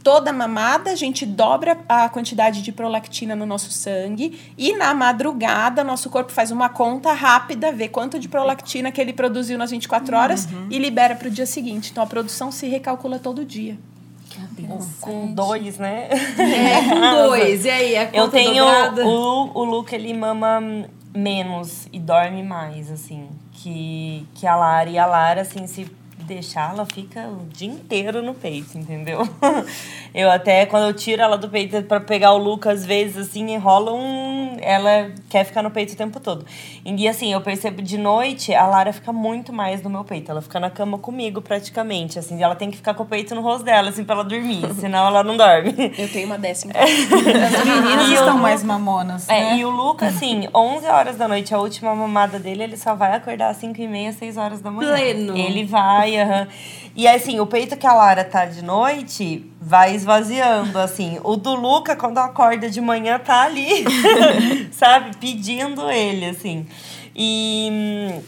Toda 0.03 0.31
mamada, 0.31 0.91
a 0.91 0.95
gente 0.95 1.25
dobra 1.25 1.77
a 1.87 2.07
quantidade 2.07 2.61
de 2.61 2.71
prolactina 2.71 3.35
no 3.35 3.45
nosso 3.45 3.71
sangue 3.71 4.39
e 4.57 4.73
na 4.73 4.93
madrugada, 4.93 5.83
nosso 5.83 6.09
corpo 6.09 6.31
faz 6.31 6.49
uma 6.49 6.69
conta 6.69 7.11
rápida, 7.11 7.71
vê 7.71 7.89
quanto 7.89 8.17
de 8.17 8.29
prolactina 8.29 8.91
que 8.91 9.01
ele 9.01 9.11
produziu 9.11 9.57
nas 9.57 9.71
24 9.71 10.15
horas 10.15 10.47
e 10.69 10.79
libera 10.79 11.15
para 11.15 11.27
o 11.27 11.31
dia 11.31 11.45
seguinte. 11.45 11.91
Então 11.91 12.03
a 12.03 12.07
produção 12.07 12.51
se 12.51 12.67
recalcula 12.67 13.19
todo 13.19 13.43
dia. 13.43 13.77
Com 15.01 15.33
dois, 15.33 15.77
né? 15.77 16.09
É, 16.11 16.81
com 16.89 17.27
dois. 17.27 17.65
E 17.65 17.69
aí, 17.69 17.97
a 17.97 18.05
conta 18.05 18.17
Eu 18.17 18.29
tenho. 18.29 18.65
dobrada? 18.65 19.05
O, 19.05 19.51
o 19.53 19.63
Luke, 19.63 19.93
ele 19.95 20.13
mama 20.13 20.59
menos 21.15 21.87
e 21.91 21.99
dorme 21.99 22.43
mais, 22.43 22.91
assim. 22.91 23.27
Que, 23.51 24.27
que 24.35 24.45
a 24.45 24.55
Lara. 24.55 24.89
E 24.89 24.97
a 24.97 25.05
Lara, 25.05 25.41
assim, 25.41 25.65
se 25.67 25.89
deixar, 26.27 26.71
ela 26.73 26.85
fica 26.85 27.21
o 27.27 27.45
dia 27.47 27.69
inteiro 27.69 28.21
no 28.21 28.33
peito, 28.33 28.77
entendeu? 28.77 29.27
Eu 30.13 30.29
até, 30.29 30.65
quando 30.65 30.87
eu 30.87 30.93
tiro 30.93 31.21
ela 31.21 31.37
do 31.37 31.47
peito 31.47 31.81
pra 31.83 31.99
pegar 31.99 32.33
o 32.33 32.37
Luke, 32.37 32.67
às 32.67 32.85
vezes, 32.85 33.29
assim, 33.29 33.51
enrola 33.53 33.93
um. 33.93 34.46
Ela 34.61 35.11
quer 35.29 35.43
ficar 35.43 35.61
no 35.63 35.71
peito 35.71 35.93
o 35.93 35.95
tempo 35.95 36.19
todo. 36.19 36.45
E 36.85 37.07
assim, 37.07 37.31
eu 37.33 37.41
percebo 37.41 37.81
de 37.81 37.97
noite, 37.97 38.53
a 38.53 38.65
Lara 38.65 38.91
fica 38.93 39.11
muito 39.13 39.51
mais 39.53 39.81
no 39.83 39.89
meu 39.89 40.03
peito. 40.03 40.31
Ela 40.31 40.41
fica 40.41 40.59
na 40.59 40.69
cama 40.69 40.97
comigo, 40.97 41.41
praticamente. 41.41 42.19
Assim, 42.19 42.41
ela 42.41 42.55
tem 42.55 42.69
que 42.71 42.77
ficar 42.77 42.93
com 42.93 43.03
o 43.03 43.05
peito 43.05 43.33
no 43.35 43.41
rosto 43.41 43.63
dela, 43.63 43.89
assim, 43.89 44.03
pra 44.03 44.15
ela 44.15 44.23
dormir. 44.23 44.61
senão 44.79 45.07
ela 45.07 45.23
não 45.23 45.35
dorme. 45.37 45.73
Eu 45.97 46.09
tenho 46.11 46.25
uma 46.27 46.37
casa. 46.37 46.67
As 46.77 47.65
meninas 47.65 48.09
estão 48.09 48.27
eu- 48.35 48.37
mais 48.37 48.63
mamonas, 48.63 49.27
É, 49.29 49.39
né? 49.51 49.57
e 49.57 49.65
o 49.65 49.69
Luca, 49.69 50.07
assim, 50.07 50.47
11 50.53 50.85
horas 50.87 51.15
da 51.17 51.27
noite, 51.27 51.53
a 51.53 51.59
última 51.59 51.93
mamada 51.95 52.39
dele, 52.39 52.63
ele 52.63 52.77
só 52.77 52.95
vai 52.95 53.13
acordar 53.15 53.49
às 53.49 53.57
5 53.57 53.79
e 53.81 53.87
meia, 53.87 54.11
6 54.11 54.37
horas 54.37 54.61
da 54.61 54.71
manhã. 54.71 54.91
Pleno. 54.93 55.37
Ele 55.37 55.65
vai, 55.65 56.19
aham. 56.19 56.47
E 56.97 57.07
assim, 57.07 57.39
o 57.39 57.45
peito 57.45 57.77
que 57.77 57.85
a 57.85 57.93
Lara 57.93 58.23
tá 58.23 58.45
de 58.45 58.63
noite 58.63 59.45
vai 59.61 59.93
esvaziando, 59.93 60.79
assim. 60.79 61.19
O 61.23 61.35
do 61.35 61.53
Luca, 61.53 61.95
quando 61.95 62.17
acorda 62.17 62.71
de 62.71 62.81
manhã, 62.81 63.19
tá 63.19 63.43
ali, 63.43 63.85
sabe? 64.73 65.15
Pedindo 65.17 65.91
ele, 65.91 66.25
assim. 66.25 66.65
E. 67.15 68.19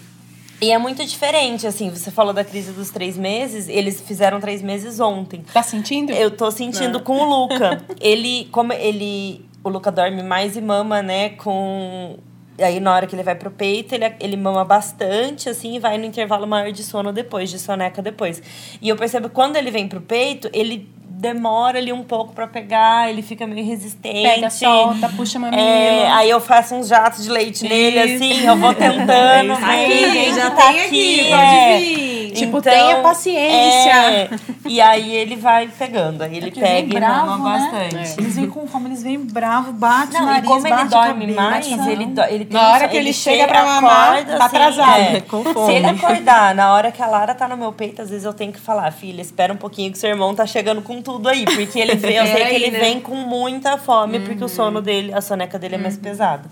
E 0.61 0.71
é 0.71 0.77
muito 0.77 1.03
diferente, 1.05 1.65
assim, 1.65 1.89
você 1.89 2.11
falou 2.11 2.33
da 2.33 2.43
crise 2.43 2.73
dos 2.73 2.89
três 2.89 3.17
meses, 3.17 3.69
eles 3.69 4.01
fizeram 4.01 4.41
três 4.41 4.61
meses 4.61 4.99
ontem. 4.99 5.43
Tá 5.53 5.63
sentindo? 5.63 6.11
Eu 6.11 6.29
tô 6.29 6.51
sentindo 6.51 6.99
com 6.99 7.17
o 7.17 7.23
Luca. 7.23 7.81
Ele, 7.99 8.47
como 8.51 8.71
ele. 8.73 9.45
O 9.63 9.69
Luca 9.69 9.91
dorme 9.91 10.21
mais 10.21 10.55
e 10.55 10.61
mama, 10.61 11.01
né? 11.01 11.29
Com. 11.29 12.17
Aí 12.61 12.79
na 12.79 12.93
hora 12.93 13.07
que 13.07 13.15
ele 13.15 13.23
vai 13.23 13.35
pro 13.35 13.51
peito, 13.51 13.95
ele, 13.95 14.13
ele 14.19 14.37
mama 14.37 14.63
bastante, 14.65 15.49
assim, 15.49 15.75
e 15.75 15.79
vai 15.79 15.97
no 15.97 16.05
intervalo 16.05 16.45
maior 16.47 16.71
de 16.71 16.83
sono 16.83 17.11
depois, 17.11 17.49
de 17.49 17.59
soneca 17.59 18.01
depois. 18.01 18.41
E 18.81 18.89
eu 18.89 18.95
percebo 18.95 19.29
que 19.29 19.35
quando 19.35 19.55
ele 19.55 19.71
vem 19.71 19.87
pro 19.87 20.01
peito, 20.01 20.49
ele 20.53 20.89
demora 21.19 21.77
ali 21.79 21.91
um 21.91 22.01
pouco 22.03 22.33
pra 22.33 22.47
pegar, 22.47 23.09
ele 23.09 23.21
fica 23.21 23.45
meio 23.45 23.65
resistente. 23.65 24.23
Pega, 24.23 24.49
solta, 24.49 25.09
puxa 25.09 25.37
mamilo. 25.37 25.61
É, 25.61 26.07
aí 26.11 26.29
eu 26.29 26.39
faço 26.39 26.75
uns 26.75 26.87
jatos 26.87 27.23
de 27.25 27.29
leite 27.29 27.67
nele, 27.67 27.99
Isso. 28.05 28.15
assim, 28.23 28.45
eu 28.47 28.55
vou 28.55 28.73
tentando. 28.73 29.09
É 29.69 29.87
isso 29.87 29.89
ver, 29.89 30.05
Aqui, 30.05 30.11
gente, 30.13 30.35
já 30.35 30.51
tá 30.51 30.71
tem 30.71 30.85
aqui, 30.85 31.19
é. 31.31 31.37
pode 31.37 31.85
vir. 31.85 32.31
Tipo, 32.31 32.61
tenha 32.61 32.95
paciência. 32.97 33.91
é, 33.91 34.29
e 34.65 34.79
aí 34.79 35.13
ele 35.15 35.35
vai 35.35 35.67
pegando, 35.67 36.21
aí 36.21 36.37
ele 36.37 36.45
Porque 36.51 36.61
vem 36.61 36.69
pega 36.85 36.95
e 36.97 36.99
bravo, 36.99 37.25
mama 37.25 37.57
né? 37.57 37.69
bastante. 37.89 38.19
Eles 38.21 38.35
vêm 38.35 38.49
com 38.49 38.67
fome, 38.67 38.85
eles 38.89 39.03
vêm 39.03 39.19
bravo, 39.19 39.73
bate 39.73 40.15
o 40.15 40.19
Não, 40.19 40.25
nariz, 40.25 40.43
e 40.43 40.47
como 40.47 40.67
ele 40.67 40.69
bate 40.75 40.95
a 40.95 41.05
dorme 41.07 41.33
mais, 41.33 41.67
a 41.79 41.91
ele, 41.91 42.05
do- 42.05 42.21
ele 42.23 42.45
tem 42.45 42.53
Na 42.57 42.69
hora 42.69 42.87
que 42.87 42.95
ele 42.97 43.11
chega 43.11 43.47
pra 43.47 43.65
mamar, 43.65 44.25
tá 44.25 44.45
atrasado. 44.45 44.99
é, 45.01 45.21
Com 45.21 45.43
Se 45.43 45.53
fome. 45.53 45.73
ele 45.75 45.87
acordar 45.87 46.55
na 46.55 46.73
hora 46.73 46.91
que 46.91 47.01
a 47.01 47.07
Lara 47.07 47.33
tá 47.35 47.47
no 47.47 47.57
meu 47.57 47.73
peito, 47.73 48.01
às 48.01 48.09
vezes 48.09 48.23
eu 48.25 48.33
tenho 48.33 48.53
que 48.53 48.59
falar, 48.59 48.89
filha, 48.91 49.21
espera 49.21 49.51
um 49.51 49.57
pouquinho 49.57 49.91
que 49.91 49.97
seu 49.97 50.09
irmão 50.09 50.33
tá 50.33 50.45
chegando 50.45 50.81
com 50.81 51.01
tudo 51.01 51.08
aí. 51.29 51.45
Porque 51.45 51.79
ele 51.79 51.95
vem, 51.95 52.15
eu 52.17 52.25
sei 52.27 52.35
Pera 52.35 52.49
que 52.49 52.55
ele 52.55 52.71
vem 52.71 52.99
com 52.99 53.15
muita 53.15 53.77
fome, 53.77 54.19
porque 54.19 54.43
o 54.43 54.49
sono 54.49 54.81
dele, 54.81 55.13
a 55.13 55.21
soneca 55.21 55.57
dele 55.57 55.75
é 55.75 55.77
mais 55.77 55.97
pesada. 55.97 56.49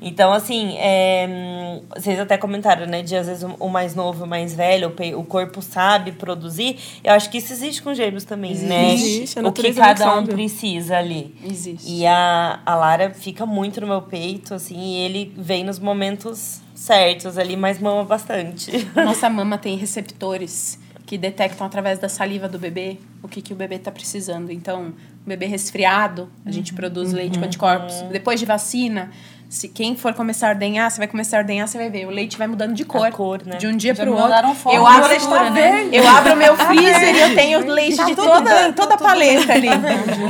Então, 0.00 0.32
assim, 0.32 0.76
é, 0.78 1.80
vocês 1.96 2.20
até 2.20 2.38
comentaram, 2.38 2.86
né, 2.86 3.02
de 3.02 3.16
às 3.16 3.26
vezes 3.26 3.44
o- 3.58 3.68
mais 3.68 3.94
novo 3.96 4.24
o 4.24 4.26
mais 4.28 4.54
velho, 4.54 4.94
o, 5.16 5.24
corpo 5.24 5.60
sabe 5.60 6.12
produzir. 6.12 6.76
Eu 7.02 7.12
acho 7.14 7.28
que 7.28 7.38
isso 7.38 7.52
existe 7.52 7.82
com 7.82 7.92
gêmeos 7.92 8.24
também, 8.24 8.54
né? 8.54 8.94
Existe, 8.94 9.40
o 9.40 9.50
que 9.50 9.72
cada 9.74 10.16
um 10.16 10.24
precisa 10.24 10.96
ali. 10.98 11.34
Existe. 11.44 11.90
E 11.92 12.06
a, 12.06 12.60
a 12.64 12.74
Lara 12.76 13.10
fica 13.12 13.44
muito 13.44 13.80
no 13.80 13.88
meu 13.88 14.02
peito, 14.02 14.54
assim, 14.54 14.78
e 14.78 14.96
ele 15.00 15.32
vem 15.36 15.64
nos 15.64 15.80
momentos 15.80 16.60
certos 16.74 17.36
ali, 17.36 17.56
mas 17.56 17.80
mama 17.80 18.04
bastante. 18.04 18.88
Nossa 18.94 19.28
mama 19.30 19.58
tem 19.58 19.76
receptores 19.76 20.78
que 21.08 21.16
detectam 21.16 21.66
através 21.66 21.98
da 21.98 22.06
saliva 22.06 22.46
do 22.46 22.58
bebê 22.58 22.98
o 23.22 23.28
que, 23.28 23.40
que 23.40 23.54
o 23.54 23.56
bebê 23.56 23.76
está 23.76 23.90
precisando. 23.90 24.52
Então, 24.52 24.92
o 25.24 25.28
bebê 25.28 25.46
resfriado, 25.46 26.28
a 26.44 26.50
gente 26.50 26.74
produz 26.74 27.14
leite 27.14 27.38
com 27.38 27.46
anticorpos. 27.46 28.02
Depois 28.12 28.38
de 28.38 28.44
vacina, 28.44 29.10
se 29.48 29.70
quem 29.70 29.96
for 29.96 30.12
começar 30.12 30.48
a 30.48 30.50
ordenhar, 30.50 30.90
você 30.90 30.98
vai 30.98 31.08
começar 31.08 31.38
a 31.38 31.40
ordenhar, 31.40 31.66
você 31.66 31.78
vai 31.78 31.88
ver. 31.88 32.06
O 32.06 32.10
leite 32.10 32.36
vai 32.36 32.46
mudando 32.46 32.74
de 32.74 32.84
cor. 32.84 33.10
cor, 33.10 33.42
né? 33.42 33.56
De 33.56 33.66
um 33.66 33.74
dia 33.74 33.94
para 33.94 34.10
o 34.10 34.14
outro. 34.14 34.54
foto 34.54 34.76
Eu 34.76 34.86
abro, 34.86 35.08
tá 35.08 35.48
verde. 35.48 35.96
eu 35.96 36.06
abro 36.06 36.34
o 36.34 36.36
meu 36.36 36.54
freezer 36.68 37.14
e 37.14 37.20
eu 37.20 37.34
tenho 37.34 37.72
leite 37.72 37.96
Tá 37.96 38.04
de 38.04 38.14
toda, 38.14 38.40
bem, 38.40 38.72
toda 38.74 38.94
a 38.94 38.98
paleta 38.98 39.54
ali. 39.54 39.68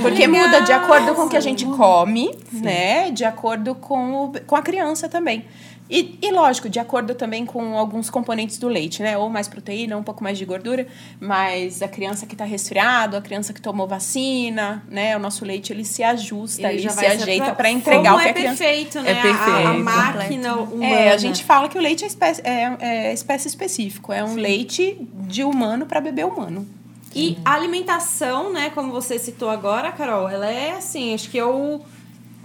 Porque 0.00 0.28
muda 0.28 0.60
de 0.60 0.70
acordo 0.70 1.12
com 1.12 1.22
o 1.22 1.28
que 1.28 1.36
a 1.36 1.40
gente 1.40 1.66
come, 1.66 2.30
né? 2.52 3.10
De 3.10 3.24
acordo 3.24 3.74
com, 3.74 4.26
o, 4.26 4.32
com 4.46 4.54
a 4.54 4.62
criança 4.62 5.08
também. 5.08 5.44
E, 5.90 6.18
e, 6.20 6.30
lógico, 6.30 6.68
de 6.68 6.78
acordo 6.78 7.14
também 7.14 7.46
com 7.46 7.78
alguns 7.78 8.10
componentes 8.10 8.58
do 8.58 8.68
leite, 8.68 9.02
né? 9.02 9.16
Ou 9.16 9.30
mais 9.30 9.48
proteína, 9.48 9.96
um 9.96 10.02
pouco 10.02 10.22
mais 10.22 10.36
de 10.36 10.44
gordura. 10.44 10.86
Mas 11.18 11.80
a 11.80 11.88
criança 11.88 12.26
que 12.26 12.34
está 12.34 12.44
resfriado, 12.44 13.16
a 13.16 13.20
criança 13.22 13.52
que 13.52 13.60
tomou 13.60 13.86
vacina, 13.86 14.82
né? 14.88 15.16
O 15.16 15.20
nosso 15.20 15.44
leite, 15.44 15.72
ele 15.72 15.84
se 15.84 16.02
ajusta, 16.02 16.70
ele, 16.70 16.78
já 16.80 16.90
se 16.90 17.06
ajeita 17.06 17.54
para 17.54 17.70
entregar 17.70 18.12
como 18.12 18.16
o 18.16 18.20
que 18.20 18.26
é 18.26 18.30
a 18.30 18.34
criança... 18.34 18.64
perfeito, 18.64 19.00
né? 19.00 19.10
É 19.10 19.14
perfeito. 19.14 19.66
A, 19.66 19.70
a 19.70 19.74
máquina 19.74 20.56
humana. 20.56 20.86
É, 20.86 21.12
a 21.12 21.16
gente 21.16 21.42
fala 21.42 21.68
que 21.68 21.78
o 21.78 21.80
leite 21.80 22.04
é 22.04 22.06
espécie, 22.06 22.42
é, 22.44 22.76
é 22.80 23.12
espécie 23.12 23.48
específico. 23.48 24.12
É 24.12 24.22
um 24.22 24.34
leite 24.34 24.98
de 25.26 25.42
humano 25.42 25.86
para 25.86 26.00
bebê 26.00 26.24
humano. 26.24 26.66
E 27.14 27.38
a 27.44 27.54
alimentação, 27.54 28.52
né, 28.52 28.70
como 28.70 28.92
você 28.92 29.18
citou 29.18 29.48
agora, 29.48 29.90
Carol, 29.90 30.28
ela 30.28 30.46
é 30.46 30.72
assim, 30.72 31.14
acho 31.14 31.30
que 31.30 31.38
é 31.38 31.44
o, 31.44 31.80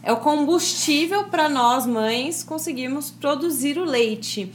é 0.03 0.11
o 0.11 0.17
combustível 0.17 1.23
para 1.25 1.47
nós 1.47 1.87
mães 1.87 2.43
conseguirmos 2.43 3.09
produzir 3.09 3.77
o 3.77 3.85
leite. 3.85 4.51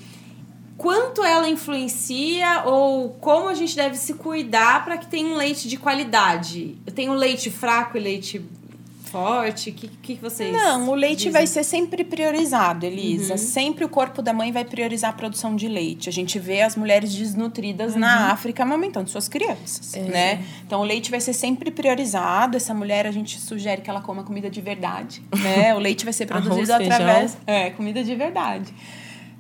Quanto 0.77 1.25
ela 1.25 1.49
influencia 1.49 2.65
ou 2.67 3.11
como 3.15 3.49
a 3.49 3.55
gente 3.55 3.75
deve 3.75 3.97
se 3.97 4.15
cuidar 4.15 4.85
para 4.85 4.99
que 4.99 5.07
tenha 5.07 5.27
um 5.27 5.37
leite 5.37 5.67
de 5.67 5.79
qualidade? 5.79 6.77
Eu 6.87 6.93
tenho 6.93 7.15
leite 7.15 7.51
fraco 7.51 7.97
e 7.97 8.01
leite 8.01 8.45
forte? 9.09 9.71
O 9.71 9.73
que, 9.73 9.89
que 9.89 10.15
vocês 10.17 10.53
Não, 10.53 10.89
o 10.89 10.95
leite 10.95 11.17
dizem? 11.19 11.33
vai 11.33 11.47
ser 11.47 11.65
sempre 11.65 12.05
priorizado, 12.05 12.87
Elisa. 12.87 13.33
Uhum. 13.33 13.39
Sempre 13.39 13.85
o 13.85 13.89
corpo 13.89 14.21
da 14.23 14.33
mãe 14.33 14.53
vai 14.53 14.65
priorizar 14.65 15.11
a 15.11 15.13
produção 15.13 15.57
de 15.57 15.67
leite. 15.69 16.09
A 16.09 16.13
gente 16.13 16.39
vê 16.39 16.63
as 16.63 16.77
mulheres 16.77 17.15
desnutridas 17.15 17.95
Uhum. 17.95 18.01
na 18.01 18.31
África 18.33 18.63
amamentando 18.63 19.09
suas 19.11 19.29
crianças, 19.29 19.95
É. 19.95 20.01
né? 20.03 20.45
Então 20.67 20.81
o 20.81 20.85
leite 20.85 21.11
vai 21.11 21.21
ser 21.21 21.33
sempre 21.33 21.71
priorizado. 21.71 22.57
Essa 22.57 22.75
mulher 22.75 23.07
a 23.07 23.11
gente 23.11 23.39
sugere 23.41 23.81
que 23.83 23.91
ela 23.91 24.01
coma 24.01 24.23
comida 24.23 24.51
de 24.51 24.61
verdade, 24.61 25.23
né? 25.37 25.75
O 25.79 25.79
leite 25.79 26.05
vai 26.05 26.13
ser 26.13 26.27
produzido 26.27 26.73
Arroz, 26.73 26.91
através 26.91 27.35
feijão. 27.45 27.63
é, 27.67 27.71
comida 27.71 28.03
de 28.05 28.15
verdade. 28.15 28.73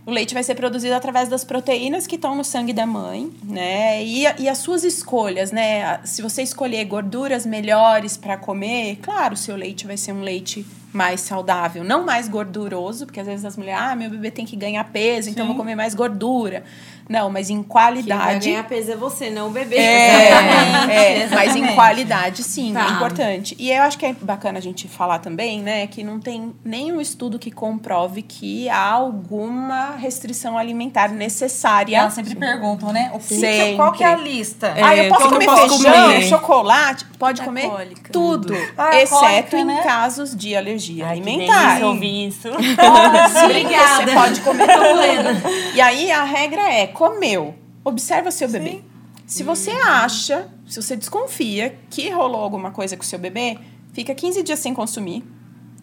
O 0.09 0.11
leite 0.11 0.33
vai 0.33 0.43
ser 0.43 0.55
produzido 0.55 0.95
através 0.95 1.29
das 1.29 1.45
proteínas 1.45 2.07
que 2.07 2.17
estão 2.17 2.35
no 2.35 2.43
sangue 2.43 2.73
da 2.73 2.87
mãe, 2.87 3.31
né? 3.45 4.03
E, 4.03 4.23
e 4.39 4.49
as 4.49 4.57
suas 4.57 4.83
escolhas, 4.83 5.53
né? 5.53 6.01
Se 6.03 6.23
você 6.23 6.41
escolher 6.43 6.83
gorduras 6.87 7.45
melhores 7.45 8.17
para 8.17 8.39
comer, 8.39 8.97
claro, 9.03 9.37
seu 9.37 9.55
leite 9.55 9.87
vai 9.87 9.99
ser 9.99 10.13
um 10.13 10.23
leite 10.23 10.65
mais 10.93 11.21
saudável, 11.21 11.85
não 11.85 12.05
mais 12.05 12.29
gorduroso, 12.29 13.05
porque 13.07 13.21
às 13.21 13.27
vezes 13.27 13.45
as 13.45 13.57
mulheres, 13.57 13.81
ah, 13.83 13.95
meu 13.97 14.09
bebê 14.11 14.31
tem 14.31 14.47
que 14.47 14.57
ganhar 14.57 14.83
peso, 14.85 15.29
então 15.29 15.45
eu 15.45 15.49
vou 15.49 15.57
comer 15.57 15.75
mais 15.75 15.95
gordura. 15.95 16.65
Não, 17.09 17.31
mas 17.31 17.49
em 17.49 17.55
Quem 17.55 17.63
vai 17.63 17.69
qualidade. 17.71 18.51
ganhar 18.51 18.65
peso 18.69 18.93
é 18.93 18.97
você, 18.97 19.31
não 19.31 19.47
o 19.49 19.51
bebê. 19.51 19.77
É, 19.77 20.29
é, 21.23 21.29
mas 21.33 21.57
em 21.57 21.67
qualidade, 21.75 22.43
sim, 22.43 22.73
Tá. 22.75 22.87
é 22.87 22.91
importante. 22.91 23.57
E 23.59 23.71
eu 23.71 23.83
acho 23.83 23.97
que 23.99 24.05
é 24.05 24.13
bacana 24.13 24.59
a 24.59 24.61
gente 24.63 24.87
falar 24.89 25.19
também, 25.19 25.63
né, 25.63 25.87
que 25.87 26.05
não 26.05 26.21
tem 26.21 26.55
nenhum 26.63 27.01
estudo 27.01 27.39
que 27.39 27.51
comprove 27.51 28.21
que 28.21 28.69
há 28.69 28.91
alguma 28.91 29.97
restrição 29.97 30.59
alimentar 30.59 31.09
necessária. 31.11 31.97
elas 31.97 32.13
sempre 32.13 32.35
perguntam, 32.35 32.93
né? 32.93 33.11
O 33.15 33.19
que 33.19 33.35
Sempre. 33.37 33.77
qual 33.77 33.93
que 33.93 34.05
é 34.05 34.07
a 34.13 34.17
lista? 34.17 34.75
Ah, 34.77 34.95
eu 34.95 35.05
É, 35.05 35.09
posso 35.09 35.23
eu 35.23 35.31
não 35.31 35.33
comer 35.39 35.47
posso 35.47 35.79
feijão, 35.83 36.03
comer. 36.05 36.23
chocolate? 36.23 37.05
Pode 37.19 37.41
É 37.41 37.45
comer 37.45 37.69
cólica. 37.69 38.13
tudo, 38.13 38.55
Ah, 38.77 38.95
é 38.97 39.03
exceto 39.03 39.19
cólica, 39.21 39.59
em 39.59 39.65
né? 39.65 39.83
casos 39.83 40.37
de 40.37 40.55
alergia 40.55 40.78
Ai, 40.79 41.21
que 41.21 41.29
alimentar. 41.29 41.67
delícia 41.67 41.87
ouvir 41.87 42.27
isso. 42.29 42.49
Sim, 42.49 43.45
Obrigada. 43.45 44.05
Você 44.07 44.15
pode 44.15 44.41
comer 44.41 44.67
tudo. 44.67 45.75
E 45.75 45.81
aí 45.81 46.11
a 46.11 46.25
regra 46.25 46.63
é: 46.73 46.87
comeu, 46.87 47.55
observa 47.85 48.31
seu 48.31 48.49
bebê. 48.49 48.81
Se 49.27 49.43
você 49.43 49.71
acha, 49.73 50.49
se 50.67 50.81
você 50.81 50.97
desconfia 50.97 51.79
que 51.91 52.09
rolou 52.09 52.41
alguma 52.41 52.71
coisa 52.71 52.97
com 52.97 53.03
o 53.03 53.07
seu 53.07 53.19
bebê, 53.19 53.59
fica 53.93 54.15
15 54.15 54.43
dias 54.43 54.59
sem 54.59 54.73
consumir. 54.73 55.23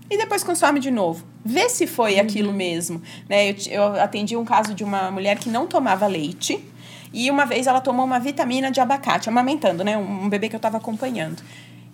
E 0.09 0.17
depois 0.17 0.43
consome 0.43 0.79
de 0.79 0.91
novo. 0.91 1.23
Vê 1.43 1.69
se 1.69 1.85
foi 1.85 2.19
aquilo 2.19 2.51
mesmo. 2.53 3.01
Né? 3.29 3.51
Eu, 3.51 3.55
eu 3.67 4.01
atendi 4.01 4.35
um 4.35 4.45
caso 4.45 4.73
de 4.73 4.83
uma 4.83 5.11
mulher 5.11 5.37
que 5.37 5.49
não 5.49 5.67
tomava 5.67 6.07
leite. 6.07 6.63
E 7.13 7.29
uma 7.31 7.45
vez 7.45 7.67
ela 7.67 7.79
tomou 7.79 8.05
uma 8.05 8.19
vitamina 8.19 8.69
de 8.71 8.79
abacate, 8.79 9.29
amamentando, 9.29 9.83
né? 9.83 9.97
Um, 9.97 10.25
um 10.25 10.29
bebê 10.29 10.49
que 10.49 10.55
eu 10.55 10.57
estava 10.57 10.77
acompanhando. 10.77 11.41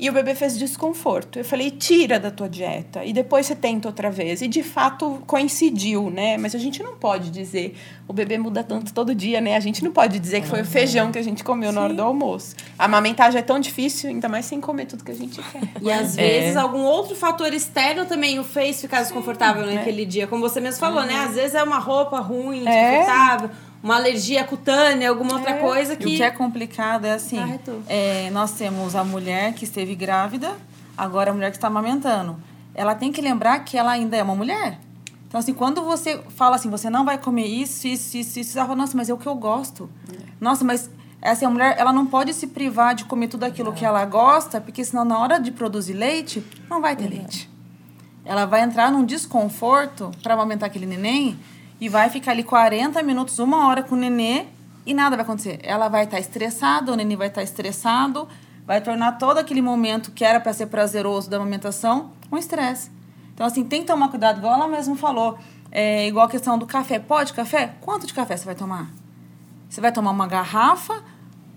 E 0.01 0.09
o 0.09 0.13
bebê 0.13 0.33
fez 0.33 0.57
desconforto. 0.57 1.37
Eu 1.37 1.45
falei, 1.45 1.69
tira 1.69 2.19
da 2.19 2.31
tua 2.31 2.49
dieta. 2.49 3.05
E 3.05 3.13
depois 3.13 3.45
você 3.45 3.55
tenta 3.55 3.87
outra 3.87 4.09
vez. 4.09 4.41
E 4.41 4.47
de 4.47 4.63
fato 4.63 5.21
coincidiu, 5.27 6.09
né? 6.09 6.37
Mas 6.37 6.55
a 6.55 6.57
gente 6.57 6.81
não 6.81 6.95
pode 6.95 7.29
dizer, 7.29 7.77
o 8.07 8.11
bebê 8.11 8.35
muda 8.35 8.63
tanto 8.63 8.91
todo 8.95 9.13
dia, 9.13 9.39
né? 9.39 9.55
A 9.55 9.59
gente 9.59 9.83
não 9.83 9.91
pode 9.91 10.17
dizer 10.17 10.41
que 10.41 10.47
foi 10.47 10.61
o 10.61 10.65
feijão 10.65 11.11
que 11.11 11.19
a 11.19 11.23
gente 11.23 11.43
comeu 11.43 11.71
na 11.71 11.81
hora 11.81 11.93
do 11.93 12.01
almoço. 12.01 12.55
Amamentar 12.79 13.31
já 13.31 13.37
é 13.37 13.43
tão 13.43 13.59
difícil, 13.59 14.09
ainda 14.09 14.27
mais 14.27 14.45
sem 14.45 14.59
comer 14.59 14.87
tudo 14.87 15.03
que 15.03 15.11
a 15.11 15.15
gente 15.15 15.39
quer. 15.39 15.61
E 15.79 15.91
às 15.91 16.15
vezes 16.15 16.57
algum 16.57 16.81
outro 16.81 17.15
fator 17.15 17.53
externo 17.53 18.05
também 18.05 18.39
o 18.39 18.43
fez 18.43 18.81
ficar 18.81 19.03
desconfortável 19.03 19.67
naquele 19.67 20.03
dia. 20.03 20.25
Como 20.25 20.41
você 20.41 20.59
mesmo 20.59 20.79
falou, 20.79 21.05
né? 21.05 21.13
Às 21.27 21.35
vezes 21.35 21.53
é 21.53 21.61
uma 21.61 21.77
roupa 21.77 22.19
ruim, 22.19 22.67
É. 22.67 23.05
uma 23.83 23.95
alergia 23.95 24.43
cutânea, 24.43 25.09
alguma 25.09 25.33
outra 25.33 25.55
coisa 25.55 25.93
E 25.93 25.97
que. 25.97 26.05
o 26.05 26.07
que 26.07 26.23
é 26.23 26.31
complicado 26.31 27.05
é 27.05 27.13
assim: 27.13 27.37
é, 27.87 28.29
nós 28.31 28.51
temos 28.51 28.95
a 28.95 29.03
mulher 29.03 29.53
que 29.53 29.63
esteve 29.63 29.95
grávida, 29.95 30.55
agora 30.97 31.31
a 31.31 31.33
mulher 31.33 31.51
que 31.51 31.57
está 31.57 31.67
amamentando. 31.67 32.37
Ela 32.73 32.95
tem 32.95 33.11
que 33.11 33.21
lembrar 33.21 33.59
que 33.59 33.77
ela 33.77 33.91
ainda 33.91 34.15
é 34.15 34.23
uma 34.23 34.35
mulher. 34.35 34.79
Então, 35.27 35.39
assim, 35.39 35.53
quando 35.53 35.81
você 35.83 36.21
fala 36.35 36.57
assim, 36.57 36.69
você 36.69 36.89
não 36.89 37.05
vai 37.05 37.17
comer 37.17 37.45
isso, 37.45 37.87
isso, 37.87 38.17
isso, 38.17 38.39
isso, 38.39 38.57
ela 38.57 38.67
fala, 38.67 38.79
nossa, 38.79 38.97
mas 38.97 39.09
é 39.09 39.13
o 39.13 39.17
que 39.17 39.27
eu 39.27 39.35
gosto. 39.35 39.89
Nossa, 40.41 40.65
mas 40.65 40.89
assim, 41.21 41.45
a 41.45 41.49
mulher 41.49 41.75
ela 41.77 41.93
não 41.93 42.05
pode 42.05 42.33
se 42.33 42.47
privar 42.47 42.95
de 42.95 43.05
comer 43.05 43.27
tudo 43.27 43.43
aquilo 43.43 43.71
que 43.71 43.85
ela 43.85 44.03
gosta, 44.05 44.59
porque 44.59 44.83
senão 44.83 45.05
na 45.05 45.17
hora 45.19 45.39
de 45.39 45.51
produzir 45.51 45.93
leite, 45.93 46.43
não 46.69 46.81
vai 46.81 46.95
ter 46.95 47.07
leite. 47.07 47.49
Ela 48.25 48.45
vai 48.45 48.61
entrar 48.61 48.91
num 48.91 49.05
desconforto 49.05 50.11
para 50.21 50.33
amamentar 50.33 50.67
aquele 50.67 50.85
neném 50.85 51.39
e 51.81 51.89
vai 51.89 52.11
ficar 52.11 52.31
ali 52.31 52.43
40 52.43 53.01
minutos, 53.01 53.39
uma 53.39 53.67
hora 53.67 53.81
com 53.81 53.95
o 53.95 53.97
nenê 53.97 54.45
e 54.85 54.93
nada 54.93 55.15
vai 55.15 55.25
acontecer. 55.25 55.59
Ela 55.63 55.89
vai 55.89 56.03
estar 56.03 56.19
estressada, 56.19 56.93
o 56.93 56.95
neném 56.95 57.17
vai 57.17 57.27
estar 57.27 57.41
estressado, 57.41 58.27
vai 58.67 58.79
tornar 58.79 59.13
todo 59.13 59.39
aquele 59.39 59.63
momento 59.63 60.11
que 60.11 60.23
era 60.23 60.39
para 60.39 60.53
ser 60.53 60.67
prazeroso 60.67 61.27
da 61.27 61.37
amamentação 61.37 62.11
um 62.31 62.37
estresse. 62.37 62.91
Então, 63.33 63.47
assim, 63.47 63.63
tem 63.63 63.81
que 63.81 63.87
tomar 63.87 64.09
cuidado, 64.09 64.37
igual 64.37 64.53
ela 64.53 64.67
mesmo 64.67 64.95
falou. 64.95 65.39
É 65.71 66.07
igual 66.07 66.27
a 66.27 66.29
questão 66.29 66.55
do 66.57 66.67
café. 66.67 66.99
Pode 66.99 67.33
café? 67.33 67.73
Quanto 67.81 68.05
de 68.05 68.13
café 68.13 68.37
você 68.37 68.45
vai 68.45 68.53
tomar? 68.53 68.91
Você 69.67 69.81
vai 69.81 69.91
tomar 69.91 70.11
uma 70.11 70.27
garrafa 70.27 71.01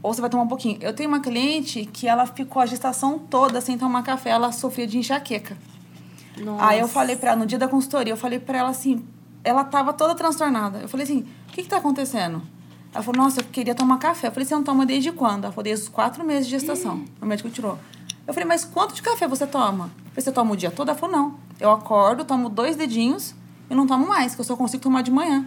ou 0.03 0.15
você 0.15 0.23
vai 0.23 0.31
tomar 0.31 0.45
um 0.45 0.49
pouquinho? 0.49 0.79
Eu 0.81 0.95
tenho 0.95 1.09
uma 1.09 1.21
cliente 1.21 1.85
que 1.85 2.09
ela 2.09 2.25
ficou 2.25 2.63
a 2.63 2.67
gestação 2.67 3.19
toda 3.19 3.61
sem 3.61 3.77
tomar 3.77 4.03
café. 4.03 4.31
Ela 4.31 4.53
sofria 4.53 4.87
de 4.87 4.97
enxaqueca. 4.97 5.59
Nossa. 6.39 6.65
Aí 6.65 6.81
eu 6.81 6.89
falei 6.89 7.17
pra 7.17 7.33
ela, 7.33 7.41
no 7.41 7.47
dia 7.47 7.59
da 7.59 7.69
consultoria, 7.69 8.13
eu 8.13 8.17
falei 8.17 8.39
pra 8.39 8.59
ela 8.59 8.71
assim, 8.71 9.05
ela 9.45 9.63
tava 9.63 9.93
toda 9.93 10.15
transtornada. 10.15 10.79
Eu 10.79 10.89
falei 10.89 11.05
assim, 11.05 11.21
o 11.49 11.53
que 11.53 11.63
que 11.63 11.69
tá 11.69 11.77
acontecendo? 11.77 12.43
Ela 12.93 13.03
falou, 13.03 13.23
nossa, 13.23 13.41
eu 13.41 13.45
queria 13.45 13.75
tomar 13.75 13.99
café. 13.99 14.29
Eu 14.29 14.33
falei, 14.33 14.47
você 14.47 14.55
não 14.55 14.65
toma 14.65 14.87
desde 14.87 15.13
quando? 15.13 15.45
Ela 15.45 15.53
falou, 15.53 15.65
desde 15.65 15.85
os 15.85 15.89
quatro 15.89 16.25
meses 16.25 16.47
de 16.47 16.53
gestação. 16.53 17.05
O 17.21 17.27
médico 17.27 17.51
tirou. 17.51 17.79
Eu 18.27 18.33
falei, 18.33 18.49
mas 18.49 18.65
quanto 18.65 18.95
de 18.95 19.03
café 19.03 19.29
você 19.29 19.47
toma? 19.47 19.91
Eu 20.07 20.11
falei, 20.11 20.25
você 20.25 20.33
toma 20.33 20.53
o 20.53 20.57
dia 20.57 20.71
todo? 20.71 20.89
Ela 20.89 20.99
falou, 20.99 21.17
não. 21.17 21.35
Eu 21.61 21.71
acordo, 21.71 22.25
tomo 22.25 22.49
dois 22.49 22.75
dedinhos 22.75 23.35
e 23.69 23.75
não 23.75 23.87
tomo 23.87 24.07
mais, 24.07 24.35
que 24.35 24.41
eu 24.41 24.45
só 24.45 24.57
consigo 24.57 24.83
tomar 24.83 25.03
de 25.03 25.11
manhã. 25.11 25.45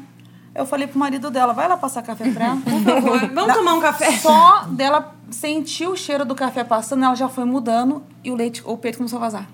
Eu 0.54 0.66
falei 0.66 0.88
pro 0.88 0.98
marido 0.98 1.30
dela, 1.30 1.54
vai 1.54 1.68
lá 1.68 1.78
passar 1.78 2.02
café 2.02 2.32
pra 2.32 2.46
ela, 2.46 2.58
por 2.62 2.82
favor. 2.82 3.20
Vamos 3.34 3.54
tomar 3.56 3.74
um 3.74 3.80
café? 3.80 4.12
Só 4.18 4.66
dela 4.66 5.16
sentir 5.30 5.88
o 5.88 5.96
cheiro 5.96 6.26
do 6.26 6.36
café 6.36 6.64
passando, 6.64 7.06
ela 7.06 7.16
já 7.16 7.30
foi 7.30 7.46
mudando 7.46 8.04
e 8.24 8.32
o 8.32 8.36
leite, 8.36 8.62
o 8.66 8.78
peito 8.78 8.98
começou 8.98 9.18
a 9.18 9.22
vazar. 9.22 9.48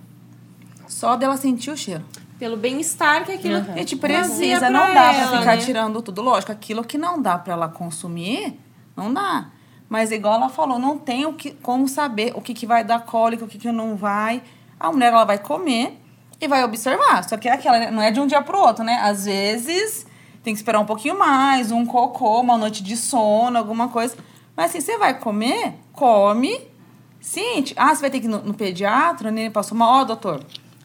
Só 0.87 1.15
dela 1.15 1.37
sentir 1.37 1.71
o 1.71 1.77
cheiro. 1.77 2.03
Pelo 2.43 2.57
bem-estar 2.57 3.23
que 3.23 3.31
aquilo 3.31 3.55
A 3.55 3.77
gente 3.77 3.95
trazia 3.95 4.25
precisa, 4.25 4.59
pra 4.59 4.69
não 4.69 4.93
dá 4.93 5.13
pra 5.13 5.13
ela, 5.13 5.39
ficar 5.39 5.55
né? 5.55 5.61
tirando 5.61 6.01
tudo. 6.01 6.21
Lógico, 6.21 6.51
aquilo 6.51 6.83
que 6.83 6.97
não 6.97 7.21
dá 7.21 7.37
pra 7.37 7.53
ela 7.53 7.69
consumir, 7.69 8.59
não 8.97 9.13
dá. 9.13 9.45
Mas 9.87 10.11
igual 10.11 10.33
ela 10.33 10.49
falou, 10.49 10.77
não 10.77 10.97
tem 10.97 11.25
o 11.25 11.31
que, 11.31 11.51
como 11.51 11.87
saber 11.87 12.33
o 12.35 12.41
que, 12.41 12.53
que 12.53 12.65
vai 12.65 12.83
dar 12.83 12.99
cólica, 13.05 13.45
o 13.45 13.47
que, 13.47 13.57
que 13.57 13.71
não 13.71 13.95
vai. 13.95 14.43
A 14.77 14.91
mulher 14.91 15.13
ela 15.13 15.23
vai 15.23 15.37
comer 15.37 15.97
e 16.41 16.45
vai 16.45 16.65
observar. 16.65 17.23
Só 17.23 17.37
que 17.37 17.47
é 17.47 17.53
aquela, 17.53 17.79
né? 17.79 17.89
não 17.89 18.01
é 18.01 18.11
de 18.11 18.19
um 18.19 18.27
dia 18.27 18.41
pro 18.41 18.59
outro, 18.59 18.83
né? 18.83 18.95
Às 19.01 19.23
vezes 19.23 20.05
tem 20.43 20.53
que 20.53 20.59
esperar 20.59 20.81
um 20.81 20.85
pouquinho 20.85 21.17
mais, 21.17 21.71
um 21.71 21.85
cocô, 21.85 22.41
uma 22.41 22.57
noite 22.57 22.83
de 22.83 22.97
sono, 22.97 23.57
alguma 23.57 23.87
coisa. 23.87 24.17
Mas 24.53 24.71
assim, 24.71 24.81
você 24.81 24.97
vai 24.97 25.17
comer, 25.17 25.75
come, 25.93 26.59
sente. 27.21 27.73
Ah, 27.77 27.95
você 27.95 28.01
vai 28.01 28.09
ter 28.09 28.19
que 28.19 28.25
ir 28.25 28.29
no, 28.29 28.39
no 28.39 28.53
pediatra, 28.53 29.31
né? 29.31 29.49
Passou 29.49 29.77
uma, 29.77 29.87
ó, 29.87 30.03
doutor, 30.03 30.43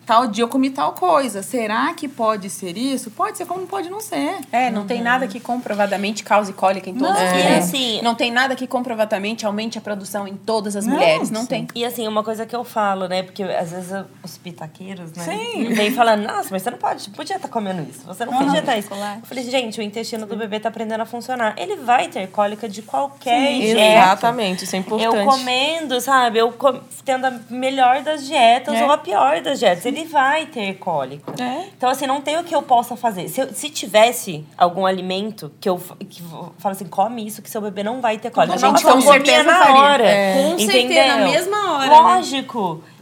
tal 0.08 0.26
dia 0.26 0.42
eu 0.42 0.48
comi 0.48 0.70
tal 0.70 0.92
coisa. 0.94 1.42
Será 1.42 1.92
que 1.92 2.08
pode 2.08 2.48
ser 2.48 2.78
isso? 2.78 3.10
Pode 3.10 3.36
ser, 3.36 3.44
como 3.44 3.66
pode 3.66 3.90
não 3.90 4.00
ser. 4.00 4.38
É, 4.50 4.70
não 4.70 4.86
tem 4.86 5.02
nada 5.02 5.28
que 5.28 5.38
comprovadamente 5.38 6.24
cause 6.24 6.50
cólica 6.54 6.88
em 6.88 6.94
todos 6.94 7.14
Não. 7.14 7.24
os 7.26 7.30
E 7.30 7.34
mulheres. 7.34 7.64
assim- 7.66 8.00
Não 8.02 8.14
tem 8.14 8.30
nada 8.32 8.56
que 8.56 8.66
comprovadamente 8.66 9.44
aumente 9.44 9.76
a 9.76 9.80
produção 9.82 10.26
em 10.26 10.34
todas 10.34 10.74
as 10.76 10.86
mulheres. 10.86 11.30
Não 11.30 11.44
tem. 11.44 11.68
E 11.74 11.84
assim, 11.84 12.08
uma 12.08 12.24
coisa 12.24 12.46
que 12.46 12.56
eu 12.56 12.64
falo, 12.64 13.06
né? 13.06 13.22
Porque 13.22 13.42
às 13.42 13.70
vezes 13.70 13.92
eu- 13.92 14.06
os 14.24 14.38
pitaqueiros, 14.38 15.12
né? 15.12 15.22
Sim. 15.24 15.74
Vem 15.74 15.90
falando, 15.92 16.22
nossa, 16.22 16.48
mas 16.50 16.62
você 16.62 16.70
não 16.70 16.78
pode, 16.78 17.10
podia 17.10 17.36
estar 17.36 17.48
comendo 17.48 17.82
isso. 17.82 18.00
Você 18.06 18.24
não 18.24 18.32
podia 18.32 18.60
estar 18.60 18.78
isso. 18.78 18.88
chocolate. 18.88 19.20
Eu 19.20 19.26
falei, 19.26 19.44
gente, 19.44 19.78
o 19.78 19.82
intestino 19.82 20.24
do 20.24 20.36
bebê 20.36 20.58
tá 20.58 20.70
aprendendo 20.70 21.02
a 21.02 21.06
funcionar. 21.06 21.54
Ele 21.58 21.76
vai 21.76 22.08
ter 22.08 22.26
cólica 22.28 22.66
de 22.66 22.80
qualquer 22.80 23.48
Sim, 23.52 23.60
jeito. 23.60 23.78
Exatamente, 23.80 24.64
isso 24.64 24.74
é 24.74 24.78
Eu 24.78 24.82
importante. 24.82 25.24
comendo, 25.26 26.00
sabe? 26.00 26.38
Eu 26.38 26.50
com- 26.52 26.80
tendo 27.04 27.26
a 27.26 27.32
melhor 27.50 28.00
das 28.02 28.26
dietas 28.26 28.74
É. 28.74 28.84
ou 28.84 28.90
a 28.90 28.96
pior 28.96 29.40
das 29.42 29.58
dietas. 29.58 29.84
Ele 29.84 29.97
vai 30.06 30.46
ter 30.46 30.74
cólica. 30.78 31.32
É. 31.42 31.68
Então, 31.76 31.88
assim, 31.88 32.06
não 32.06 32.20
tem 32.20 32.38
o 32.38 32.44
que 32.44 32.54
eu 32.54 32.62
possa 32.62 32.96
fazer. 32.96 33.28
Se, 33.28 33.40
eu- 33.40 33.52
se 33.52 33.68
tivesse 33.70 34.44
algum 34.56 34.84
alimento 34.86 35.52
que 35.60 35.68
eu 35.68 35.78
que 36.08 36.22
falo 36.58 36.72
assim, 36.72 36.86
come 36.86 37.26
isso 37.26 37.40
que 37.42 37.50
seu 37.50 37.60
bebê 37.60 37.82
não 37.82 38.00
vai 38.00 38.18
ter 38.18 38.30
cólica. 38.30 38.54
A 38.54 38.56
gente 38.58 38.72
Nossa, 38.84 38.92
com 39.06 39.12
eu 39.14 39.20
comia 39.20 39.42
na 39.42 39.58
faria. 39.58 39.74
hora. 39.82 40.04
Com 40.34 40.48
entendeu? 40.54 40.72
certeza, 40.72 41.16
na 41.16 41.24
mesma 41.26 41.72
hora, 41.72 41.88
né? 41.88 42.22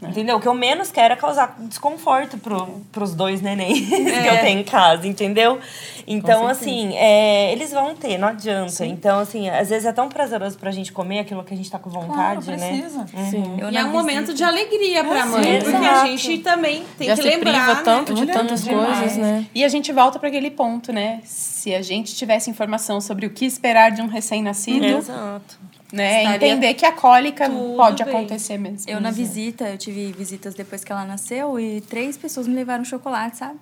Lógico. 0.07 0.11
Entendeu? 0.21 0.37
O 0.37 0.41
que 0.41 0.49
eu 0.49 0.55
menos 0.55 0.91
quero 0.91 1.15
é 1.15 1.17
causar 1.17 1.57
desconforto 1.61 2.39
pro, 2.39 2.67
pros 2.93 3.15
dois 3.15 3.41
nenéns 3.43 3.81
que 3.89 3.95
eu 4.29 4.41
tenho 4.41 4.61
em 4.61 4.65
casa, 4.65 5.07
entendeu? 5.07 5.59
Então, 6.07 6.47
assim, 6.47 6.95
é, 6.97 7.53
eles 7.53 7.73
vão 7.73 7.95
ter, 7.95 8.17
não 8.19 8.29
adianta. 8.29 8.87
Então, 8.87 9.19
assim, 9.19 9.49
às 9.49 9.69
vezes 9.71 9.85
é 9.87 9.93
tão 9.93 10.09
prazeroso 10.09 10.57
pra 10.59 10.71
gente 10.71 10.93
comer 10.93 11.21
aquilo 11.21 11.43
que 11.43 11.53
a 11.53 11.57
gente 11.57 11.71
tá 11.71 11.79
com 11.79 11.91
Claro, 11.91 12.41
vontade, 12.41 12.51
né? 12.61 12.69
precisa. 12.69 13.07
Sim. 13.31 13.57
Eu 13.59 13.71
E 13.71 13.77
é 13.77 13.85
um 13.85 13.91
momento 13.91 14.33
de 14.33 14.45
alegria 14.45 15.03
pra 15.03 15.27
mãe, 15.27 15.43
sim, 15.43 15.59
porque 15.71 15.77
a 15.77 15.93
exato. 15.93 16.07
gente 16.09 16.39
também 16.39 16.85
tem 16.97 17.09
Já 17.09 17.17
que 17.17 17.23
se 17.23 17.29
lembrar. 17.29 17.53
priva 17.53 17.75
né? 17.75 17.83
tanto 17.85 18.15
de 18.15 18.23
Olha, 18.23 18.33
tantas 18.33 18.63
demais. 18.65 18.99
coisas, 18.99 19.17
né? 19.17 19.47
E 19.55 19.65
a 19.65 19.69
gente 19.69 19.93
volta 19.93 20.19
para 20.19 20.29
aquele 20.29 20.51
ponto, 20.51 20.93
né? 20.93 21.21
Se 21.25 21.75
a 21.75 21.83
gente 21.83 22.15
tivesse 22.15 22.49
informação 22.51 23.01
sobre 23.01 23.27
o 23.27 23.31
que 23.31 23.45
esperar 23.45 23.91
de 23.91 24.01
um 24.03 24.07
recém-nascido, 24.07 24.85
Exato. 24.87 25.59
Né? 25.93 26.25
Estaria 26.25 26.49
Entender 26.49 26.75
que 26.75 26.85
a 26.87 26.93
cólica 26.93 27.49
tudo 27.49 27.77
pode 27.77 28.05
bem. 28.05 28.15
acontecer 28.15 28.59
mesmo. 28.59 28.91
Eu 28.91 29.01
na 29.01 29.11
visita, 29.11 29.69
eu 29.69 29.79
tive 29.79 30.13
visitas 30.13 30.55
depois 30.55 30.83
que 30.85 30.91
ela 30.93 31.05
nasceu 31.05 31.59
e 31.61 31.81
três 31.83 32.17
pessoas 32.17 32.47
me 32.47 32.55
levaram 32.55 32.85
chocolate, 32.85 33.37
sabe? 33.37 33.59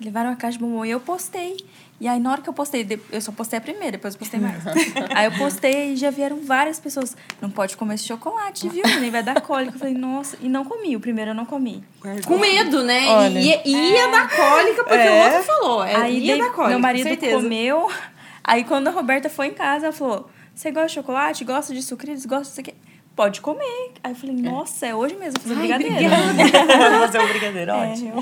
Levaram 0.00 0.30
a 0.30 0.36
caixa 0.36 0.58
de 0.58 0.64
bombom 0.64 0.84
e 0.84 0.90
eu 0.90 1.00
postei. 1.00 1.56
E 1.98 2.06
aí, 2.06 2.20
na 2.20 2.30
hora 2.30 2.42
que 2.42 2.48
eu 2.50 2.52
postei, 2.52 2.86
eu 3.10 3.20
só 3.22 3.32
postei 3.32 3.58
a 3.58 3.62
primeira, 3.62 3.92
depois 3.92 4.12
eu 4.12 4.18
postei 4.18 4.38
mais. 4.38 4.62
aí 5.16 5.24
eu 5.24 5.32
postei 5.32 5.94
e 5.94 5.96
já 5.96 6.10
vieram 6.10 6.38
várias 6.44 6.78
pessoas. 6.78 7.16
Não 7.40 7.48
pode 7.48 7.74
comer 7.78 7.94
esse 7.94 8.04
chocolate, 8.04 8.68
viu? 8.68 8.82
Nem 9.00 9.10
vai 9.10 9.22
dar 9.22 9.40
cólica. 9.40 9.74
Eu 9.76 9.78
falei, 9.78 9.94
nossa. 9.94 10.36
E 10.42 10.48
não 10.50 10.62
comi, 10.66 10.94
o 10.94 11.00
primeiro 11.00 11.30
eu 11.30 11.34
não 11.34 11.46
comi. 11.46 11.82
Com 12.26 12.36
medo, 12.38 12.82
né? 12.82 13.06
Olha. 13.08 13.38
E, 13.38 13.62
e 13.64 13.92
ia 13.92 14.08
dar 14.08 14.28
cólica, 14.28 14.84
porque 14.84 14.94
É. 14.98 15.10
o 15.10 15.24
outro 15.24 15.42
falou. 15.44 15.82
É, 15.84 15.94
aí 15.96 16.18
ia 16.18 16.36
daí, 16.36 16.42
dar 16.42 16.52
cólica, 16.52 16.68
meu 16.68 16.78
marido 16.78 17.08
certeza. 17.08 17.36
comeu. 17.36 17.90
Aí 18.44 18.64
quando 18.64 18.88
a 18.88 18.90
Roberta 18.90 19.30
foi 19.30 19.46
em 19.46 19.54
casa, 19.54 19.86
ela 19.86 19.92
falou: 19.94 20.28
Você 20.56 20.70
gosta 20.70 20.88
de 20.88 20.94
chocolate? 20.94 21.44
Gosta 21.44 21.74
de 21.74 21.82
sucrilhos? 21.82 22.24
Gosta 22.24 22.44
disso 22.44 22.60
aqui? 22.60 22.74
Pode 23.14 23.42
comer. 23.42 23.92
Aí 24.02 24.12
eu 24.12 24.16
falei, 24.16 24.36
nossa, 24.36 24.86
é 24.86 24.94
hoje 24.94 25.14
mesmo, 25.14 25.38
vou 25.38 25.54
fazer 25.54 25.72
Ai, 25.72 25.78
brigadeiro. 25.78 26.14
obrigada. 26.30 26.98
Fazer 27.06 27.18
um 27.18 27.28
brigadeiro, 27.28 27.72
ótimo. 27.76 28.12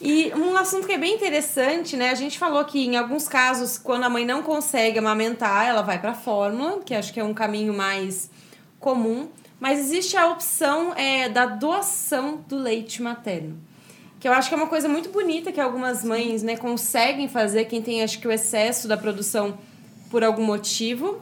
E 0.00 0.32
um 0.36 0.56
assunto 0.56 0.86
que 0.86 0.92
é 0.92 0.98
bem 0.98 1.14
interessante, 1.16 1.96
né? 1.96 2.10
A 2.10 2.14
gente 2.14 2.38
falou 2.38 2.64
que 2.64 2.78
em 2.78 2.96
alguns 2.96 3.26
casos, 3.26 3.76
quando 3.76 4.04
a 4.04 4.08
mãe 4.08 4.24
não 4.24 4.40
consegue 4.40 5.00
amamentar, 5.00 5.66
ela 5.66 5.82
vai 5.82 6.00
para 6.00 6.14
fórmula, 6.14 6.80
que 6.84 6.94
acho 6.94 7.12
que 7.12 7.18
é 7.18 7.24
um 7.24 7.34
caminho 7.34 7.74
mais 7.74 8.30
comum. 8.78 9.28
Mas 9.58 9.80
existe 9.80 10.16
a 10.16 10.28
opção 10.28 10.94
é, 10.94 11.28
da 11.28 11.46
doação 11.46 12.44
do 12.48 12.56
leite 12.56 13.02
materno. 13.02 13.58
Que 14.20 14.28
eu 14.28 14.32
acho 14.32 14.48
que 14.48 14.54
é 14.54 14.58
uma 14.58 14.68
coisa 14.68 14.88
muito 14.88 15.08
bonita 15.08 15.50
que 15.50 15.60
algumas 15.60 16.04
mães 16.04 16.44
né, 16.44 16.56
conseguem 16.56 17.26
fazer, 17.26 17.64
quem 17.64 17.82
tem 17.82 18.04
acho 18.04 18.20
que 18.20 18.28
o 18.28 18.32
excesso 18.32 18.86
da 18.86 18.96
produção 18.96 19.58
por 20.10 20.22
algum 20.24 20.44
motivo. 20.44 21.20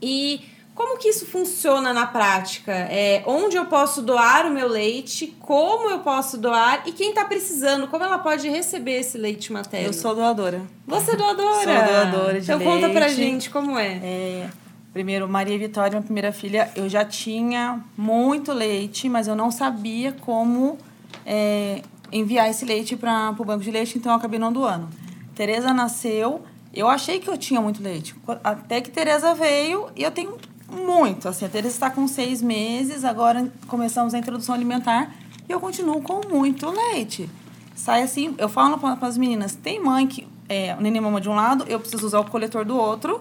E 0.00 0.40
como 0.74 0.98
que 0.98 1.08
isso 1.08 1.24
funciona 1.26 1.92
na 1.92 2.06
prática? 2.06 2.70
É, 2.72 3.22
onde 3.26 3.56
eu 3.56 3.64
posso 3.64 4.02
doar 4.02 4.46
o 4.46 4.50
meu 4.50 4.68
leite? 4.68 5.34
Como 5.40 5.88
eu 5.88 6.00
posso 6.00 6.36
doar? 6.36 6.82
E 6.86 6.92
quem 6.92 7.10
está 7.10 7.24
precisando, 7.24 7.88
como 7.88 8.04
ela 8.04 8.18
pode 8.18 8.46
receber 8.48 9.00
esse 9.00 9.16
leite 9.16 9.52
materno? 9.52 9.86
Eu 9.86 9.92
sou 9.94 10.14
doadora. 10.14 10.62
Você 10.86 11.12
é 11.12 11.16
doadora? 11.16 11.64
Sou 11.64 11.92
doadora 12.12 12.40
de 12.40 12.52
Então 12.52 12.60
conta 12.60 12.90
pra 12.90 13.06
leite. 13.06 13.16
gente 13.16 13.50
como 13.50 13.78
é. 13.78 14.00
É, 14.02 14.50
primeiro, 14.92 15.26
Maria 15.26 15.58
Vitória, 15.58 15.92
minha 15.92 16.02
primeira 16.02 16.30
filha, 16.30 16.70
eu 16.76 16.88
já 16.90 17.04
tinha 17.06 17.82
muito 17.96 18.52
leite, 18.52 19.08
mas 19.08 19.26
eu 19.28 19.34
não 19.34 19.50
sabia 19.50 20.12
como 20.12 20.76
é, 21.24 21.80
enviar 22.12 22.50
esse 22.50 22.66
leite 22.66 22.96
para 22.96 23.34
o 23.38 23.44
banco 23.44 23.64
de 23.64 23.70
leite, 23.70 23.96
então 23.96 24.12
eu 24.12 24.18
acabei 24.18 24.38
não 24.38 24.52
doando. 24.52 24.88
Tereza 25.34 25.72
nasceu, 25.72 26.42
eu 26.76 26.88
achei 26.88 27.18
que 27.18 27.28
eu 27.28 27.36
tinha 27.36 27.60
muito 27.60 27.82
leite. 27.82 28.14
Até 28.44 28.80
que 28.80 28.90
Tereza 28.90 29.34
veio 29.34 29.88
e 29.96 30.02
eu 30.02 30.10
tenho 30.10 30.36
muito. 30.70 31.28
Assim, 31.28 31.44
a 31.44 31.48
Tereza 31.48 31.74
está 31.74 31.90
com 31.90 32.06
seis 32.06 32.42
meses, 32.42 33.04
agora 33.04 33.50
começamos 33.66 34.14
a 34.14 34.18
introdução 34.18 34.54
alimentar 34.54 35.14
e 35.48 35.52
eu 35.52 35.58
continuo 35.58 36.02
com 36.02 36.20
muito 36.28 36.70
leite. 36.70 37.28
Sai 37.74 38.02
assim, 38.02 38.34
eu 38.38 38.48
falo 38.48 38.78
para 38.78 38.96
as 39.06 39.16
meninas, 39.16 39.54
tem 39.54 39.82
mãe 39.82 40.06
que 40.06 40.26
é, 40.48 40.74
o 40.78 40.80
neném 40.80 41.00
mama 41.00 41.20
de 41.20 41.28
um 41.28 41.34
lado, 41.34 41.64
eu 41.68 41.80
preciso 41.80 42.06
usar 42.06 42.20
o 42.20 42.24
coletor 42.24 42.64
do 42.64 42.76
outro, 42.76 43.20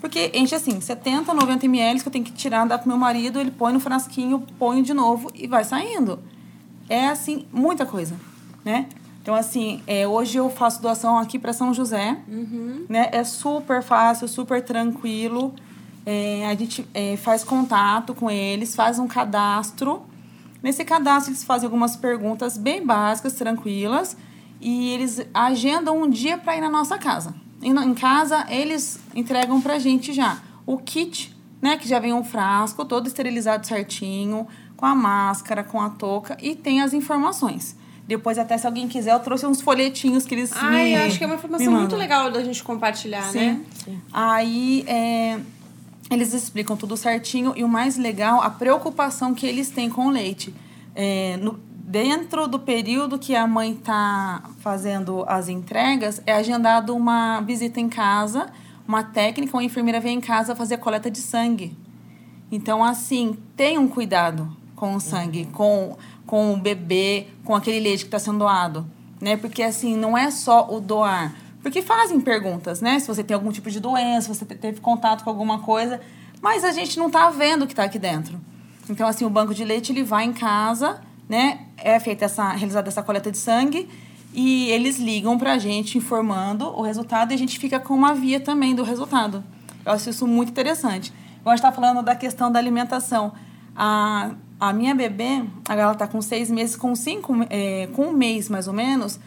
porque 0.00 0.30
enche 0.34 0.54
assim, 0.54 0.80
70, 0.80 1.32
90 1.32 1.66
ml 1.66 2.00
que 2.00 2.08
eu 2.08 2.12
tenho 2.12 2.24
que 2.24 2.32
tirar, 2.32 2.66
dar 2.66 2.78
pro 2.78 2.88
meu 2.88 2.98
marido, 2.98 3.40
ele 3.40 3.50
põe 3.50 3.72
no 3.72 3.80
frasquinho, 3.80 4.44
põe 4.58 4.82
de 4.82 4.94
novo 4.94 5.30
e 5.34 5.46
vai 5.46 5.64
saindo. 5.64 6.18
É 6.88 7.08
assim, 7.08 7.46
muita 7.52 7.84
coisa, 7.84 8.14
né? 8.64 8.88
Então, 9.26 9.34
assim, 9.34 9.82
é, 9.88 10.06
hoje 10.06 10.38
eu 10.38 10.48
faço 10.48 10.80
doação 10.80 11.18
aqui 11.18 11.36
para 11.36 11.52
São 11.52 11.74
José, 11.74 12.16
né? 12.88 13.08
É 13.10 13.24
super 13.24 13.82
fácil, 13.82 14.28
super 14.28 14.64
tranquilo. 14.64 15.52
É, 16.06 16.46
a 16.46 16.54
gente 16.54 16.86
é, 16.94 17.16
faz 17.16 17.42
contato 17.42 18.14
com 18.14 18.30
eles, 18.30 18.76
faz 18.76 19.00
um 19.00 19.08
cadastro. 19.08 20.02
Nesse 20.62 20.84
cadastro, 20.84 21.32
eles 21.32 21.42
fazem 21.42 21.66
algumas 21.66 21.96
perguntas 21.96 22.56
bem 22.56 22.86
básicas, 22.86 23.32
tranquilas, 23.32 24.16
e 24.60 24.90
eles 24.90 25.20
agendam 25.34 26.02
um 26.04 26.08
dia 26.08 26.38
para 26.38 26.56
ir 26.56 26.60
na 26.60 26.70
nossa 26.70 26.96
casa. 26.96 27.34
E 27.60 27.72
na- 27.72 27.84
em 27.84 27.94
casa, 27.94 28.46
eles 28.48 29.00
entregam 29.12 29.60
pra 29.60 29.76
gente 29.80 30.12
já 30.12 30.38
o 30.64 30.78
kit, 30.78 31.36
né? 31.60 31.76
Que 31.76 31.88
já 31.88 31.98
vem 31.98 32.12
um 32.12 32.22
frasco 32.22 32.84
todo 32.84 33.08
esterilizado 33.08 33.66
certinho, 33.66 34.46
com 34.76 34.86
a 34.86 34.94
máscara, 34.94 35.64
com 35.64 35.80
a 35.80 35.90
touca, 35.90 36.36
e 36.40 36.54
tem 36.54 36.80
as 36.80 36.92
informações. 36.94 37.74
Depois, 38.06 38.38
até 38.38 38.56
se 38.56 38.66
alguém 38.66 38.86
quiser, 38.86 39.12
eu 39.12 39.18
trouxe 39.20 39.46
uns 39.46 39.60
folhetinhos 39.60 40.24
que 40.24 40.34
eles 40.34 40.52
Ai, 40.54 40.84
me, 40.84 40.92
eu 40.92 41.02
acho 41.06 41.18
que 41.18 41.24
é 41.24 41.26
uma 41.26 41.34
informação 41.36 41.72
muito 41.72 41.96
legal 41.96 42.30
da 42.30 42.42
gente 42.44 42.62
compartilhar, 42.62 43.22
Sim. 43.24 43.38
né? 43.38 43.60
Aí 44.12 44.84
é, 44.86 45.40
eles 46.10 46.32
explicam 46.32 46.76
tudo 46.76 46.96
certinho 46.96 47.52
e 47.56 47.64
o 47.64 47.68
mais 47.68 47.96
legal, 47.96 48.40
a 48.42 48.48
preocupação 48.50 49.34
que 49.34 49.44
eles 49.46 49.70
têm 49.70 49.90
com 49.90 50.06
o 50.06 50.10
leite. 50.10 50.54
É, 50.94 51.36
no- 51.38 51.58
dentro 51.72 52.46
do 52.48 52.58
período 52.60 53.18
que 53.18 53.34
a 53.34 53.46
mãe 53.46 53.72
está 53.72 54.42
fazendo 54.60 55.24
as 55.28 55.48
entregas, 55.48 56.20
é 56.26 56.32
agendado 56.32 56.94
uma 56.94 57.40
visita 57.40 57.80
em 57.80 57.88
casa, 57.88 58.48
uma 58.86 59.02
técnica, 59.02 59.56
uma 59.56 59.64
enfermeira 59.64 59.98
vem 60.00 60.18
em 60.18 60.20
casa 60.20 60.54
fazer 60.54 60.74
a 60.74 60.78
coleta 60.78 61.10
de 61.10 61.18
sangue. 61.18 61.76
Então, 62.52 62.82
assim, 62.84 63.36
tem 63.56 63.78
um 63.78 63.88
cuidado 63.88 64.48
com 64.76 64.94
o 64.94 65.00
sangue, 65.00 65.46
com, 65.52 65.96
com 66.26 66.52
o 66.52 66.56
bebê, 66.56 67.28
com 67.44 67.54
aquele 67.54 67.78
leite 67.80 68.00
que 68.00 68.08
está 68.08 68.18
sendo 68.18 68.38
doado. 68.40 68.86
Né? 69.20 69.36
Porque, 69.36 69.62
assim, 69.62 69.96
não 69.96 70.16
é 70.18 70.30
só 70.30 70.68
o 70.70 70.80
doar. 70.80 71.34
Porque 71.62 71.80
fazem 71.82 72.20
perguntas, 72.20 72.80
né? 72.80 72.98
Se 72.98 73.06
você 73.06 73.24
tem 73.24 73.34
algum 73.34 73.50
tipo 73.50 73.70
de 73.70 73.80
doença, 73.80 74.32
se 74.32 74.38
você 74.38 74.44
te- 74.44 74.54
teve 74.54 74.80
contato 74.80 75.24
com 75.24 75.30
alguma 75.30 75.60
coisa. 75.60 76.00
Mas 76.42 76.64
a 76.64 76.70
gente 76.72 76.98
não 76.98 77.06
está 77.06 77.30
vendo 77.30 77.62
o 77.62 77.66
que 77.66 77.72
está 77.72 77.84
aqui 77.84 77.98
dentro. 77.98 78.38
Então, 78.88 79.06
assim, 79.08 79.24
o 79.24 79.30
banco 79.30 79.54
de 79.54 79.64
leite, 79.64 79.90
ele 79.90 80.02
vai 80.04 80.24
em 80.24 80.32
casa, 80.32 81.00
né? 81.28 81.60
É 81.76 81.98
feita 81.98 82.24
essa, 82.26 82.50
realizada 82.50 82.88
essa 82.88 83.02
coleta 83.02 83.30
de 83.32 83.38
sangue. 83.38 83.88
e 84.34 84.68
eles 84.70 84.98
ligam 84.98 85.38
pra 85.38 85.56
gente 85.56 85.96
informando 85.96 86.66
o 86.66 86.82
resultado 86.82 87.30
e 87.32 87.34
a 87.34 87.38
gente 87.38 87.58
fica 87.58 87.80
com 87.80 87.94
uma 87.94 88.12
via 88.14 88.38
também 88.38 88.74
do 88.74 88.82
resultado. 88.82 89.42
Eu 89.84 89.92
acho 89.92 90.10
isso 90.10 90.26
muito 90.26 90.50
interessante. 90.50 91.10
Igual 91.40 91.54
a 91.54 91.56
gente 91.56 91.62
tá 91.62 91.72
falando 91.72 92.02
da 92.02 92.14
questão 92.14 92.52
da 92.52 92.58
alimentação. 92.58 93.32
A, 93.74 94.32
a 94.58 94.72
minha 94.72 94.94
bebê, 94.94 95.44
ela 95.68 95.94
tá 95.94 96.06
com 96.06 96.20
seis 96.22 96.50
meses, 96.50 96.76
com 96.76 96.94
cinco, 96.94 97.34
é, 97.50 97.88
com 97.88 98.06
um 98.06 98.12
mês 98.12 98.48
mais 98.48 98.66
ou 98.66 98.74
menos, 98.74 99.20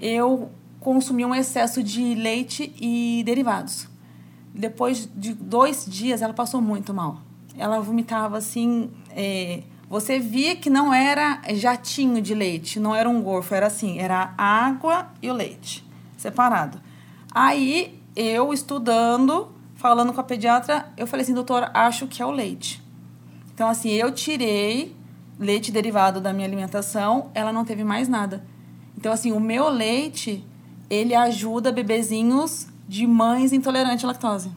eu 0.00 0.50
consumi 0.80 1.24
um 1.24 1.34
excesso 1.34 1.82
de 1.82 2.14
leite 2.14 2.72
e 2.80 3.22
derivados. 3.24 3.88
Depois 4.54 5.08
de 5.14 5.34
dois 5.34 5.84
dias, 5.86 6.22
ela 6.22 6.32
passou 6.32 6.60
muito 6.62 6.94
mal. 6.94 7.20
Ela 7.58 7.80
vomitava 7.80 8.38
assim. 8.38 8.90
É, 9.10 9.62
você 9.88 10.18
via 10.18 10.56
que 10.56 10.70
não 10.70 10.92
era 10.92 11.40
jatinho 11.54 12.22
de 12.22 12.34
leite, 12.34 12.80
não 12.80 12.94
era 12.94 13.08
um 13.08 13.22
gorfo, 13.22 13.54
era 13.54 13.66
assim, 13.66 13.98
era 13.98 14.34
água 14.36 15.08
e 15.22 15.30
o 15.30 15.34
leite, 15.34 15.84
separado. 16.16 16.80
Aí 17.32 18.00
eu 18.16 18.52
estudando, 18.52 19.48
falando 19.74 20.12
com 20.12 20.20
a 20.20 20.24
pediatra, 20.24 20.88
eu 20.96 21.06
falei 21.06 21.22
assim, 21.22 21.34
doutor, 21.34 21.70
acho 21.74 22.06
que 22.06 22.20
é 22.20 22.26
o 22.26 22.30
leite. 22.30 22.82
Então, 23.56 23.70
assim, 23.70 23.88
eu 23.88 24.12
tirei 24.12 24.94
leite 25.40 25.72
derivado 25.72 26.20
da 26.20 26.30
minha 26.30 26.46
alimentação, 26.46 27.30
ela 27.32 27.50
não 27.50 27.64
teve 27.64 27.82
mais 27.82 28.06
nada. 28.06 28.44
Então, 28.98 29.10
assim, 29.10 29.32
o 29.32 29.40
meu 29.40 29.70
leite, 29.70 30.44
ele 30.90 31.14
ajuda 31.14 31.72
bebezinhos 31.72 32.66
de 32.86 33.06
mães 33.06 33.54
intolerantes 33.54 34.04
à 34.04 34.08
lactose. 34.08 34.50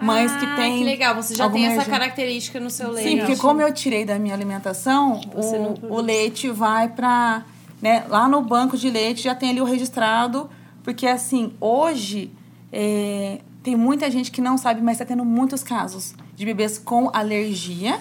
Mães 0.00 0.34
que 0.34 0.44
Ah, 0.44 0.56
têm. 0.56 0.78
que 0.78 0.84
legal, 0.84 1.14
você 1.14 1.32
já 1.32 1.48
tem 1.48 1.64
essa 1.64 1.88
característica 1.88 2.58
no 2.58 2.70
seu 2.70 2.90
leite. 2.90 3.08
Sim, 3.08 3.18
porque 3.18 3.36
como 3.36 3.62
eu 3.62 3.72
tirei 3.72 4.04
da 4.04 4.18
minha 4.18 4.34
alimentação, 4.34 5.20
o, 5.32 5.94
o 5.94 6.00
leite 6.00 6.50
vai 6.50 6.88
para. 6.88 7.44
Né, 7.80 8.04
lá 8.08 8.26
no 8.28 8.42
banco 8.42 8.76
de 8.76 8.90
leite 8.90 9.22
já 9.22 9.34
tem 9.34 9.50
ali 9.50 9.60
o 9.60 9.64
registrado, 9.64 10.50
porque 10.82 11.06
assim, 11.06 11.52
hoje 11.60 12.32
é, 12.72 13.38
tem 13.62 13.76
muita 13.76 14.10
gente 14.10 14.32
que 14.32 14.40
não 14.40 14.58
sabe, 14.58 14.82
mas 14.82 14.94
está 14.96 15.04
tendo 15.04 15.24
muitos 15.24 15.62
casos 15.62 16.14
de 16.34 16.44
bebês 16.44 16.78
com 16.78 17.08
alergia. 17.12 18.00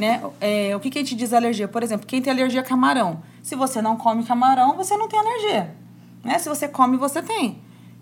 Né? 0.00 0.22
É, 0.40 0.74
o 0.74 0.80
que, 0.80 0.88
que 0.88 0.98
a 0.98 1.02
gente 1.02 1.14
diz 1.14 1.34
alergia? 1.34 1.68
Por 1.68 1.82
exemplo, 1.82 2.06
quem 2.06 2.22
tem 2.22 2.32
alergia 2.32 2.62
a 2.62 2.64
camarão. 2.64 3.22
Se 3.42 3.54
você 3.54 3.82
não 3.82 3.98
come 3.98 4.24
camarão, 4.24 4.74
você 4.74 4.96
não 4.96 5.06
tem 5.06 5.18
alergia. 5.20 5.74
Né? 6.24 6.38
Se 6.38 6.48
você 6.48 6.66
come, 6.66 6.96
você 6.96 7.20
tem. 7.20 7.58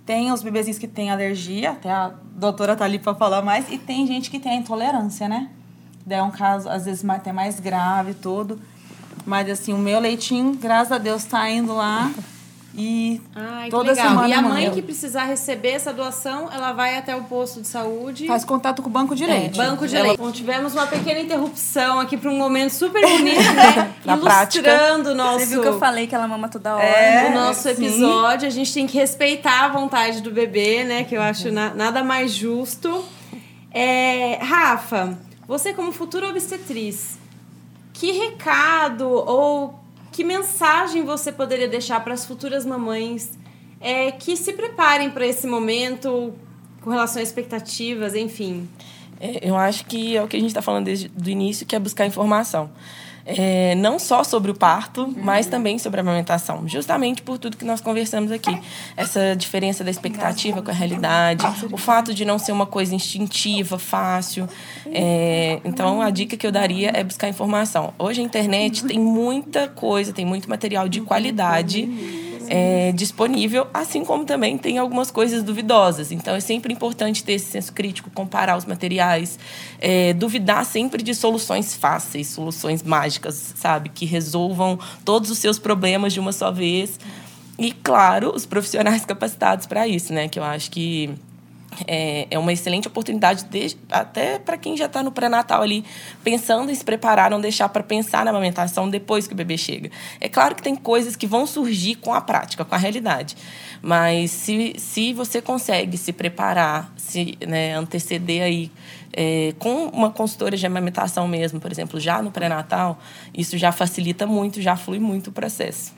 Tem 0.06 0.30
os 0.30 0.40
bebezinhos 0.40 0.78
que 0.78 0.86
têm 0.86 1.10
alergia, 1.10 1.72
até 1.72 1.90
a 1.90 2.12
doutora 2.36 2.76
tá 2.76 2.84
ali 2.84 3.00
para 3.00 3.16
falar 3.16 3.42
mais, 3.42 3.68
e 3.68 3.76
tem 3.76 4.06
gente 4.06 4.30
que 4.30 4.38
tem 4.38 4.52
a 4.52 4.54
intolerância, 4.54 5.28
né? 5.28 5.50
É 6.08 6.22
um 6.22 6.30
caso, 6.30 6.68
às 6.68 6.84
vezes, 6.84 7.04
até 7.04 7.32
mais 7.32 7.58
grave 7.58 8.14
tudo. 8.14 8.60
Mas, 9.26 9.50
assim, 9.50 9.74
o 9.74 9.78
meu 9.78 9.98
leitinho, 9.98 10.54
graças 10.54 10.92
a 10.92 10.98
Deus, 10.98 11.24
tá 11.24 11.50
indo 11.50 11.74
lá. 11.74 12.12
E 12.74 13.20
Ai, 13.34 13.70
toda 13.70 13.90
legal. 13.92 14.08
semana 14.10 14.28
E 14.28 14.32
a 14.34 14.42
manda. 14.42 14.54
mãe 14.54 14.70
que 14.70 14.82
precisar 14.82 15.24
receber 15.24 15.70
essa 15.70 15.92
doação, 15.92 16.48
ela 16.52 16.72
vai 16.72 16.96
até 16.96 17.16
o 17.16 17.24
posto 17.24 17.60
de 17.62 17.66
saúde. 17.66 18.26
faz 18.26 18.44
contato 18.44 18.82
com 18.82 18.88
o 18.88 18.92
banco 18.92 19.16
de 19.16 19.24
leite. 19.26 19.56
Banco 19.56 19.88
de 19.88 19.96
Ela- 19.96 20.08
leite. 20.08 20.18
Bom, 20.20 20.30
tivemos 20.30 20.74
uma 20.74 20.86
pequena 20.86 21.18
interrupção 21.18 21.98
aqui 21.98 22.16
para 22.16 22.30
um 22.30 22.36
momento 22.36 22.70
super 22.72 23.00
bonito, 23.00 23.40
né? 23.54 23.94
Na. 24.04 24.16
Ilustrando 24.16 25.10
o 25.10 25.14
nosso, 25.14 25.40
Você 25.40 25.46
viu 25.46 25.62
que 25.62 25.68
eu 25.68 25.78
falei 25.78 26.06
que 26.06 26.14
ela 26.14 26.28
mama 26.28 26.48
toda 26.48 26.76
hora? 26.76 26.84
É. 26.84 27.30
o 27.30 27.34
nosso 27.34 27.62
sim. 27.62 27.70
episódio. 27.70 28.46
A 28.46 28.50
gente 28.50 28.72
tem 28.72 28.86
que 28.86 28.96
respeitar 28.98 29.64
a 29.64 29.68
vontade 29.68 30.20
do 30.20 30.30
bebê, 30.30 30.84
né? 30.84 31.04
Que 31.04 31.16
eu 31.16 31.22
acho 31.22 31.50
na- 31.50 31.74
nada 31.74 32.04
mais 32.04 32.32
justo. 32.32 33.04
É, 33.72 34.38
Rafa, 34.42 35.18
você 35.46 35.72
como 35.72 35.90
futura 35.90 36.28
obstetriz, 36.28 37.18
que 37.92 38.12
recado 38.12 39.08
ou 39.08 39.74
que 40.18 40.24
mensagem 40.24 41.04
você 41.04 41.30
poderia 41.30 41.68
deixar 41.68 42.02
para 42.02 42.12
as 42.12 42.26
futuras 42.26 42.66
mamães 42.66 43.38
é, 43.80 44.10
que 44.10 44.36
se 44.36 44.52
preparem 44.52 45.10
para 45.10 45.24
esse 45.24 45.46
momento 45.46 46.34
com 46.80 46.90
relação 46.90 47.20
a 47.20 47.22
expectativas, 47.22 48.16
enfim? 48.16 48.68
É, 49.20 49.48
Eu 49.48 49.56
acho 49.56 49.84
que 49.84 50.16
é 50.16 50.20
o 50.20 50.26
que 50.26 50.36
a 50.36 50.40
gente 50.40 50.48
está 50.48 50.60
falando 50.60 50.86
desde 50.86 51.06
o 51.06 51.28
início, 51.30 51.64
que 51.64 51.76
é 51.76 51.78
buscar 51.78 52.04
informação. 52.04 52.68
É, 53.30 53.74
não 53.74 53.98
só 53.98 54.24
sobre 54.24 54.50
o 54.50 54.54
parto, 54.54 55.14
mas 55.22 55.46
também 55.46 55.78
sobre 55.78 56.00
a 56.00 56.02
amamentação. 56.02 56.66
Justamente 56.66 57.20
por 57.20 57.36
tudo 57.36 57.58
que 57.58 57.64
nós 57.64 57.78
conversamos 57.78 58.32
aqui. 58.32 58.58
Essa 58.96 59.36
diferença 59.36 59.84
da 59.84 59.90
expectativa 59.90 60.62
com 60.62 60.70
a 60.70 60.74
realidade, 60.74 61.44
o 61.70 61.76
fato 61.76 62.14
de 62.14 62.24
não 62.24 62.38
ser 62.38 62.52
uma 62.52 62.64
coisa 62.64 62.94
instintiva, 62.94 63.78
fácil. 63.78 64.48
É, 64.86 65.60
então, 65.62 66.00
a 66.00 66.08
dica 66.08 66.38
que 66.38 66.46
eu 66.46 66.52
daria 66.52 66.90
é 66.94 67.04
buscar 67.04 67.28
informação. 67.28 67.92
Hoje 67.98 68.22
a 68.22 68.24
internet 68.24 68.84
tem 68.84 68.98
muita 68.98 69.68
coisa, 69.68 70.10
tem 70.10 70.24
muito 70.24 70.48
material 70.48 70.88
de 70.88 71.02
qualidade 71.02 72.27
é, 72.48 72.92
disponível, 72.92 73.66
assim 73.72 74.04
como 74.04 74.24
também 74.24 74.56
tem 74.56 74.78
algumas 74.78 75.10
coisas 75.10 75.42
duvidosas. 75.42 76.10
Então 76.10 76.34
é 76.34 76.40
sempre 76.40 76.72
importante 76.72 77.22
ter 77.22 77.34
esse 77.34 77.50
senso 77.50 77.72
crítico, 77.72 78.10
comparar 78.10 78.56
os 78.56 78.64
materiais, 78.64 79.38
é, 79.80 80.12
duvidar 80.12 80.64
sempre 80.64 81.02
de 81.02 81.14
soluções 81.14 81.74
fáceis, 81.74 82.28
soluções 82.28 82.82
mágicas, 82.82 83.54
sabe, 83.56 83.88
que 83.88 84.04
resolvam 84.04 84.78
todos 85.04 85.30
os 85.30 85.38
seus 85.38 85.58
problemas 85.58 86.12
de 86.12 86.20
uma 86.20 86.32
só 86.32 86.50
vez. 86.50 86.98
E 87.58 87.72
claro, 87.72 88.32
os 88.34 88.46
profissionais 88.46 89.04
capacitados 89.06 89.66
para 89.66 89.86
isso, 89.86 90.12
né? 90.12 90.28
Que 90.28 90.38
eu 90.38 90.44
acho 90.44 90.70
que 90.70 91.14
é, 91.86 92.26
é 92.30 92.38
uma 92.38 92.52
excelente 92.52 92.88
oportunidade, 92.88 93.44
de- 93.44 93.76
até 93.90 94.38
para 94.38 94.56
quem 94.56 94.76
já 94.76 94.86
está 94.86 95.02
no 95.02 95.12
pré-natal 95.12 95.62
ali, 95.62 95.84
pensando 96.24 96.70
em 96.70 96.74
se 96.74 96.84
preparar, 96.84 97.30
não 97.30 97.40
deixar 97.40 97.68
para 97.68 97.82
pensar 97.82 98.24
na 98.24 98.30
amamentação 98.30 98.88
depois 98.88 99.26
que 99.26 99.32
o 99.34 99.36
bebê 99.36 99.56
chega. 99.56 99.90
É 100.20 100.28
claro 100.28 100.54
que 100.54 100.62
tem 100.62 100.74
coisas 100.74 101.16
que 101.16 101.26
vão 101.26 101.46
surgir 101.46 101.96
com 101.96 102.12
a 102.12 102.20
prática, 102.20 102.64
com 102.64 102.74
a 102.74 102.78
realidade. 102.78 103.36
Mas 103.80 104.30
se, 104.30 104.74
se 104.78 105.12
você 105.12 105.40
consegue 105.40 105.96
se 105.96 106.12
preparar, 106.12 106.92
se 106.96 107.38
né, 107.46 107.74
anteceder 107.74 108.42
aí 108.42 108.72
é, 109.12 109.54
com 109.58 109.86
uma 109.86 110.10
consultora 110.10 110.56
de 110.56 110.66
amamentação 110.66 111.26
mesmo, 111.28 111.60
por 111.60 111.70
exemplo, 111.70 111.98
já 112.00 112.20
no 112.20 112.30
pré-natal, 112.30 112.98
isso 113.32 113.56
já 113.56 113.72
facilita 113.72 114.26
muito, 114.26 114.60
já 114.60 114.76
flui 114.76 114.98
muito 114.98 115.28
o 115.28 115.32
processo. 115.32 115.92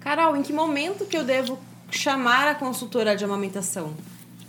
Carol, 0.00 0.36
em 0.36 0.42
que 0.42 0.52
momento 0.52 1.04
que 1.06 1.16
eu 1.16 1.24
devo 1.24 1.58
chamar 1.90 2.48
a 2.48 2.54
consultora 2.54 3.16
de 3.16 3.24
amamentação? 3.24 3.92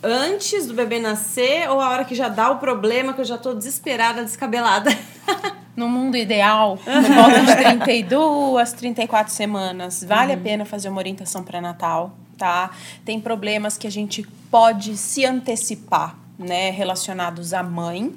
Antes 0.04 0.66
do 0.68 0.74
bebê 0.74 1.00
nascer 1.00 1.70
ou 1.70 1.80
a 1.80 1.90
hora 1.90 2.04
que 2.06 2.16
já 2.16 2.28
dá 2.28 2.50
o 2.50 2.58
problema, 2.58 3.14
que 3.14 3.22
eu 3.22 3.26
já 3.26 3.38
tô 3.38 3.54
desesperada, 3.54 4.24
descabelada? 4.24 4.90
No 5.74 5.88
mundo 5.88 6.18
ideal, 6.18 6.78
por 6.78 6.92
volta 7.16 7.40
de 7.46 7.56
32, 7.56 8.74
34 8.74 9.32
semanas, 9.34 10.04
vale 10.04 10.34
a 10.34 10.38
pena 10.38 10.66
fazer 10.66 10.90
uma 10.90 10.98
orientação 10.98 11.44
pré-natal, 11.44 12.14
tá? 12.38 12.72
Tem 13.06 13.22
problemas 13.22 13.78
que 13.78 13.88
a 13.88 13.90
gente 13.90 14.22
pode 14.52 14.98
se 14.98 15.26
antecipar, 15.26 16.18
né, 16.38 16.72
relacionados 16.72 17.54
à 17.54 17.64
mãe. 17.64 18.14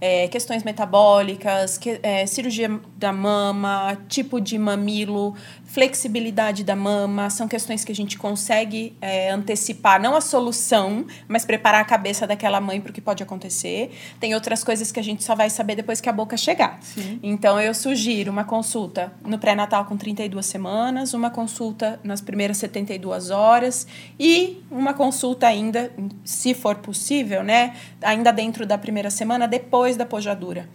É, 0.00 0.28
questões 0.28 0.62
metabólicas, 0.62 1.78
que- 1.78 1.98
é, 2.02 2.26
cirurgia 2.26 2.78
da 2.96 3.12
mama, 3.12 3.96
tipo 4.06 4.38
de 4.38 4.58
mamilo, 4.58 5.34
flexibilidade 5.68 6.64
da 6.64 6.74
mama, 6.74 7.28
são 7.28 7.46
questões 7.46 7.84
que 7.84 7.92
a 7.92 7.94
gente 7.94 8.16
consegue 8.16 8.96
é, 9.02 9.30
antecipar, 9.30 10.00
não 10.00 10.16
a 10.16 10.20
solução, 10.20 11.06
mas 11.28 11.44
preparar 11.44 11.82
a 11.82 11.84
cabeça 11.84 12.26
daquela 12.26 12.58
mãe 12.58 12.80
para 12.80 12.90
o 12.90 12.92
que 12.92 13.02
pode 13.02 13.22
acontecer. 13.22 13.90
Tem 14.18 14.34
outras 14.34 14.64
coisas 14.64 14.90
que 14.90 14.98
a 14.98 15.04
gente 15.04 15.22
só 15.22 15.34
vai 15.34 15.50
saber 15.50 15.76
depois 15.76 16.00
que 16.00 16.08
a 16.08 16.12
boca 16.12 16.38
chegar. 16.38 16.80
Então, 17.22 17.60
eu 17.60 17.74
sugiro 17.74 18.32
uma 18.32 18.44
consulta 18.44 19.12
no 19.22 19.38
pré-natal 19.38 19.84
com 19.84 19.96
32 19.96 20.46
semanas, 20.46 21.12
uma 21.12 21.28
consulta 21.28 22.00
nas 22.02 22.22
primeiras 22.22 22.56
72 22.56 23.28
horas 23.28 23.86
e 24.18 24.62
uma 24.70 24.94
consulta 24.94 25.46
ainda, 25.46 25.92
se 26.24 26.54
for 26.54 26.76
possível, 26.76 27.42
né, 27.42 27.76
ainda 28.00 28.32
dentro 28.32 28.64
da 28.64 28.78
primeira 28.78 29.10
semana, 29.10 29.46
depois 29.46 29.98
da 29.98 30.06
pojadura. 30.06 30.66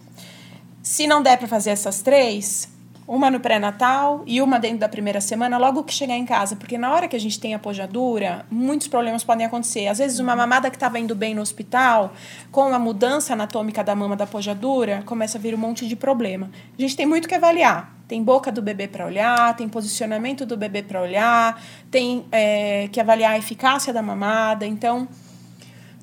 Se 0.84 1.06
não 1.06 1.22
der 1.22 1.36
para 1.38 1.48
fazer 1.48 1.70
essas 1.70 2.00
três, 2.00 2.73
uma 3.06 3.30
no 3.30 3.38
pré-natal 3.38 4.22
e 4.26 4.40
uma 4.40 4.58
dentro 4.58 4.78
da 4.78 4.88
primeira 4.88 5.20
semana, 5.20 5.58
logo 5.58 5.84
que 5.84 5.92
chegar 5.92 6.16
em 6.16 6.24
casa, 6.24 6.56
porque 6.56 6.78
na 6.78 6.92
hora 6.92 7.06
que 7.06 7.14
a 7.14 7.20
gente 7.20 7.38
tem 7.38 7.54
a 7.54 7.58
pojadura, 7.58 8.46
muitos 8.50 8.88
problemas 8.88 9.22
podem 9.22 9.46
acontecer. 9.46 9.86
Às 9.88 9.98
vezes, 9.98 10.18
uma 10.18 10.34
mamada 10.34 10.70
que 10.70 10.76
estava 10.76 10.98
indo 10.98 11.14
bem 11.14 11.34
no 11.34 11.42
hospital, 11.42 12.12
com 12.50 12.72
a 12.72 12.78
mudança 12.78 13.34
anatômica 13.34 13.84
da 13.84 13.94
mama 13.94 14.16
da 14.16 14.26
pojadura, 14.26 15.02
começa 15.04 15.38
a 15.38 15.40
vir 15.40 15.54
um 15.54 15.58
monte 15.58 15.86
de 15.86 15.96
problema. 15.96 16.50
A 16.78 16.80
gente 16.80 16.96
tem 16.96 17.06
muito 17.06 17.28
que 17.28 17.34
avaliar. 17.34 17.94
Tem 18.06 18.22
boca 18.22 18.52
do 18.52 18.60
bebê 18.60 18.86
para 18.86 19.06
olhar, 19.06 19.56
tem 19.56 19.66
posicionamento 19.66 20.44
do 20.44 20.58
bebê 20.58 20.82
para 20.82 21.00
olhar, 21.00 21.62
tem 21.90 22.26
é, 22.30 22.86
que 22.92 23.00
avaliar 23.00 23.32
a 23.32 23.38
eficácia 23.38 23.94
da 23.94 24.02
mamada. 24.02 24.66
Então, 24.66 25.08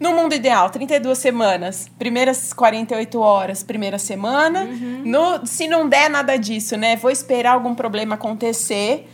no 0.02 0.14
mundo 0.14 0.34
ideal, 0.34 0.70
32 0.70 1.16
semanas, 1.18 1.88
primeiras 2.00 2.52
48 2.52 3.20
horas, 3.20 3.62
primeira 3.62 4.00
semana. 4.00 4.66
No, 5.06 5.46
se 5.46 5.68
não 5.68 5.88
der 5.88 6.10
nada 6.10 6.36
disso, 6.38 6.76
né? 6.76 6.96
Vou 6.96 7.12
esperar 7.12 7.54
algum 7.54 7.76
problema 7.76 8.16
acontecer. 8.16 9.08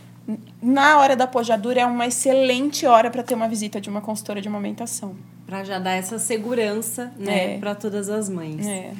Na 0.62 0.98
hora 0.98 1.14
da 1.14 1.26
pojadura 1.26 1.80
é 1.82 1.86
uma 1.86 2.06
excelente 2.06 2.86
hora 2.86 3.10
para 3.10 3.22
ter 3.22 3.34
uma 3.34 3.46
visita 3.48 3.80
de 3.80 3.88
uma 3.90 4.00
consultora 4.00 4.40
de 4.40 4.48
amamentação. 4.48 5.14
Pra 5.46 5.62
já 5.62 5.78
dar 5.78 5.92
essa 5.92 6.18
segurança, 6.18 7.12
né, 7.18 7.54
É. 7.54 7.58
pra 7.58 7.74
todas 7.74 8.08
as 8.08 8.28
mães. 8.28 8.66
É. 8.66 8.92